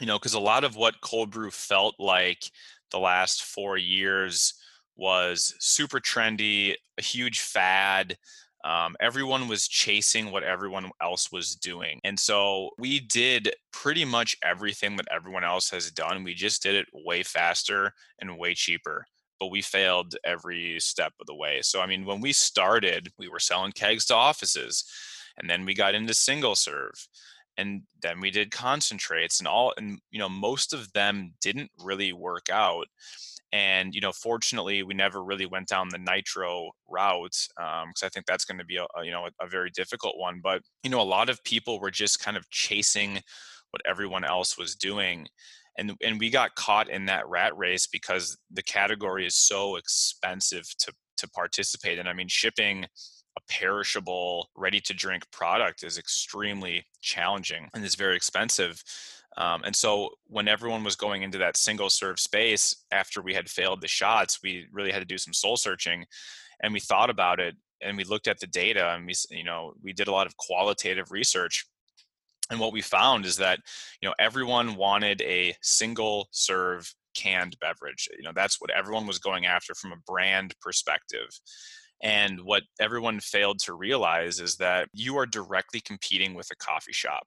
You 0.00 0.06
know, 0.06 0.18
because 0.18 0.34
a 0.34 0.40
lot 0.40 0.64
of 0.64 0.74
what 0.74 1.00
cold 1.02 1.30
brew 1.30 1.50
felt 1.50 1.94
like 2.00 2.50
the 2.90 2.98
last 2.98 3.44
four 3.44 3.76
years 3.76 4.54
was 4.96 5.54
super 5.58 6.00
trendy, 6.00 6.74
a 6.98 7.02
huge 7.02 7.40
fad 7.40 8.16
um, 8.64 8.96
everyone 9.00 9.46
was 9.46 9.68
chasing 9.68 10.30
what 10.30 10.42
everyone 10.42 10.90
else 11.02 11.30
was 11.30 11.54
doing. 11.54 12.00
And 12.02 12.18
so 12.18 12.70
we 12.78 13.00
did 13.00 13.54
pretty 13.72 14.04
much 14.04 14.36
everything 14.42 14.96
that 14.96 15.08
everyone 15.14 15.44
else 15.44 15.70
has 15.70 15.90
done. 15.90 16.24
We 16.24 16.34
just 16.34 16.62
did 16.62 16.74
it 16.74 16.86
way 16.92 17.22
faster 17.22 17.92
and 18.20 18.38
way 18.38 18.54
cheaper. 18.54 19.06
But 19.38 19.50
we 19.50 19.60
failed 19.62 20.16
every 20.24 20.80
step 20.80 21.12
of 21.20 21.26
the 21.26 21.34
way. 21.34 21.60
So, 21.62 21.80
I 21.80 21.86
mean, 21.86 22.06
when 22.06 22.20
we 22.20 22.32
started, 22.32 23.12
we 23.18 23.28
were 23.28 23.40
selling 23.40 23.72
kegs 23.72 24.06
to 24.06 24.14
offices, 24.14 24.84
and 25.36 25.50
then 25.50 25.66
we 25.66 25.74
got 25.74 25.94
into 25.94 26.14
single 26.14 26.54
serve 26.54 27.08
and 27.56 27.82
then 28.02 28.20
we 28.20 28.30
did 28.30 28.50
concentrates 28.50 29.38
and 29.38 29.48
all 29.48 29.72
and 29.76 29.98
you 30.10 30.18
know 30.18 30.28
most 30.28 30.72
of 30.72 30.92
them 30.92 31.32
didn't 31.40 31.70
really 31.78 32.12
work 32.12 32.48
out 32.50 32.86
and 33.54 33.94
you 33.94 34.00
know 34.00 34.12
fortunately 34.12 34.82
we 34.82 34.92
never 34.92 35.22
really 35.22 35.46
went 35.46 35.68
down 35.68 35.88
the 35.88 35.98
nitro 35.98 36.70
route 36.88 37.46
because 37.56 37.82
um, 37.82 37.92
i 38.02 38.08
think 38.08 38.26
that's 38.26 38.44
going 38.44 38.58
to 38.58 38.64
be 38.64 38.76
a, 38.76 38.84
a, 38.98 39.04
you 39.04 39.12
know 39.12 39.26
a, 39.26 39.44
a, 39.44 39.48
very 39.48 39.70
difficult 39.70 40.18
one 40.18 40.40
but 40.42 40.60
you 40.82 40.90
know 40.90 41.00
a 41.00 41.02
lot 41.02 41.30
of 41.30 41.42
people 41.44 41.80
were 41.80 41.90
just 41.90 42.20
kind 42.20 42.36
of 42.36 42.50
chasing 42.50 43.20
what 43.70 43.80
everyone 43.86 44.24
else 44.24 44.58
was 44.58 44.74
doing 44.74 45.26
and 45.78 45.92
and 46.02 46.20
we 46.20 46.30
got 46.30 46.54
caught 46.54 46.88
in 46.88 47.06
that 47.06 47.28
rat 47.28 47.56
race 47.56 47.86
because 47.86 48.36
the 48.50 48.62
category 48.62 49.26
is 49.26 49.34
so 49.34 49.76
expensive 49.76 50.66
to 50.78 50.92
to 51.16 51.28
participate 51.28 51.98
in. 51.98 52.06
I 52.06 52.12
mean 52.12 52.28
shipping 52.28 52.84
a 53.36 53.40
perishable 53.48 54.48
ready 54.56 54.80
to 54.80 54.94
drink 54.94 55.24
product 55.32 55.82
is 55.82 55.98
extremely 55.98 56.84
challenging 57.00 57.68
and 57.74 57.84
is 57.84 57.96
very 57.96 58.14
expensive 58.14 58.80
um, 59.36 59.62
and 59.64 59.74
so 59.74 60.10
when 60.26 60.48
everyone 60.48 60.84
was 60.84 60.96
going 60.96 61.22
into 61.22 61.38
that 61.38 61.56
single 61.56 61.90
serve 61.90 62.20
space 62.20 62.84
after 62.92 63.20
we 63.20 63.34
had 63.34 63.48
failed 63.48 63.80
the 63.80 63.88
shots, 63.88 64.40
we 64.42 64.66
really 64.72 64.92
had 64.92 65.00
to 65.00 65.04
do 65.04 65.18
some 65.18 65.32
soul 65.32 65.56
searching 65.56 66.04
and 66.62 66.72
we 66.72 66.80
thought 66.80 67.10
about 67.10 67.40
it 67.40 67.56
and 67.82 67.96
we 67.96 68.04
looked 68.04 68.28
at 68.28 68.38
the 68.38 68.46
data 68.46 68.90
and 68.90 69.06
we, 69.06 69.14
you 69.30 69.44
know, 69.44 69.74
we 69.82 69.92
did 69.92 70.08
a 70.08 70.12
lot 70.12 70.26
of 70.26 70.36
qualitative 70.36 71.10
research. 71.10 71.66
And 72.50 72.60
what 72.60 72.72
we 72.72 72.82
found 72.82 73.26
is 73.26 73.36
that, 73.38 73.58
you 74.00 74.08
know, 74.08 74.14
everyone 74.18 74.76
wanted 74.76 75.20
a 75.22 75.54
single 75.62 76.28
serve 76.30 76.92
canned 77.14 77.56
beverage. 77.60 78.08
You 78.16 78.22
know, 78.22 78.32
that's 78.34 78.60
what 78.60 78.70
everyone 78.70 79.06
was 79.06 79.18
going 79.18 79.46
after 79.46 79.74
from 79.74 79.92
a 79.92 80.02
brand 80.06 80.54
perspective. 80.60 81.28
And 82.02 82.40
what 82.42 82.64
everyone 82.80 83.20
failed 83.20 83.60
to 83.60 83.74
realize 83.74 84.40
is 84.40 84.56
that 84.56 84.88
you 84.92 85.16
are 85.16 85.26
directly 85.26 85.80
competing 85.80 86.34
with 86.34 86.48
a 86.50 86.56
coffee 86.56 86.92
shop. 86.92 87.26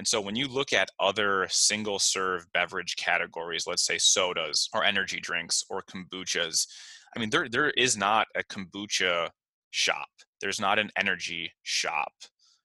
And 0.00 0.08
so 0.08 0.18
when 0.18 0.34
you 0.34 0.48
look 0.48 0.72
at 0.72 0.88
other 0.98 1.46
single 1.50 1.98
serve 1.98 2.50
beverage 2.54 2.96
categories, 2.96 3.66
let's 3.66 3.84
say 3.84 3.98
sodas 3.98 4.66
or 4.72 4.82
energy 4.82 5.20
drinks 5.20 5.62
or 5.68 5.82
kombuchas, 5.82 6.66
I 7.14 7.20
mean, 7.20 7.28
there, 7.28 7.50
there 7.50 7.68
is 7.68 7.98
not 7.98 8.26
a 8.34 8.42
kombucha 8.42 9.28
shop. 9.72 10.08
There's 10.40 10.58
not 10.58 10.78
an 10.78 10.88
energy 10.96 11.52
shop. 11.64 12.12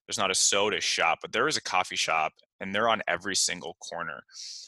There's 0.07 0.17
not 0.17 0.31
a 0.31 0.33
soda 0.33 0.79
shop, 0.79 1.17
but 1.21 1.33
there 1.33 1.49
is 1.49 1.57
a 1.57 1.61
coffee 1.61 1.97
shop 1.97 2.31
and 2.61 2.73
they're 2.73 2.87
on 2.87 3.01
every 3.05 3.35
single 3.35 3.75
corner. 3.81 4.23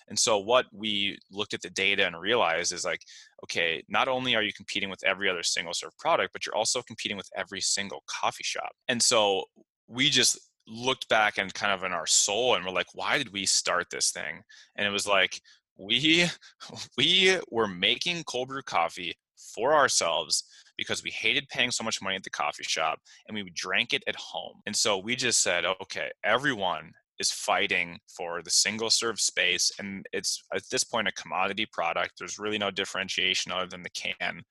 And 0.10 0.20
so 0.20 0.38
what 0.38 0.66
we 0.74 1.18
looked 1.32 1.54
at 1.54 1.62
the 1.62 1.70
data 1.70 2.06
and 2.06 2.20
realized 2.20 2.74
is 2.74 2.84
like, 2.84 3.00
okay, 3.46 3.82
not 3.88 4.10
only 4.10 4.36
are 4.36 4.44
you 4.44 4.52
competing 4.52 4.90
with 4.90 5.06
every 5.06 5.30
other 5.30 5.44
single 5.44 5.74
serve 5.74 5.98
product, 6.00 6.34
but 6.34 6.46
you're 6.46 6.54
also 6.54 6.82
competing 6.82 7.16
with 7.16 7.30
every 7.34 7.62
single 7.62 8.04
coffee 8.08 8.44
shop. 8.44 8.74
And 8.90 9.02
so 9.02 9.46
we 9.88 10.10
just 10.10 10.38
looked 10.68 11.08
back 11.10 11.38
and 11.38 11.54
kind 11.54 11.72
of 11.72 11.84
in 11.84 11.92
our 11.92 12.08
soul 12.08 12.56
and 12.56 12.66
we're 12.66 12.72
like 12.72 12.94
why 12.94 13.18
did 13.18 13.32
we 13.32 13.46
start 13.46 13.88
this 13.90 14.12
thing? 14.12 14.42
And 14.76 14.86
it 14.88 14.92
was 14.92 15.08
like 15.08 15.40
we 15.78 16.26
we 16.98 17.38
were 17.52 17.68
making 17.68 18.24
cold 18.24 18.50
brew 18.50 18.62
coffee 18.62 19.16
for 19.56 19.74
ourselves 19.74 20.44
because 20.78 21.04
we 21.04 21.10
hated 21.10 21.48
paying 21.50 21.72
so 21.72 21.84
much 21.84 22.02
money 22.02 22.16
at 22.16 22.24
the 22.24 22.30
coffee 22.30 22.64
shop 22.64 23.00
and 23.28 23.36
we 23.36 23.50
drank 23.56 23.94
it 23.94 24.04
at 24.08 24.16
home. 24.16 24.62
And 24.66 24.76
so 24.76 24.98
we 24.98 25.16
just 25.16 25.42
said, 25.42 25.66
okay, 25.66 26.10
everyone 26.24 26.92
is 27.20 27.32
fighting 27.32 27.98
for 28.08 28.44
the 28.44 28.50
single 28.50 28.92
serve 28.92 29.20
space 29.20 29.72
and 29.80 30.06
it's 30.14 30.44
at 30.54 30.62
this 30.70 30.84
point 30.84 31.08
a 31.08 31.12
commodity 31.14 31.66
product. 31.72 32.14
There's 32.20 32.38
really 32.38 32.60
no 32.60 32.70
differentiation 32.70 33.52
other 33.52 33.66
than 33.66 33.82
the 33.82 33.90
can 33.90 34.44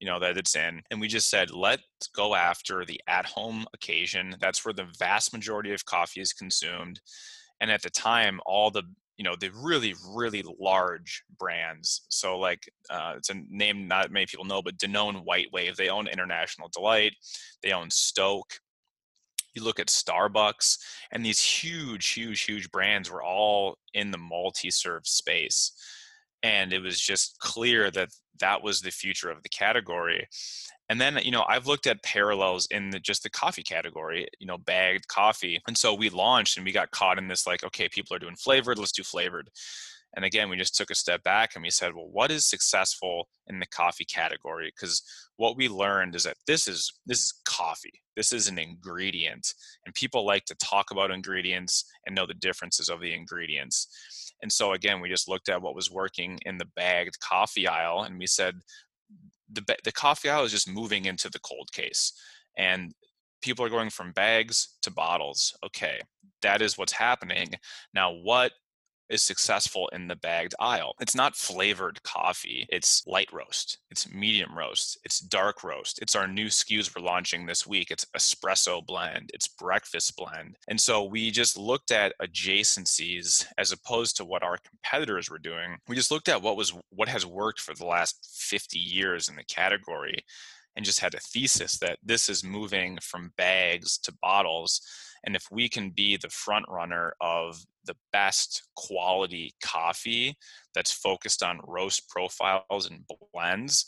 you 0.00 0.06
know 0.06 0.18
that 0.20 0.36
it's 0.36 0.56
in 0.56 0.82
and 0.90 1.00
we 1.00 1.08
just 1.08 1.28
said 1.28 1.50
let's 1.50 1.82
go 2.14 2.34
after 2.34 2.84
the 2.84 3.00
at 3.08 3.26
home 3.26 3.66
occasion. 3.74 4.36
That's 4.40 4.64
where 4.64 4.74
the 4.74 4.86
vast 4.98 5.32
majority 5.32 5.72
of 5.72 5.84
coffee 5.84 6.20
is 6.20 6.32
consumed 6.32 7.00
and 7.60 7.70
at 7.70 7.82
the 7.82 7.90
time 7.90 8.40
all 8.46 8.70
the 8.70 8.82
you 9.16 9.24
know 9.24 9.34
the 9.38 9.50
really 9.62 9.94
really 10.14 10.44
large 10.60 11.22
brands 11.38 12.02
so 12.08 12.38
like 12.38 12.70
uh, 12.90 13.14
it's 13.16 13.30
a 13.30 13.34
name 13.50 13.88
not 13.88 14.10
many 14.10 14.26
people 14.26 14.44
know 14.44 14.62
but 14.62 14.78
danone 14.78 15.24
white 15.24 15.48
wave 15.52 15.76
they 15.76 15.88
own 15.88 16.06
international 16.06 16.70
delight 16.72 17.12
they 17.62 17.72
own 17.72 17.90
Stok. 17.90 18.60
You 19.54 19.64
look 19.64 19.80
at 19.80 19.88
starbucks 19.88 20.78
and 21.10 21.24
these 21.26 21.40
huge 21.40 22.10
huge 22.10 22.42
huge 22.42 22.70
brands 22.70 23.10
were 23.10 23.22
all 23.22 23.76
in 23.92 24.12
the 24.12 24.18
multi-serve 24.18 25.06
space 25.06 25.72
and 26.44 26.72
it 26.72 26.78
was 26.78 27.00
just 27.00 27.38
clear 27.40 27.90
that 27.90 28.10
that 28.40 28.62
was 28.62 28.80
the 28.80 28.90
future 28.90 29.30
of 29.30 29.42
the 29.42 29.48
category. 29.48 30.28
And 30.88 31.00
then 31.00 31.18
you 31.22 31.30
know 31.30 31.44
i've 31.48 31.66
looked 31.66 31.86
at 31.86 32.02
parallels 32.02 32.66
in 32.70 32.90
the, 32.90 32.98
just 32.98 33.22
the 33.22 33.30
coffee 33.30 33.62
category 33.62 34.26
you 34.38 34.46
know 34.46 34.58
bagged 34.58 35.08
coffee. 35.08 35.60
And 35.66 35.76
so 35.76 35.94
we 35.94 36.10
launched 36.10 36.56
and 36.56 36.64
we 36.64 36.72
got 36.72 36.90
caught 36.90 37.18
in 37.18 37.28
this 37.28 37.46
like 37.46 37.64
okay 37.64 37.88
people 37.88 38.16
are 38.16 38.20
doing 38.20 38.36
flavored 38.36 38.78
let's 38.78 38.92
do 38.92 39.02
flavored. 39.02 39.50
And 40.16 40.24
again 40.24 40.48
we 40.48 40.56
just 40.56 40.76
took 40.76 40.90
a 40.90 40.94
step 40.94 41.22
back 41.22 41.50
and 41.54 41.62
we 41.62 41.70
said 41.70 41.94
well 41.94 42.08
what 42.10 42.30
is 42.30 42.46
successful 42.46 43.28
in 43.46 43.58
the 43.60 43.66
coffee 43.66 44.06
category? 44.06 44.72
Because 44.74 45.02
what 45.36 45.56
we 45.56 45.68
learned 45.68 46.14
is 46.14 46.24
that 46.24 46.36
this 46.46 46.68
is 46.68 46.92
this 47.06 47.20
is 47.20 47.34
coffee. 47.44 48.02
This 48.16 48.32
is 48.32 48.48
an 48.48 48.58
ingredient 48.58 49.54
and 49.84 49.94
people 49.94 50.26
like 50.26 50.44
to 50.46 50.54
talk 50.56 50.90
about 50.90 51.10
ingredients 51.10 51.84
and 52.06 52.16
know 52.16 52.26
the 52.26 52.34
differences 52.34 52.88
of 52.88 53.00
the 53.00 53.12
ingredients 53.14 54.27
and 54.42 54.52
so 54.52 54.72
again, 54.72 55.00
we 55.00 55.08
just 55.08 55.28
looked 55.28 55.48
at 55.48 55.62
what 55.62 55.74
was 55.74 55.90
working 55.90 56.38
in 56.46 56.58
the 56.58 56.68
bagged 56.76 57.18
coffee 57.20 57.66
aisle, 57.66 58.02
and 58.02 58.18
we 58.18 58.26
said 58.26 58.56
the 59.52 59.62
the 59.84 59.92
coffee 59.92 60.28
aisle 60.28 60.44
is 60.44 60.52
just 60.52 60.68
moving 60.68 61.06
into 61.06 61.30
the 61.30 61.40
cold 61.40 61.70
case, 61.72 62.12
and 62.56 62.92
people 63.42 63.64
are 63.64 63.70
going 63.70 63.90
from 63.90 64.12
bags 64.12 64.76
to 64.82 64.90
bottles. 64.90 65.56
Okay, 65.64 66.00
that 66.42 66.62
is 66.62 66.78
what's 66.78 66.92
happening. 66.92 67.50
Now, 67.94 68.12
what 68.12 68.52
is 69.10 69.22
successful 69.22 69.88
in 69.92 70.08
the 70.08 70.16
bagged 70.16 70.54
aisle. 70.60 70.94
It's 71.00 71.14
not 71.14 71.36
flavored 71.36 72.02
coffee, 72.02 72.66
it's 72.70 73.02
light 73.06 73.32
roast, 73.32 73.78
it's 73.90 74.10
medium 74.10 74.56
roast, 74.56 74.98
it's 75.04 75.20
dark 75.20 75.64
roast. 75.64 75.98
It's 76.00 76.14
our 76.14 76.26
new 76.26 76.46
SKUs 76.46 76.94
we're 76.94 77.02
launching 77.02 77.46
this 77.46 77.66
week. 77.66 77.90
It's 77.90 78.06
espresso 78.16 78.84
blend, 78.84 79.30
it's 79.34 79.48
breakfast 79.48 80.16
blend. 80.16 80.56
And 80.68 80.80
so 80.80 81.04
we 81.04 81.30
just 81.30 81.56
looked 81.56 81.90
at 81.90 82.14
adjacencies 82.20 83.46
as 83.56 83.72
opposed 83.72 84.16
to 84.16 84.24
what 84.24 84.42
our 84.42 84.58
competitors 84.58 85.30
were 85.30 85.38
doing. 85.38 85.76
We 85.88 85.96
just 85.96 86.10
looked 86.10 86.28
at 86.28 86.42
what 86.42 86.56
was 86.56 86.74
what 86.90 87.08
has 87.08 87.24
worked 87.24 87.60
for 87.60 87.74
the 87.74 87.86
last 87.86 88.28
50 88.38 88.78
years 88.78 89.28
in 89.28 89.36
the 89.36 89.44
category 89.44 90.24
and 90.76 90.84
just 90.84 91.00
had 91.00 91.14
a 91.14 91.20
thesis 91.20 91.78
that 91.78 91.98
this 92.04 92.28
is 92.28 92.44
moving 92.44 92.98
from 93.02 93.32
bags 93.36 93.98
to 93.98 94.12
bottles 94.22 94.80
and 95.28 95.36
if 95.36 95.44
we 95.50 95.68
can 95.68 95.90
be 95.90 96.16
the 96.16 96.30
front 96.30 96.64
runner 96.70 97.12
of 97.20 97.62
the 97.84 97.94
best 98.14 98.66
quality 98.76 99.52
coffee 99.62 100.34
that's 100.74 100.90
focused 100.90 101.42
on 101.42 101.60
roast 101.66 102.08
profiles 102.08 102.88
and 102.88 103.04
blends, 103.34 103.84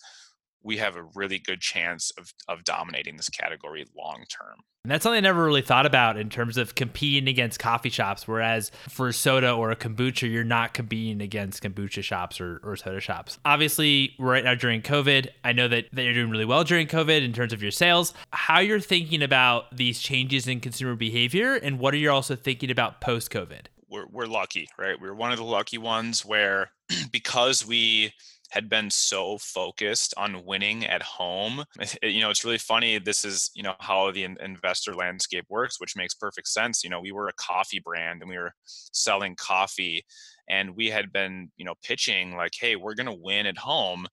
we 0.62 0.76
have 0.76 0.96
a 0.96 1.02
really 1.14 1.38
good 1.38 1.60
chance 1.60 2.10
of, 2.18 2.32
of 2.48 2.64
dominating 2.64 3.16
this 3.16 3.28
category 3.28 3.86
long 3.96 4.24
term. 4.28 4.60
And 4.84 4.90
that's 4.90 5.02
something 5.02 5.18
I 5.18 5.20
never 5.20 5.44
really 5.44 5.60
thought 5.60 5.84
about 5.84 6.16
in 6.16 6.30
terms 6.30 6.56
of 6.56 6.74
competing 6.74 7.28
against 7.28 7.58
coffee 7.58 7.90
shops. 7.90 8.26
Whereas 8.26 8.72
for 8.88 9.12
soda 9.12 9.52
or 9.52 9.70
a 9.70 9.76
kombucha, 9.76 10.30
you're 10.30 10.42
not 10.42 10.72
competing 10.72 11.20
against 11.20 11.62
kombucha 11.62 12.02
shops 12.02 12.40
or, 12.40 12.60
or 12.64 12.76
soda 12.76 12.98
shops. 12.98 13.38
Obviously, 13.44 14.14
right 14.18 14.42
now 14.42 14.54
during 14.54 14.80
COVID, 14.80 15.28
I 15.44 15.52
know 15.52 15.68
that, 15.68 15.86
that 15.92 16.02
you're 16.02 16.14
doing 16.14 16.30
really 16.30 16.46
well 16.46 16.64
during 16.64 16.86
COVID 16.86 17.22
in 17.22 17.34
terms 17.34 17.52
of 17.52 17.60
your 17.60 17.70
sales. 17.70 18.14
How 18.32 18.60
you're 18.60 18.80
thinking 18.80 19.22
about 19.22 19.76
these 19.76 20.00
changes 20.00 20.48
in 20.48 20.60
consumer 20.60 20.96
behavior, 20.96 21.56
and 21.56 21.78
what 21.78 21.92
are 21.92 21.98
you 21.98 22.10
also 22.10 22.34
thinking 22.34 22.70
about 22.70 23.02
post 23.02 23.30
COVID? 23.30 23.66
We're, 23.90 24.06
we're 24.06 24.26
lucky, 24.26 24.68
right? 24.78 24.98
We're 24.98 25.12
one 25.12 25.30
of 25.30 25.36
the 25.36 25.44
lucky 25.44 25.76
ones 25.76 26.24
where 26.24 26.70
because 27.12 27.66
we 27.66 28.14
had 28.50 28.68
been 28.68 28.90
so 28.90 29.38
focused 29.38 30.14
on 30.16 30.44
winning 30.44 30.86
at 30.86 31.02
home. 31.02 31.64
Eh, 32.02 32.08
you 32.08 32.20
know, 32.20 32.30
it's 32.30 32.44
really 32.44 32.58
funny. 32.58 32.98
This 32.98 33.24
is, 33.24 33.50
you 33.54 33.62
know, 33.62 33.74
how 33.80 34.10
the 34.10 34.24
investor 34.24 34.94
landscape 34.94 35.46
works, 35.48 35.80
which 35.80 35.96
makes 35.96 36.14
perfect 36.14 36.48
sense. 36.48 36.84
You 36.84 36.90
know, 36.90 37.00
we 37.00 37.12
were 37.12 37.28
a 37.28 37.32
coffee 37.34 37.80
brand 37.80 38.20
and 38.20 38.30
we 38.30 38.36
were 38.36 38.52
selling 38.64 39.34
coffee 39.36 40.04
and 40.48 40.76
we 40.76 40.88
had 40.88 41.12
been, 41.12 41.50
you 41.56 41.64
know, 41.64 41.74
pitching 41.82 42.36
like, 42.36 42.52
hey, 42.58 42.76
we're 42.76 42.94
going 42.94 43.06
to 43.06 43.12
win 43.12 43.46
at 43.46 43.58
home. 43.58 44.06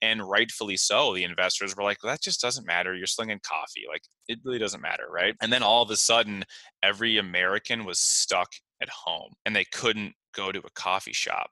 And 0.00 0.28
rightfully 0.28 0.76
so, 0.76 1.14
the 1.14 1.24
investors 1.24 1.76
were 1.76 1.82
like, 1.82 2.02
well, 2.02 2.12
that 2.12 2.22
just 2.22 2.40
doesn't 2.40 2.66
matter. 2.66 2.94
You're 2.94 3.06
slinging 3.06 3.40
coffee. 3.42 3.84
Like, 3.88 4.02
it 4.28 4.38
really 4.44 4.58
doesn't 4.58 4.82
matter. 4.82 5.06
Right. 5.10 5.34
And 5.42 5.52
then 5.52 5.62
all 5.62 5.82
of 5.82 5.90
a 5.90 5.96
sudden, 5.96 6.44
every 6.82 7.18
American 7.18 7.84
was 7.84 7.98
stuck 7.98 8.52
at 8.80 8.88
home 8.90 9.32
and 9.44 9.56
they 9.56 9.64
couldn't 9.64 10.14
go 10.34 10.52
to 10.52 10.60
a 10.60 10.70
coffee 10.74 11.12
shop. 11.12 11.50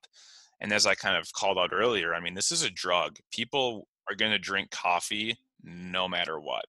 And 0.60 0.72
as 0.72 0.86
I 0.86 0.94
kind 0.94 1.16
of 1.16 1.32
called 1.32 1.58
out 1.58 1.72
earlier, 1.72 2.14
I 2.14 2.20
mean, 2.20 2.34
this 2.34 2.52
is 2.52 2.62
a 2.62 2.70
drug. 2.70 3.16
People 3.32 3.86
are 4.08 4.16
going 4.16 4.32
to 4.32 4.38
drink 4.38 4.70
coffee 4.70 5.36
no 5.62 6.08
matter 6.08 6.40
what. 6.40 6.64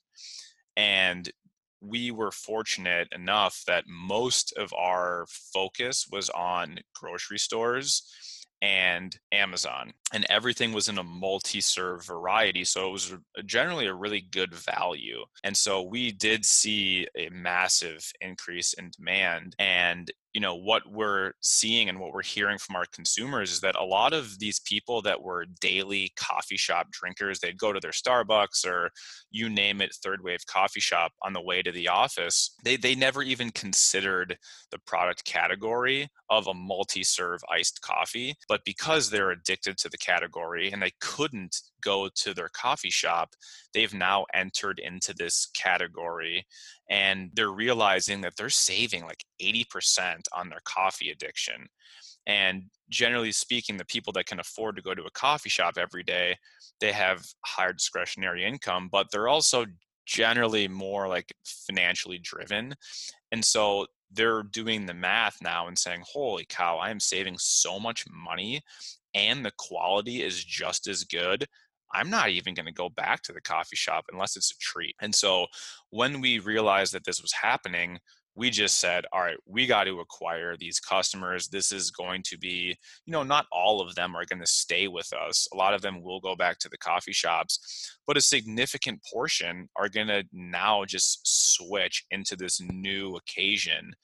And 0.76 1.30
we 1.82 2.12
were 2.12 2.32
fortunate 2.32 3.08
enough 3.14 3.64
that 3.68 3.86
most 3.88 4.54
of 4.58 4.74
our 4.74 5.26
focus 5.54 6.08
was 6.12 6.30
on 6.32 6.80
grocery 6.96 7.38
stores 7.38 8.04
and 8.62 9.16
Amazon, 9.32 9.94
and 10.14 10.26
everything 10.30 10.74
was 10.74 10.90
in 10.90 10.98
a 10.98 11.04
multi 11.04 11.62
serve 11.62 12.06
variety. 12.06 12.64
So 12.64 12.88
it 12.90 12.92
was 12.92 13.14
generally 13.46 13.86
a 13.86 13.94
really 13.94 14.22
good 14.32 14.54
value. 14.54 15.24
And 15.44 15.56
so 15.56 15.84
we 15.84 16.12
did 16.12 16.44
see 16.44 17.08
a 17.16 17.30
massive 17.30 18.12
increase 18.22 18.74
in 18.74 18.90
demand. 18.98 19.56
And 19.60 20.10
you 20.38 20.42
know 20.42 20.54
what 20.54 20.84
we're 20.86 21.32
seeing 21.42 21.90
and 21.90 22.00
what 22.00 22.14
we're 22.14 22.22
hearing 22.22 22.60
from 22.60 22.76
our 22.76 22.86
consumers 22.94 23.52
is 23.52 23.60
that 23.60 23.76
a 23.76 23.84
lot 23.84 24.14
of 24.14 24.38
these 24.38 24.60
people 24.60 25.02
that 25.02 25.20
were 25.20 25.48
daily 25.62 26.12
coffee 26.16 26.56
shop 26.56 26.92
drinkers 26.92 27.40
they'd 27.40 27.58
go 27.58 27.74
to 27.74 27.80
their 27.80 27.90
starbucks 27.90 28.64
or 28.64 28.92
you 29.32 29.50
name 29.50 29.82
it 29.82 29.92
third 30.04 30.24
wave 30.24 30.46
coffee 30.46 30.80
shop 30.80 31.12
on 31.24 31.34
the 31.34 31.42
way 31.42 31.64
to 31.64 31.72
the 31.72 31.88
office 31.88 32.54
they 32.64 32.78
they 32.78 32.94
never 32.94 33.24
even 33.24 33.50
considered 33.50 34.38
the 34.70 34.78
product 34.86 35.26
category 35.26 36.08
of 36.30 36.46
a 36.46 36.54
multi-serve 36.54 37.42
iced 37.52 37.82
coffee 37.82 38.36
but 38.48 38.62
because 38.64 39.10
they're 39.10 39.32
addicted 39.32 39.76
to 39.76 39.90
the 39.90 39.98
category 39.98 40.72
and 40.72 40.84
they 40.84 40.92
couldn't 41.02 41.62
go 41.88 42.10
to 42.16 42.34
their 42.34 42.50
coffee 42.50 42.90
shop, 42.90 43.30
they've 43.74 43.93
now 43.93 44.26
entered 44.34 44.80
into 44.80 45.13
this 45.13 45.47
category 45.55 46.45
and 46.89 47.30
they're 47.34 47.51
realizing 47.51 48.22
that 48.22 48.34
they're 48.38 48.49
saving 48.49 49.03
like 49.03 49.24
80% 49.41 50.22
on 50.36 50.49
their 50.49 50.61
coffee 50.65 51.11
addiction. 51.11 51.68
And 52.26 52.63
generally 52.89 53.32
speaking, 53.32 53.78
the 53.78 53.86
people 53.86 54.13
that 54.13 54.26
can 54.26 54.39
afford 54.39 54.76
to 54.76 54.82
go 54.82 54.93
to 54.93 55.03
a 55.03 55.11
coffee 55.11 55.49
shop 55.49 55.78
every 55.78 56.03
day, 56.03 56.36
they 56.80 56.91
have 56.91 57.26
higher 57.45 57.74
discretionary 57.74 58.43
income, 58.43 58.89
but 58.91 59.07
they're 59.11 59.30
also 59.30 59.65
generally 60.05 60.68
more 60.68 61.07
like 61.07 61.34
financially 61.45 62.18
driven. 62.18 62.74
And 63.32 63.43
so 63.43 63.88
they're 64.11 64.43
doing 64.43 64.86
the 64.86 64.93
math 64.93 65.38
now 65.41 65.68
and 65.68 65.78
saying, 65.78 66.03
holy 66.05 66.45
cow, 66.47 66.78
I 66.78 66.89
am 66.89 66.99
saving 66.99 67.36
so 67.39 67.80
much 67.80 68.05
money 68.09 68.61
and 69.13 69.45
the 69.45 69.51
quality 69.57 70.24
is 70.24 70.43
just 70.43 70.88
as 70.88 71.03
good. 71.03 71.45
I'm 71.94 72.10
not 72.10 72.30
even 72.30 72.54
going 72.54 72.66
to 72.66 72.74
go 72.74 72.90
back 72.90 73.22
to 73.24 73.34
the 73.34 73.42
coffee 73.42 73.76
shop 73.76 74.06
unless 74.12 74.36
it's 74.36 74.52
a 74.52 74.60
treat. 74.60 74.96
And 75.02 75.14
so 75.14 75.48
when 75.90 76.22
we 76.22 76.40
realized 76.40 76.94
that 76.94 77.06
this 77.06 77.22
was 77.22 77.34
happening, 77.34 78.00
we 78.38 78.52
just 78.52 78.80
said, 78.80 79.04
all 79.12 79.22
right, 79.22 79.38
we 79.48 79.66
got 79.66 79.86
to 79.86 80.00
acquire 80.00 80.56
these 80.56 80.80
customers. 80.80 81.48
This 81.48 81.72
is 81.72 81.90
going 81.90 82.22
to 82.28 82.38
be, 82.38 82.78
you 83.08 83.12
know, 83.12 83.24
not 83.24 83.48
all 83.52 83.82
of 83.82 83.96
them 83.96 84.16
are 84.16 84.26
going 84.26 84.42
to 84.42 84.46
stay 84.46 84.88
with 84.88 85.12
us. 85.12 85.48
A 85.52 85.58
lot 85.58 85.74
of 85.74 85.82
them 85.82 86.04
will 86.04 86.20
go 86.20 86.36
back 86.36 86.60
to 86.60 86.70
the 86.70 86.78
coffee 86.78 87.14
shops, 87.14 87.98
but 88.06 88.16
a 88.16 88.22
significant 88.22 89.02
portion 89.12 89.68
are 89.76 89.90
going 89.90 90.08
to 90.08 90.24
now 90.32 90.86
just 90.86 91.22
switch 91.24 92.06
into 92.12 92.36
this 92.36 92.62
new 92.62 93.16
occasion. 93.16 93.96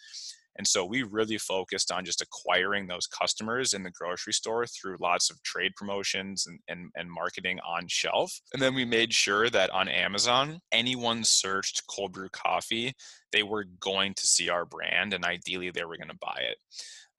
And 0.58 0.68
so 0.68 0.86
we 0.86 1.04
really 1.04 1.38
focused 1.38 1.92
on 1.92 2.06
just 2.06 2.22
acquiring 2.22 2.88
those 2.88 3.08
customers 3.08 3.74
in 3.74 3.84
the 3.84 3.92
grocery 3.92 4.34
store 4.34 4.66
through 4.68 4.98
lots 5.00 5.30
of 5.30 5.42
trade 5.44 5.72
promotions 5.76 6.46
and, 6.48 6.60
and, 6.68 6.92
and 6.96 7.12
marketing 7.12 7.60
on 7.68 7.88
shelf. 7.88 8.32
And 8.54 8.62
then 8.62 8.76
we 8.76 8.86
made 8.86 9.14
sure 9.14 9.50
that 9.50 9.72
on 9.72 9.88
Amazon, 9.88 10.60
anyone 10.72 11.24
searched 11.24 11.84
cold 11.88 12.14
brew 12.14 12.30
coffee, 12.30 12.94
they 13.32 13.44
were 13.44 13.66
going 13.80 14.14
to 14.14 14.28
see 14.28 14.50
our 14.50 14.66
brand 14.66 15.14
and 15.14 15.26
ideally 15.26 15.72
they 15.72 15.86
were 15.86 15.98
going 15.98 16.10
to 16.10 16.18
buy 16.22 16.40
it. 16.40 16.58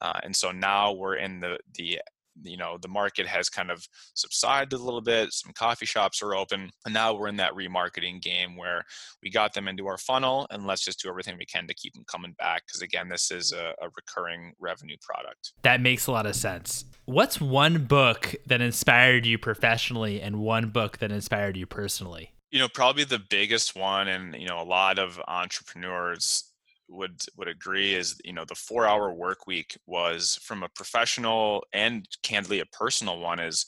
Uh, 0.01 0.21
and 0.23 0.37
so 0.37 0.51
now 0.51 0.93
we're 0.93 1.17
in 1.17 1.41
the 1.41 1.59
the 1.77 1.99
you 2.43 2.57
know 2.57 2.79
the 2.81 2.89
market 2.89 3.27
has 3.27 3.49
kind 3.49 3.71
of 3.71 3.87
subsided 4.15 4.73
a 4.73 4.83
little 4.83 5.01
bit 5.01 5.33
some 5.33 5.53
coffee 5.53 5.87
shops 5.87 6.23
are 6.23 6.35
open 6.35 6.71
and 6.85 6.95
now 6.95 7.15
we're 7.15 7.29
in 7.29 7.37
that 7.37 7.53
remarketing 7.53 8.21
game 8.21 8.57
where 8.57 8.83
we 9.23 9.31
got 9.31 9.55
them 9.55 9.69
into 9.69 9.87
our 9.87 9.99
funnel 9.99 10.47
and 10.51 10.67
let's 10.67 10.85
just 10.85 11.01
do 11.01 11.09
everything 11.09 11.37
we 11.39 11.47
can 11.47 11.67
to 11.67 11.75
keep 11.75 11.95
them 11.95 12.05
coming 12.11 12.35
back 12.39 12.65
because 12.67 12.83
again 12.83 13.09
this 13.09 13.31
is 13.31 13.53
a, 13.53 13.75
a 13.81 13.89
recurring 13.97 14.53
revenue 14.59 14.97
product. 15.03 15.53
That 15.63 15.81
makes 15.81 16.07
a 16.07 16.13
lot 16.13 16.27
of 16.27 16.37
sense. 16.37 16.85
What's 17.05 17.41
one 17.41 17.85
book 17.85 18.35
that 18.47 18.61
inspired 18.61 19.27
you 19.27 19.39
professionally 19.39 20.21
and 20.21 20.41
one 20.41 20.71
book 20.71 20.99
that 20.99 21.13
inspired 21.13 21.57
you 21.57 21.67
personally? 21.67 22.33
You 22.51 22.61
know 22.61 22.69
probably 22.69 23.05
the 23.05 23.19
biggest 23.19 23.77
one 23.77 24.09
and 24.09 24.35
you 24.35 24.47
know 24.47 24.61
a 24.61 24.65
lot 24.65 24.99
of 24.99 25.21
entrepreneurs 25.27 26.54
would 26.95 27.21
would 27.37 27.49
agree 27.49 27.95
is 27.95 28.17
you 28.25 28.33
know 28.33 28.45
the 28.45 28.55
four 28.55 28.87
hour 28.87 29.13
work 29.13 29.47
week 29.47 29.77
was 29.87 30.39
from 30.43 30.63
a 30.63 30.69
professional 30.69 31.65
and 31.73 32.09
candidly 32.23 32.61
a 32.61 32.67
personal 32.67 33.19
one 33.19 33.41
is 33.41 33.67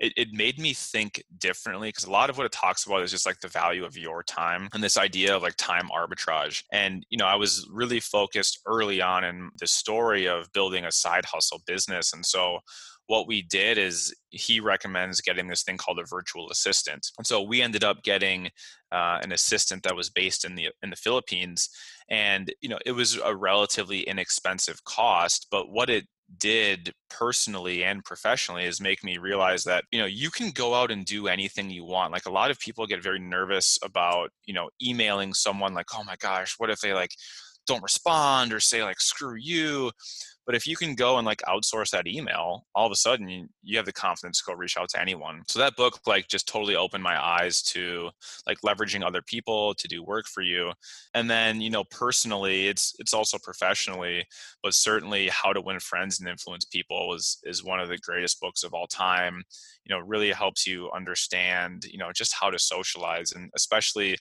it, 0.00 0.12
it 0.16 0.32
made 0.32 0.58
me 0.58 0.74
think 0.74 1.22
differently 1.38 1.88
because 1.88 2.04
a 2.04 2.10
lot 2.10 2.30
of 2.30 2.36
what 2.36 2.46
it 2.46 2.52
talks 2.52 2.84
about 2.84 3.02
is 3.02 3.10
just 3.10 3.26
like 3.26 3.40
the 3.40 3.48
value 3.48 3.84
of 3.84 3.96
your 3.96 4.22
time 4.22 4.68
and 4.72 4.82
this 4.82 4.98
idea 4.98 5.34
of 5.34 5.42
like 5.42 5.56
time 5.56 5.88
arbitrage. 5.96 6.62
And 6.72 7.06
you 7.10 7.18
know 7.18 7.26
i 7.26 7.36
was 7.36 7.66
really 7.70 8.00
focused 8.00 8.60
early 8.66 9.00
on 9.00 9.24
in 9.24 9.50
the 9.58 9.66
story 9.66 10.26
of 10.26 10.52
building 10.52 10.84
a 10.84 10.92
side 10.92 11.24
hustle 11.24 11.62
business. 11.66 12.12
And 12.12 12.24
so 12.24 12.58
what 13.06 13.26
we 13.26 13.42
did 13.42 13.78
is 13.78 14.14
he 14.30 14.60
recommends 14.60 15.20
getting 15.20 15.48
this 15.48 15.62
thing 15.62 15.76
called 15.76 15.98
a 15.98 16.04
virtual 16.08 16.50
assistant. 16.50 17.06
And 17.18 17.26
so 17.26 17.42
we 17.42 17.62
ended 17.62 17.84
up 17.84 18.02
getting 18.02 18.46
uh, 18.92 19.18
an 19.22 19.32
assistant 19.32 19.82
that 19.82 19.96
was 19.96 20.10
based 20.10 20.44
in 20.44 20.54
the 20.54 20.68
in 20.82 20.90
the 20.90 20.96
philippines. 20.96 21.68
And 22.10 22.52
you 22.60 22.68
know 22.68 22.78
it 22.86 22.92
was 22.92 23.18
a 23.22 23.34
relatively 23.34 24.00
inexpensive 24.00 24.84
cost 24.84 25.48
but 25.50 25.70
what 25.70 25.90
it 25.90 26.04
did 26.38 26.92
personally 27.10 27.84
and 27.84 28.04
professionally 28.04 28.64
is 28.64 28.80
make 28.80 29.04
me 29.04 29.18
realize 29.18 29.64
that 29.64 29.84
you 29.92 29.98
know 29.98 30.06
you 30.06 30.30
can 30.30 30.50
go 30.50 30.74
out 30.74 30.90
and 30.90 31.04
do 31.04 31.28
anything 31.28 31.70
you 31.70 31.84
want. 31.84 32.12
Like 32.12 32.26
a 32.26 32.32
lot 32.32 32.50
of 32.50 32.58
people 32.58 32.86
get 32.86 33.02
very 33.02 33.18
nervous 33.18 33.78
about 33.82 34.30
you 34.46 34.54
know 34.54 34.68
emailing 34.82 35.34
someone 35.34 35.74
like 35.74 35.86
oh 35.94 36.04
my 36.04 36.16
gosh 36.16 36.54
what 36.58 36.70
if 36.70 36.80
they 36.80 36.92
like 36.92 37.10
don't 37.66 37.82
respond 37.82 38.52
or 38.52 38.60
say 38.60 38.82
like 38.82 39.00
screw 39.00 39.36
you 39.38 39.90
but 40.46 40.54
if 40.54 40.66
you 40.66 40.76
can 40.76 40.94
go 40.94 41.16
and 41.16 41.26
like 41.26 41.42
outsource 41.48 41.90
that 41.90 42.06
email, 42.06 42.66
all 42.74 42.86
of 42.86 42.92
a 42.92 42.96
sudden 42.96 43.48
you, 43.62 43.76
have 43.76 43.86
the 43.86 43.92
confidence 43.92 44.38
to 44.38 44.44
go 44.46 44.56
reach 44.56 44.76
out 44.76 44.88
to 44.90 45.00
anyone. 45.00 45.42
So 45.48 45.58
that 45.58 45.76
book 45.76 45.98
like 46.06 46.28
just 46.28 46.46
totally 46.46 46.76
opened 46.76 47.02
my 47.02 47.22
eyes 47.22 47.62
to 47.62 48.10
like 48.46 48.58
leveraging 48.64 49.04
other 49.04 49.22
people 49.22 49.74
to 49.74 49.88
do 49.88 50.02
work 50.02 50.26
for 50.26 50.42
you. 50.42 50.72
And 51.14 51.28
then, 51.28 51.60
you 51.60 51.70
know, 51.70 51.84
personally, 51.90 52.68
it's 52.68 52.94
it's 52.98 53.14
also 53.14 53.38
professionally, 53.42 54.24
but 54.62 54.74
certainly 54.74 55.28
How 55.28 55.52
to 55.52 55.60
Win 55.60 55.80
Friends 55.80 56.20
and 56.20 56.28
Influence 56.28 56.64
People 56.66 57.14
is 57.14 57.38
is 57.44 57.64
one 57.64 57.80
of 57.80 57.88
the 57.88 57.98
greatest 57.98 58.40
books 58.40 58.62
of 58.62 58.74
all 58.74 58.86
time. 58.86 59.42
You 59.84 59.94
know, 59.94 60.00
really 60.00 60.30
helps 60.30 60.66
you 60.66 60.90
understand, 60.94 61.84
you 61.84 61.98
know, 61.98 62.12
just 62.14 62.34
how 62.38 62.50
to 62.50 62.58
socialize 62.58 63.32
and 63.32 63.50
especially 63.56 64.16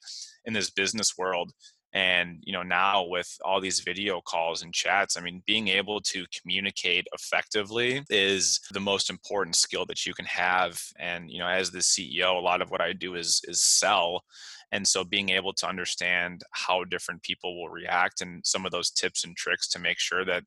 in 0.45 0.53
this 0.53 0.69
business 0.69 1.17
world 1.17 1.51
and 1.93 2.39
you 2.41 2.51
know 2.51 2.63
now 2.63 3.05
with 3.05 3.37
all 3.45 3.61
these 3.61 3.79
video 3.79 4.19
calls 4.21 4.63
and 4.63 4.73
chats 4.73 5.15
i 5.17 5.21
mean 5.21 5.43
being 5.45 5.67
able 5.67 6.01
to 6.01 6.25
communicate 6.39 7.07
effectively 7.13 8.03
is 8.09 8.59
the 8.71 8.79
most 8.79 9.09
important 9.09 9.55
skill 9.55 9.85
that 9.85 10.05
you 10.05 10.13
can 10.13 10.25
have 10.25 10.81
and 10.99 11.29
you 11.29 11.39
know 11.39 11.47
as 11.47 11.71
the 11.71 11.79
ceo 11.79 12.35
a 12.35 12.43
lot 12.43 12.61
of 12.61 12.71
what 12.71 12.81
i 12.81 12.93
do 12.93 13.15
is 13.15 13.41
is 13.47 13.61
sell 13.61 14.23
and 14.71 14.87
so 14.87 15.03
being 15.03 15.29
able 15.29 15.53
to 15.53 15.67
understand 15.67 16.41
how 16.51 16.83
different 16.83 17.21
people 17.21 17.55
will 17.55 17.69
react 17.69 18.21
and 18.21 18.43
some 18.43 18.65
of 18.65 18.71
those 18.71 18.89
tips 18.89 19.23
and 19.23 19.37
tricks 19.37 19.67
to 19.67 19.79
make 19.79 19.99
sure 19.99 20.25
that 20.25 20.43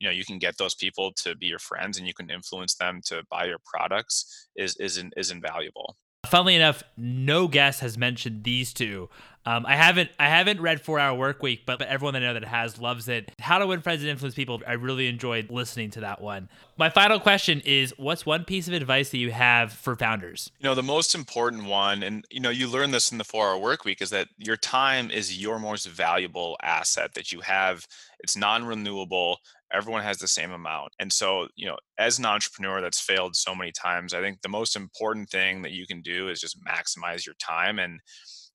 you 0.00 0.06
know 0.06 0.12
you 0.12 0.24
can 0.24 0.38
get 0.38 0.56
those 0.58 0.74
people 0.74 1.12
to 1.16 1.34
be 1.36 1.46
your 1.46 1.58
friends 1.58 1.98
and 1.98 2.06
you 2.06 2.14
can 2.14 2.30
influence 2.30 2.74
them 2.74 3.00
to 3.04 3.22
buy 3.30 3.44
your 3.44 3.60
products 3.64 4.48
is 4.56 4.76
is, 4.76 5.02
is 5.16 5.30
invaluable 5.30 5.96
Funnily 6.26 6.54
enough, 6.54 6.82
no 6.96 7.48
guest 7.48 7.80
has 7.80 7.96
mentioned 7.96 8.44
these 8.44 8.74
two. 8.74 9.08
Um, 9.46 9.64
I 9.66 9.74
haven't 9.74 10.10
I 10.18 10.28
haven't 10.28 10.60
read 10.60 10.82
Four 10.82 10.98
Hour 10.98 11.16
Work 11.16 11.42
Week, 11.42 11.62
but, 11.64 11.78
but 11.78 11.88
everyone 11.88 12.14
I 12.14 12.18
know 12.18 12.34
that 12.34 12.44
has 12.44 12.78
loves 12.78 13.08
it. 13.08 13.32
How 13.38 13.58
to 13.58 13.66
Win 13.66 13.80
Friends 13.80 14.02
and 14.02 14.10
Influence 14.10 14.34
People. 14.34 14.60
I 14.66 14.72
really 14.72 15.06
enjoyed 15.08 15.50
listening 15.50 15.90
to 15.92 16.00
that 16.00 16.20
one. 16.20 16.50
My 16.76 16.90
final 16.90 17.18
question 17.18 17.62
is: 17.64 17.94
What's 17.96 18.26
one 18.26 18.44
piece 18.44 18.68
of 18.68 18.74
advice 18.74 19.10
that 19.10 19.18
you 19.18 19.30
have 19.30 19.72
for 19.72 19.96
founders? 19.96 20.50
You 20.58 20.68
know, 20.68 20.74
the 20.74 20.82
most 20.82 21.14
important 21.14 21.64
one, 21.64 22.02
and 22.02 22.24
you 22.30 22.40
know, 22.40 22.50
you 22.50 22.68
learn 22.68 22.90
this 22.90 23.12
in 23.12 23.18
the 23.18 23.24
Four 23.24 23.48
Hour 23.48 23.58
Work 23.58 23.84
Week, 23.84 24.02
is 24.02 24.10
that 24.10 24.28
your 24.36 24.58
time 24.58 25.10
is 25.10 25.40
your 25.40 25.58
most 25.58 25.86
valuable 25.86 26.58
asset 26.62 27.14
that 27.14 27.32
you 27.32 27.40
have. 27.40 27.86
It's 28.20 28.36
non-renewable 28.36 29.38
everyone 29.72 30.02
has 30.02 30.18
the 30.18 30.28
same 30.28 30.50
amount. 30.50 30.92
And 30.98 31.12
so, 31.12 31.46
you 31.54 31.66
know, 31.66 31.76
as 31.98 32.18
an 32.18 32.26
entrepreneur 32.26 32.80
that's 32.80 33.00
failed 33.00 33.36
so 33.36 33.54
many 33.54 33.72
times, 33.72 34.12
I 34.14 34.20
think 34.20 34.42
the 34.42 34.48
most 34.48 34.76
important 34.76 35.30
thing 35.30 35.62
that 35.62 35.72
you 35.72 35.86
can 35.86 36.02
do 36.02 36.28
is 36.28 36.40
just 36.40 36.58
maximize 36.64 37.24
your 37.24 37.36
time. 37.36 37.78
And 37.78 38.00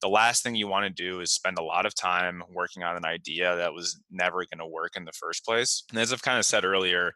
the 0.05 0.09
last 0.09 0.43
thing 0.43 0.53
you 0.53 0.67
want 0.67 0.85
to 0.85 1.03
do 1.03 1.19
is 1.19 1.31
spend 1.31 1.57
a 1.57 1.63
lot 1.63 1.87
of 1.87 1.95
time 1.95 2.43
working 2.53 2.83
on 2.83 2.95
an 2.95 3.05
idea 3.05 3.55
that 3.55 3.73
was 3.73 3.99
never 4.11 4.45
going 4.45 4.59
to 4.59 4.67
work 4.67 4.91
in 4.95 5.03
the 5.03 5.11
first 5.11 5.43
place. 5.43 5.83
And 5.89 5.97
as 5.97 6.13
I've 6.13 6.21
kind 6.21 6.37
of 6.37 6.45
said 6.45 6.63
earlier, 6.63 7.11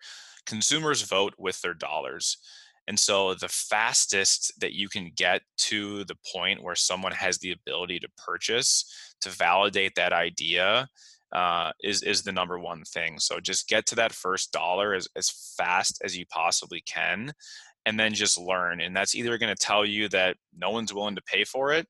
consumers 0.47 1.03
vote 1.03 1.35
with 1.37 1.61
their 1.61 1.75
dollars. 1.75 2.39
And 2.87 2.97
so 2.97 3.35
the 3.35 3.47
fastest 3.47 4.51
that 4.59 4.73
you 4.73 4.89
can 4.89 5.11
get 5.15 5.43
to 5.69 6.03
the 6.05 6.17
point 6.33 6.63
where 6.63 6.73
someone 6.73 7.11
has 7.11 7.37
the 7.37 7.51
ability 7.51 7.99
to 7.99 8.07
purchase, 8.17 8.83
to 9.21 9.29
validate 9.29 9.93
that 9.93 10.11
idea, 10.11 10.87
uh, 11.31 11.69
is 11.83 12.01
is 12.01 12.23
the 12.23 12.31
number 12.31 12.57
one 12.57 12.81
thing. 12.85 13.19
So 13.19 13.39
just 13.39 13.69
get 13.69 13.85
to 13.85 13.95
that 13.97 14.13
first 14.13 14.51
dollar 14.51 14.95
as 14.95 15.07
as 15.15 15.29
fast 15.55 16.01
as 16.03 16.17
you 16.17 16.25
possibly 16.25 16.81
can, 16.87 17.33
and 17.85 17.99
then 17.99 18.15
just 18.15 18.39
learn. 18.39 18.81
And 18.81 18.95
that's 18.97 19.13
either 19.13 19.37
going 19.37 19.55
to 19.55 19.65
tell 19.65 19.85
you 19.85 20.09
that 20.09 20.37
no 20.57 20.71
one's 20.71 20.91
willing 20.91 21.17
to 21.17 21.21
pay 21.21 21.43
for 21.43 21.71
it, 21.71 21.85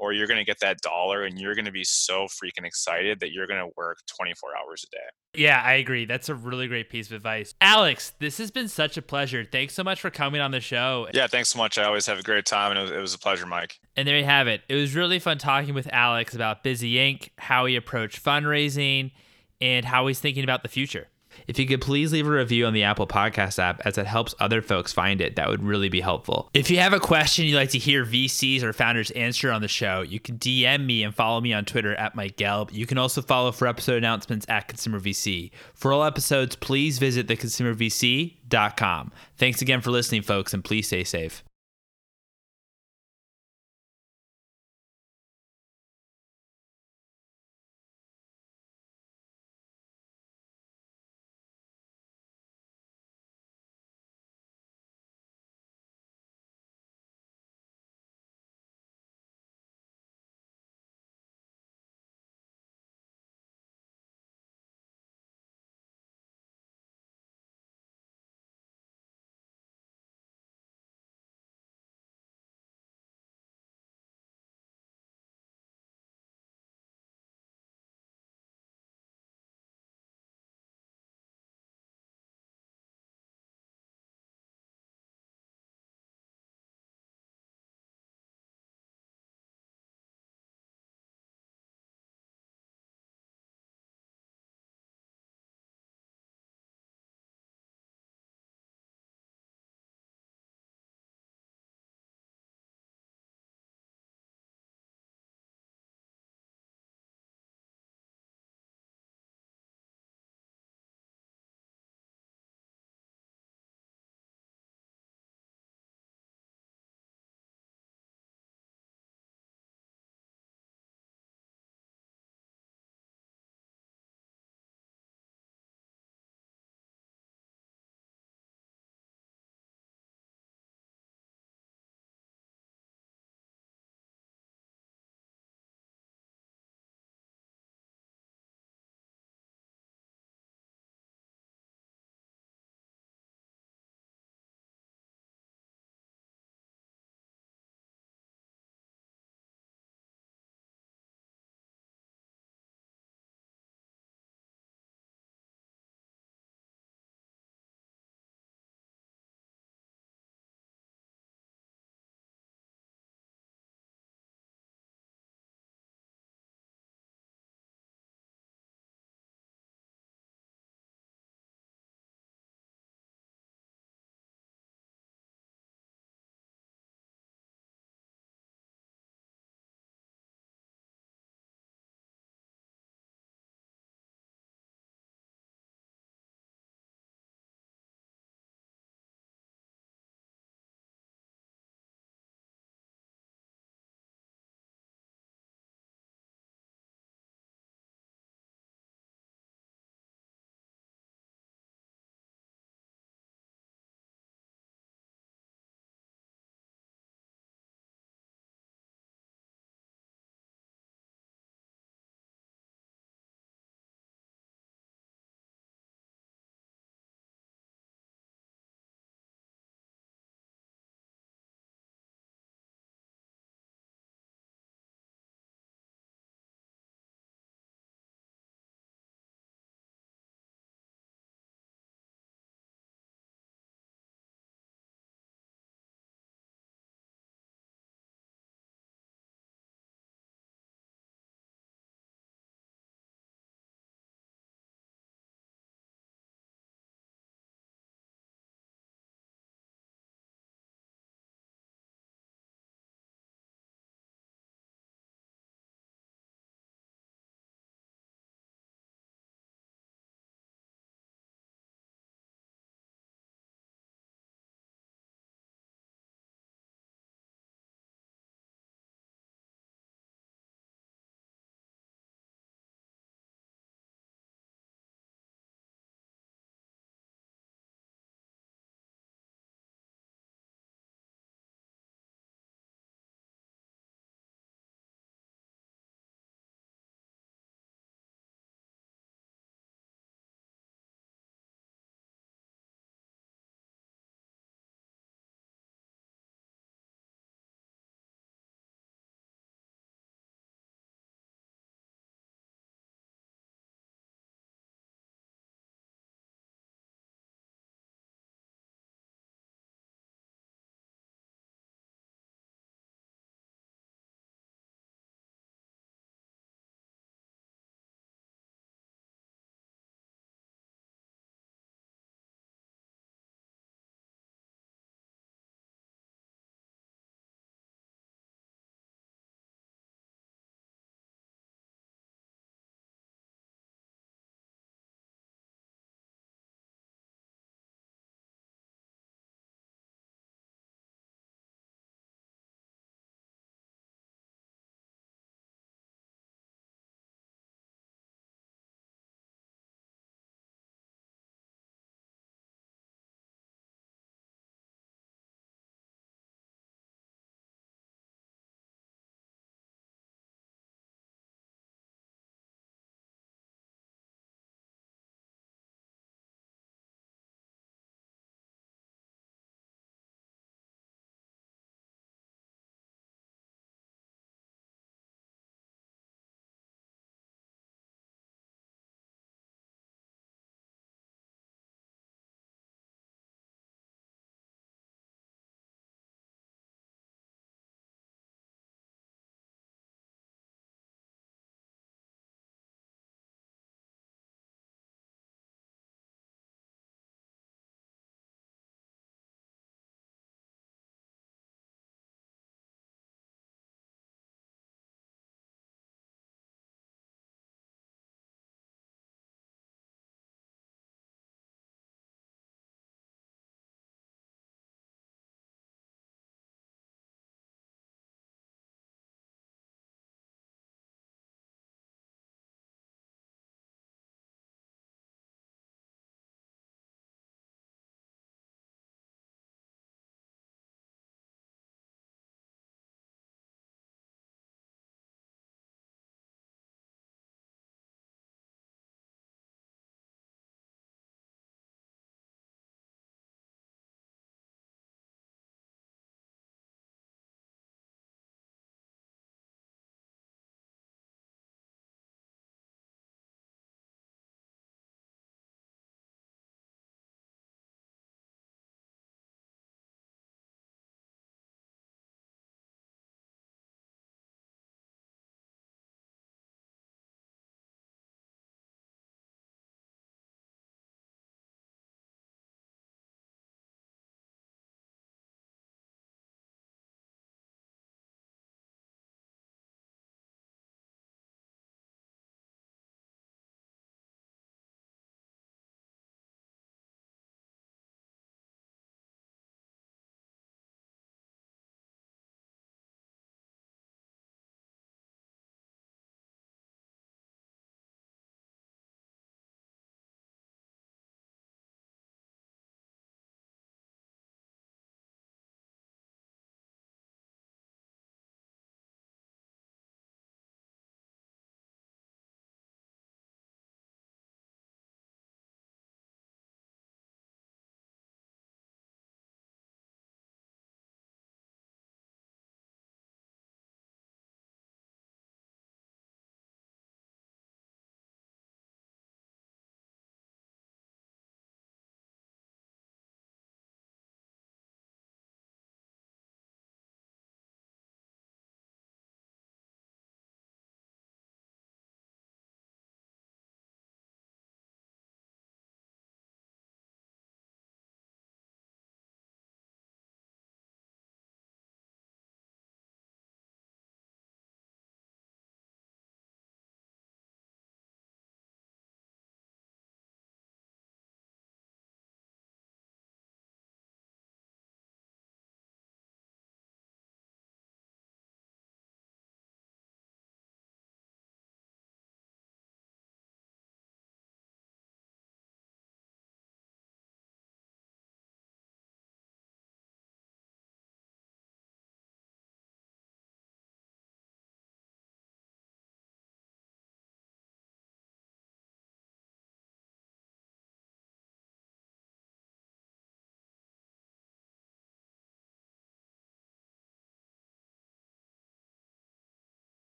or 0.00 0.14
you're 0.14 0.26
going 0.26 0.38
to 0.38 0.44
get 0.44 0.58
that 0.60 0.80
dollar 0.80 1.24
and 1.24 1.38
you're 1.38 1.54
going 1.54 1.66
to 1.66 1.70
be 1.70 1.84
so 1.84 2.24
freaking 2.24 2.64
excited 2.64 3.20
that 3.20 3.32
you're 3.32 3.46
going 3.46 3.60
to 3.60 3.68
work 3.76 3.98
24 4.06 4.50
hours 4.56 4.84
a 4.84 4.96
day. 4.96 5.42
Yeah, 5.42 5.62
I 5.62 5.74
agree. 5.74 6.06
That's 6.06 6.30
a 6.30 6.34
really 6.34 6.66
great 6.68 6.88
piece 6.88 7.08
of 7.08 7.12
advice. 7.12 7.54
Alex, 7.60 8.14
this 8.18 8.38
has 8.38 8.50
been 8.50 8.66
such 8.66 8.96
a 8.96 9.02
pleasure. 9.02 9.44
Thanks 9.44 9.74
so 9.74 9.84
much 9.84 10.00
for 10.00 10.10
coming 10.10 10.40
on 10.40 10.52
the 10.52 10.60
show. 10.60 11.06
Yeah, 11.12 11.26
thanks 11.26 11.50
so 11.50 11.58
much. 11.58 11.76
I 11.76 11.84
always 11.84 12.06
have 12.06 12.18
a 12.18 12.22
great 12.22 12.46
time 12.46 12.70
and 12.70 12.78
it 12.78 12.82
was, 12.82 12.90
it 12.90 13.00
was 13.00 13.14
a 13.14 13.18
pleasure, 13.18 13.44
Mike. 13.44 13.78
And 13.94 14.08
there 14.08 14.16
you 14.16 14.24
have 14.24 14.48
it. 14.48 14.62
It 14.70 14.74
was 14.74 14.94
really 14.94 15.18
fun 15.18 15.36
talking 15.36 15.74
with 15.74 15.88
Alex 15.92 16.34
about 16.34 16.64
Bizzy 16.64 16.94
Inc., 16.94 17.28
how 17.36 17.66
he 17.66 17.76
approached 17.76 18.24
fundraising, 18.24 19.12
and 19.60 19.84
how 19.84 20.06
he's 20.06 20.18
thinking 20.18 20.44
about 20.44 20.62
the 20.62 20.68
future. 20.70 21.08
If 21.46 21.58
you 21.58 21.66
could 21.66 21.80
please 21.80 22.12
leave 22.12 22.26
a 22.26 22.30
review 22.30 22.66
on 22.66 22.72
the 22.72 22.84
Apple 22.84 23.06
Podcast 23.06 23.58
app 23.58 23.80
as 23.84 23.98
it 23.98 24.06
helps 24.06 24.34
other 24.40 24.62
folks 24.62 24.92
find 24.92 25.20
it, 25.20 25.36
that 25.36 25.48
would 25.48 25.62
really 25.62 25.88
be 25.88 26.00
helpful. 26.00 26.50
If 26.54 26.70
you 26.70 26.78
have 26.78 26.92
a 26.92 27.00
question 27.00 27.46
you'd 27.46 27.56
like 27.56 27.70
to 27.70 27.78
hear 27.78 28.04
VCs 28.04 28.62
or 28.62 28.72
founders 28.72 29.10
answer 29.12 29.50
on 29.50 29.62
the 29.62 29.68
show, 29.68 30.02
you 30.02 30.20
can 30.20 30.38
DM 30.38 30.86
me 30.86 31.02
and 31.02 31.14
follow 31.14 31.40
me 31.40 31.52
on 31.52 31.64
Twitter 31.64 31.94
at 31.94 32.14
Mike 32.14 32.36
Gelb. 32.36 32.72
You 32.72 32.86
can 32.86 32.98
also 32.98 33.22
follow 33.22 33.52
for 33.52 33.66
episode 33.66 33.96
announcements 33.96 34.46
at 34.48 34.68
Consumer 34.68 35.00
VC. 35.00 35.50
For 35.74 35.92
all 35.92 36.04
episodes, 36.04 36.56
please 36.56 36.98
visit 36.98 37.26
theconsumervc.com. 37.26 39.12
Thanks 39.36 39.62
again 39.62 39.80
for 39.80 39.90
listening, 39.90 40.22
folks, 40.22 40.54
and 40.54 40.64
please 40.64 40.86
stay 40.86 41.04
safe. 41.04 41.42